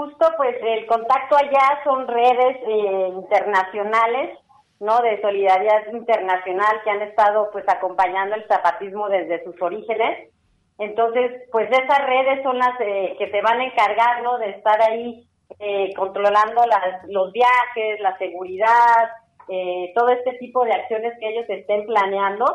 Justo 0.00 0.26
pues 0.38 0.56
el 0.62 0.86
contacto 0.86 1.36
allá 1.36 1.84
son 1.84 2.08
redes 2.08 2.56
eh, 2.66 3.08
internacionales, 3.12 4.38
¿no? 4.78 4.98
De 5.00 5.20
solidaridad 5.20 5.92
internacional 5.92 6.80
que 6.82 6.90
han 6.90 7.02
estado 7.02 7.50
pues 7.52 7.66
acompañando 7.68 8.34
el 8.34 8.48
zapatismo 8.48 9.10
desde 9.10 9.44
sus 9.44 9.60
orígenes. 9.60 10.30
Entonces, 10.78 11.42
pues 11.52 11.68
esas 11.70 12.06
redes 12.06 12.42
son 12.42 12.56
las 12.56 12.80
eh, 12.80 13.14
que 13.18 13.30
se 13.30 13.42
van 13.42 13.60
a 13.60 13.64
encargar, 13.64 14.22
¿no? 14.22 14.38
De 14.38 14.48
estar 14.52 14.80
ahí 14.80 15.28
eh, 15.58 15.92
controlando 15.94 16.64
las, 16.64 17.04
los 17.08 17.30
viajes, 17.32 18.00
la 18.00 18.16
seguridad, 18.16 19.10
todo 19.94 20.08
este 20.08 20.32
tipo 20.38 20.64
de 20.64 20.72
acciones 20.72 21.12
que 21.20 21.28
ellos 21.28 21.44
estén 21.46 21.84
planeando. 21.84 22.46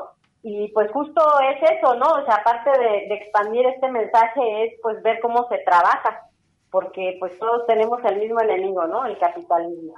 Y 0.42 0.70
pues 0.70 0.92
justo 0.92 1.22
es 1.42 1.78
eso, 1.78 1.94
¿no? 1.94 2.08
O 2.08 2.26
sea, 2.26 2.38
aparte 2.38 2.72
de, 2.72 3.08
de 3.08 3.16
expandir 3.16 3.68
este 3.68 3.88
mensaje 3.92 4.66
es 4.66 4.80
pues 4.82 5.00
ver 5.04 5.20
cómo 5.20 5.48
se 5.48 5.60
trabaja 5.60 6.26
porque 6.76 7.16
pues 7.22 7.40
todos 7.40 7.66
tenemos 7.68 8.04
el 8.04 8.20
mismo 8.20 8.42
enemigo, 8.42 8.86
¿no? 8.86 9.06
El 9.06 9.18
capitalismo. 9.18 9.94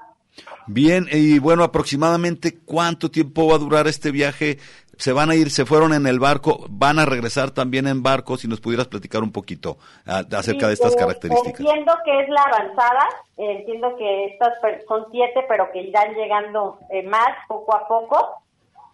Bien, 0.67 1.07
y 1.11 1.39
bueno, 1.39 1.63
aproximadamente 1.63 2.59
cuánto 2.63 3.09
tiempo 3.09 3.47
va 3.47 3.55
a 3.55 3.57
durar 3.57 3.87
este 3.87 4.11
viaje. 4.11 4.59
Se 4.95 5.11
van 5.11 5.31
a 5.31 5.35
ir, 5.35 5.49
se 5.49 5.65
fueron 5.65 5.91
en 5.91 6.05
el 6.05 6.19
barco, 6.19 6.67
van 6.69 6.99
a 6.99 7.07
regresar 7.07 7.49
también 7.49 7.87
en 7.87 8.03
barco. 8.03 8.37
Si 8.37 8.47
nos 8.47 8.61
pudieras 8.61 8.87
platicar 8.87 9.23
un 9.23 9.31
poquito 9.31 9.79
ah, 10.05 10.21
acerca 10.37 10.67
de 10.67 10.73
estas 10.73 10.93
eh, 10.93 10.97
características. 10.99 11.61
Entiendo 11.61 11.93
que 12.05 12.19
es 12.19 12.29
la 12.29 12.43
avanzada, 12.43 13.07
entiendo 13.37 13.95
que 13.97 14.25
estas 14.25 14.53
son 14.87 15.07
siete, 15.09 15.45
pero 15.47 15.71
que 15.71 15.81
irán 15.81 16.13
llegando 16.13 16.77
eh, 16.91 17.01
más 17.01 17.29
poco 17.47 17.75
a 17.75 17.87
poco. 17.87 18.43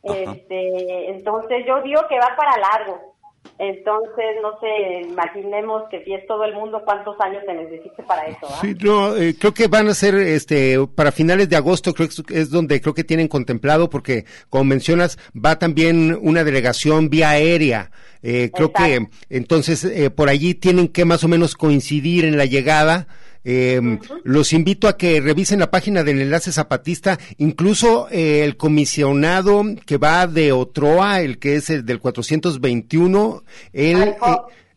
Este, 0.04 1.10
entonces 1.10 1.66
yo 1.68 1.82
digo 1.82 2.00
que 2.08 2.18
va 2.18 2.34
para 2.38 2.58
largo, 2.58 3.13
Entonces, 3.60 4.26
no 4.42 4.60
sé, 4.60 5.08
imaginemos 5.08 5.84
que 5.90 6.04
si 6.04 6.14
es 6.14 6.26
todo 6.28 6.44
el 6.44 6.54
mundo, 6.54 6.82
¿cuántos 6.84 7.16
años 7.22 7.44
se 7.46 7.54
necesite 7.54 8.02
para 8.04 8.26
eso? 8.26 8.40
¿ah? 8.50 8.58
Sí, 8.62 8.76
no, 8.82 9.16
eh, 9.16 9.36
creo 9.40 9.54
que 9.54 9.68
van 9.68 9.88
a 9.88 9.94
ser 9.94 10.16
este 10.16 10.78
para 10.96 11.12
finales 11.12 11.50
de 11.50 11.56
agosto, 11.56 11.94
creo 11.94 12.10
que 12.10 12.40
es 12.40 12.50
donde 12.50 12.82
creo 12.82 12.94
que 12.94 13.04
tienen 13.04 13.28
contemplado, 13.28 13.90
porque 13.90 14.26
como 14.50 14.66
mencionas, 14.66 15.18
va 15.34 15.60
también 15.60 16.18
una 16.22 16.44
delegación 16.44 17.10
vía 17.10 17.30
aérea. 17.30 17.92
Eh, 18.24 18.52
creo 18.54 18.72
que 18.72 19.08
entonces 19.30 19.84
eh, 19.84 20.10
por 20.10 20.30
allí 20.30 20.56
tienen 20.56 20.88
que 20.88 21.06
más 21.06 21.24
o 21.24 21.28
menos 21.28 21.56
coincidir 21.56 22.26
en 22.26 22.38
la 22.38 22.46
llegada. 22.46 23.08
Eh, 23.46 24.00
Los 24.24 24.54
invito 24.54 24.88
a 24.88 24.98
que 24.98 25.20
revisen 25.20 25.60
la 25.60 25.72
página 25.72 26.04
del 26.04 26.22
enlace 26.22 26.52
zapatista, 26.52 27.20
incluso 27.38 28.08
eh, 28.10 28.44
el 28.44 28.58
comisionado 28.58 29.64
que 29.86 29.98
va 29.98 30.28
de 30.28 30.52
Otroa, 30.52 31.22
el 31.22 31.40
que 31.40 31.56
es 31.56 31.70
el 31.70 31.86
del 31.86 32.00
421, 32.00 33.44
él... 33.74 34.02
Eh, 34.04 34.16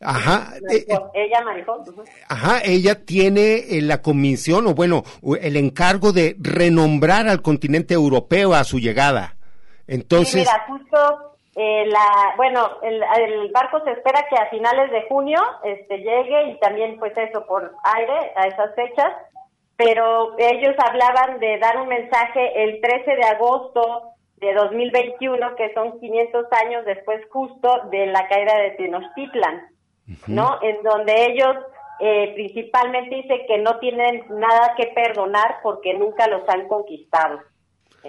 ajá, 0.00 0.54
eh, 0.70 0.86
ella 1.14 1.44
Marijón. 1.44 1.80
Ajá, 2.28 2.60
ella 2.64 3.04
tiene 3.04 3.56
eh, 3.56 3.82
la 3.82 4.02
comisión 4.02 4.66
o 4.66 4.74
bueno, 4.74 5.04
el 5.40 5.56
encargo 5.56 6.12
de 6.12 6.36
renombrar 6.38 7.28
al 7.28 7.42
continente 7.42 7.94
europeo 7.94 8.54
a 8.54 8.64
su 8.64 8.78
llegada. 8.78 9.36
Sí, 9.36 9.94
Entonces, 9.94 10.34
mira, 10.34 10.64
justo 10.66 11.35
eh, 11.58 11.86
la, 11.86 12.34
bueno, 12.36 12.68
el, 12.82 13.02
el 13.18 13.50
barco 13.50 13.80
se 13.80 13.92
espera 13.92 14.26
que 14.28 14.36
a 14.36 14.50
finales 14.50 14.90
de 14.90 15.08
junio 15.08 15.40
este, 15.64 15.98
llegue 15.98 16.50
y 16.50 16.58
también 16.60 16.98
pues 16.98 17.16
eso 17.16 17.46
por 17.46 17.72
aire 17.96 18.32
a 18.36 18.46
esas 18.46 18.74
fechas, 18.74 19.10
pero 19.74 20.36
ellos 20.36 20.74
hablaban 20.78 21.40
de 21.40 21.58
dar 21.58 21.80
un 21.80 21.88
mensaje 21.88 22.62
el 22.62 22.78
13 22.82 23.16
de 23.16 23.24
agosto 23.24 24.02
de 24.36 24.52
2021, 24.52 25.56
que 25.56 25.72
son 25.72 25.98
500 25.98 26.46
años 26.64 26.84
después 26.84 27.22
justo 27.30 27.70
de 27.90 28.06
la 28.06 28.28
caída 28.28 28.58
de 28.58 28.70
Tenochtitlan, 28.72 29.62
¿no? 30.26 30.58
En 30.60 30.82
donde 30.82 31.24
ellos 31.24 31.56
eh, 32.00 32.32
principalmente 32.34 33.16
dicen 33.16 33.46
que 33.48 33.58
no 33.58 33.78
tienen 33.78 34.26
nada 34.28 34.74
que 34.76 34.88
perdonar 34.88 35.56
porque 35.62 35.94
nunca 35.94 36.26
los 36.26 36.46
han 36.50 36.68
conquistado. 36.68 37.40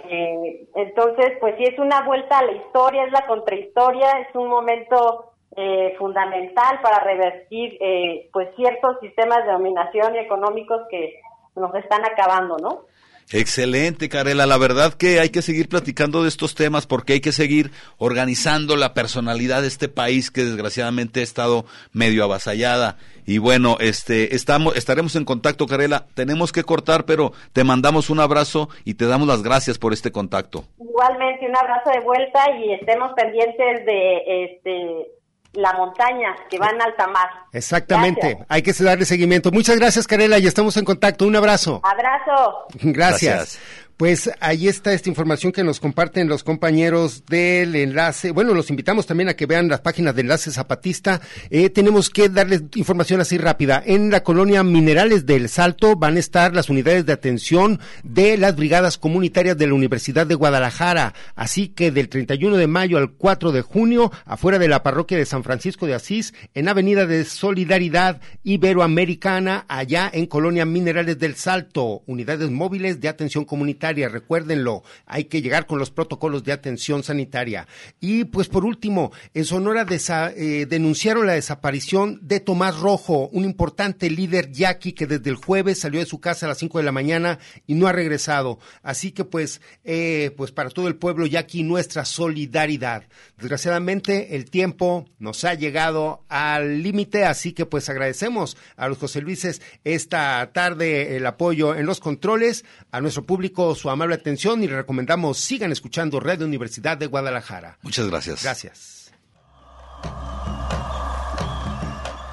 Eh, 0.09 0.67
entonces, 0.75 1.33
pues 1.39 1.55
sí 1.57 1.63
es 1.63 1.77
una 1.79 2.01
vuelta 2.03 2.39
a 2.39 2.45
la 2.45 2.53
historia, 2.53 3.05
es 3.05 3.11
la 3.11 3.25
contrahistoria, 3.25 4.11
es 4.27 4.35
un 4.35 4.49
momento 4.49 5.31
eh, 5.55 5.95
fundamental 5.97 6.79
para 6.81 6.99
revertir 6.99 7.77
eh, 7.81 8.29
pues 8.31 8.49
ciertos 8.55 8.97
sistemas 9.01 9.45
de 9.45 9.53
dominación 9.53 10.15
y 10.15 10.19
económicos 10.19 10.81
que 10.89 11.19
nos 11.55 11.73
están 11.75 12.05
acabando, 12.05 12.57
¿no? 12.57 12.85
Excelente, 13.31 14.07
Carela. 14.07 14.45
La 14.45 14.57
verdad 14.57 14.93
que 14.93 15.19
hay 15.19 15.29
que 15.29 15.41
seguir 15.41 15.67
platicando 15.67 16.23
de 16.23 16.29
estos 16.29 16.55
temas 16.55 16.87
porque 16.87 17.13
hay 17.13 17.19
que 17.19 17.33
seguir 17.33 17.71
organizando 17.97 18.77
la 18.77 18.93
personalidad 18.93 19.61
de 19.61 19.67
este 19.67 19.89
país 19.89 20.31
que 20.31 20.45
desgraciadamente 20.45 21.19
ha 21.19 21.23
estado 21.23 21.65
medio 21.91 22.23
avasallada. 22.23 22.97
Y 23.27 23.39
bueno, 23.39 23.75
este, 23.81 24.35
estamos, 24.35 24.77
estaremos 24.77 25.17
en 25.17 25.25
contacto, 25.25 25.67
Carela. 25.67 26.05
Tenemos 26.13 26.53
que 26.53 26.63
cortar, 26.63 27.03
pero 27.03 27.33
te 27.51 27.65
mandamos 27.65 28.09
un 28.09 28.21
abrazo 28.21 28.69
y 28.85 28.93
te 28.93 29.05
damos 29.05 29.27
las 29.27 29.43
gracias 29.43 29.77
por 29.77 29.91
este 29.91 30.13
contacto. 30.13 30.63
Igualmente 30.79 31.45
un 31.45 31.57
abrazo 31.57 31.89
de 31.91 31.99
vuelta 31.99 32.39
y 32.57 32.71
estemos 32.71 33.11
pendientes 33.17 33.85
de 33.85 34.45
este 34.45 35.11
la 35.53 35.73
montaña 35.73 36.35
que 36.49 36.57
va 36.57 36.69
en 36.69 36.81
alta 36.81 37.07
mar. 37.07 37.29
exactamente, 37.51 38.21
Gracias. 38.21 38.47
hay 38.47 38.61
que 38.61 38.73
darle 38.83 39.05
seguimiento. 39.05 39.51
Muchas 39.51 39.77
gracias, 39.77 40.07
Carela, 40.07 40.37
y 40.39 40.47
estamos 40.47 40.77
en 40.77 40.85
contacto. 40.85 41.25
Un 41.25 41.35
abrazo. 41.35 41.81
Abrazo. 41.83 42.67
Gracias. 42.81 43.35
Gracias. 43.35 43.86
Pues 43.97 44.29
ahí 44.41 44.67
está 44.67 44.93
esta 44.93 45.09
información 45.09 45.51
que 45.51 45.63
nos 45.63 45.79
comparten 45.79 46.27
los 46.27 46.43
compañeros 46.43 47.25
del 47.25 47.75
enlace. 47.75 48.29
Bueno, 48.29 48.53
los 48.53 48.69
invitamos 48.69 49.07
también 49.07 49.27
a 49.27 49.33
que 49.33 49.47
vean 49.47 49.69
las 49.69 49.81
páginas 49.81 50.13
de 50.13 50.21
Enlace 50.21 50.51
Zapatista. 50.51 51.19
Eh, 51.49 51.71
tenemos 51.71 52.11
que 52.11 52.29
darles 52.29 52.61
información 52.75 53.21
así 53.21 53.39
rápida. 53.39 53.81
En 53.83 54.11
la 54.11 54.21
colonia 54.21 54.61
Minerales 54.61 55.25
del 55.25 55.49
Salto 55.49 55.95
van 55.95 56.15
a 56.15 56.19
estar 56.19 56.53
las 56.53 56.69
unidades 56.69 57.07
de 57.07 57.13
atención 57.13 57.79
de 58.03 58.37
las 58.37 58.55
brigadas 58.55 58.99
comunitarias 58.99 59.57
de 59.57 59.65
la 59.65 59.73
Universidad 59.73 60.27
de 60.27 60.35
Guadalajara. 60.35 61.15
Así 61.35 61.69
que 61.69 61.89
del 61.89 62.07
31 62.07 62.55
de 62.57 62.67
mayo 62.67 62.99
al 62.99 63.13
4 63.13 63.51
de 63.51 63.63
junio, 63.63 64.11
afuera 64.25 64.59
de 64.59 64.67
la 64.67 64.83
parroquia 64.83 65.17
de 65.17 65.25
San 65.25 65.43
Francisco 65.43 65.87
de 65.87 65.95
Asís, 65.95 66.35
en 66.53 66.69
Avenida 66.69 67.07
de 67.07 67.25
Solidaridad 67.25 68.21
Iberoamericana, 68.43 69.65
allá 69.67 70.07
en 70.13 70.27
Colonia 70.27 70.65
Minerales 70.65 71.17
del 71.17 71.33
Salto, 71.33 72.03
unidades 72.05 72.51
móviles 72.51 73.01
de 73.01 73.09
atención 73.09 73.43
comunitaria, 73.43 73.86
recuérdenlo, 73.93 74.83
hay 75.05 75.25
que 75.25 75.41
llegar 75.41 75.65
con 75.65 75.79
los 75.79 75.91
protocolos 75.91 76.43
de 76.43 76.51
atención 76.51 77.03
sanitaria. 77.03 77.67
Y 77.99 78.25
pues 78.25 78.47
por 78.47 78.65
último, 78.65 79.11
en 79.33 79.45
Sonora 79.45 79.85
eh, 79.89 80.65
denunciaron 80.69 81.25
la 81.25 81.33
desaparición 81.33 82.19
de 82.21 82.39
Tomás 82.39 82.79
Rojo, 82.79 83.29
un 83.31 83.43
importante 83.43 84.09
líder 84.09 84.51
yaqui 84.51 84.93
que 84.93 85.07
desde 85.07 85.29
el 85.29 85.35
jueves 85.35 85.79
salió 85.79 85.99
de 85.99 86.05
su 86.05 86.19
casa 86.19 86.45
a 86.45 86.49
las 86.49 86.57
5 86.57 86.77
de 86.77 86.83
la 86.83 86.91
mañana 86.91 87.39
y 87.65 87.75
no 87.75 87.87
ha 87.87 87.91
regresado. 87.91 88.59
Así 88.83 89.11
que 89.11 89.23
pues, 89.23 89.61
eh, 89.83 90.31
pues 90.37 90.51
para 90.51 90.69
todo 90.69 90.87
el 90.87 90.95
pueblo 90.95 91.25
yaqui 91.25 91.63
nuestra 91.63 92.05
solidaridad. 92.05 93.03
Desgraciadamente 93.37 94.35
el 94.35 94.49
tiempo 94.49 95.05
nos 95.19 95.43
ha 95.43 95.53
llegado 95.53 96.23
al 96.29 96.81
límite, 96.83 97.25
así 97.25 97.53
que 97.53 97.65
pues 97.65 97.89
agradecemos 97.89 98.57
a 98.75 98.87
los 98.87 98.97
José 98.97 99.21
Luises 99.21 99.61
esta 99.83 100.51
tarde 100.53 101.15
el 101.15 101.25
apoyo 101.25 101.75
en 101.75 101.85
los 101.85 101.99
controles, 101.99 102.65
a 102.91 103.01
nuestro 103.01 103.25
público 103.25 103.75
su 103.77 103.89
amable 103.89 104.15
atención 104.15 104.63
y 104.63 104.67
les 104.67 104.75
recomendamos 104.75 105.37
sigan 105.37 105.71
escuchando 105.71 106.19
Radio 106.19 106.45
Universidad 106.45 106.97
de 106.97 107.05
Guadalajara. 107.05 107.77
Muchas 107.81 108.07
gracias. 108.07 108.43
Gracias. 108.43 109.11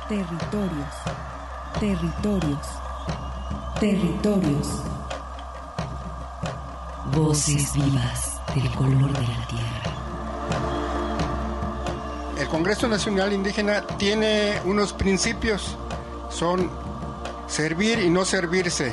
Territorios. 0.09 0.95
Territorios. 1.81 2.67
Territorios. 3.81 4.69
Voces 7.13 7.73
vivas 7.75 8.41
del 8.55 8.71
color 8.73 9.13
de 9.13 9.29
la 9.29 9.47
tierra. 9.47 9.95
El 12.39 12.49
Congreso 12.49 12.89
Nacional 12.89 13.33
Indígena 13.33 13.87
tiene 13.99 14.61
unos 14.65 14.93
principios, 14.93 15.77
son 16.31 16.71
servir 17.47 18.01
y 18.01 18.11
no 18.11 18.25
servirse, 18.25 18.93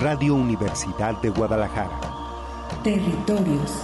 Radio 0.00 0.36
Universidad 0.36 1.20
de 1.20 1.30
Guadalajara. 1.30 1.98
Territorios. 2.84 3.82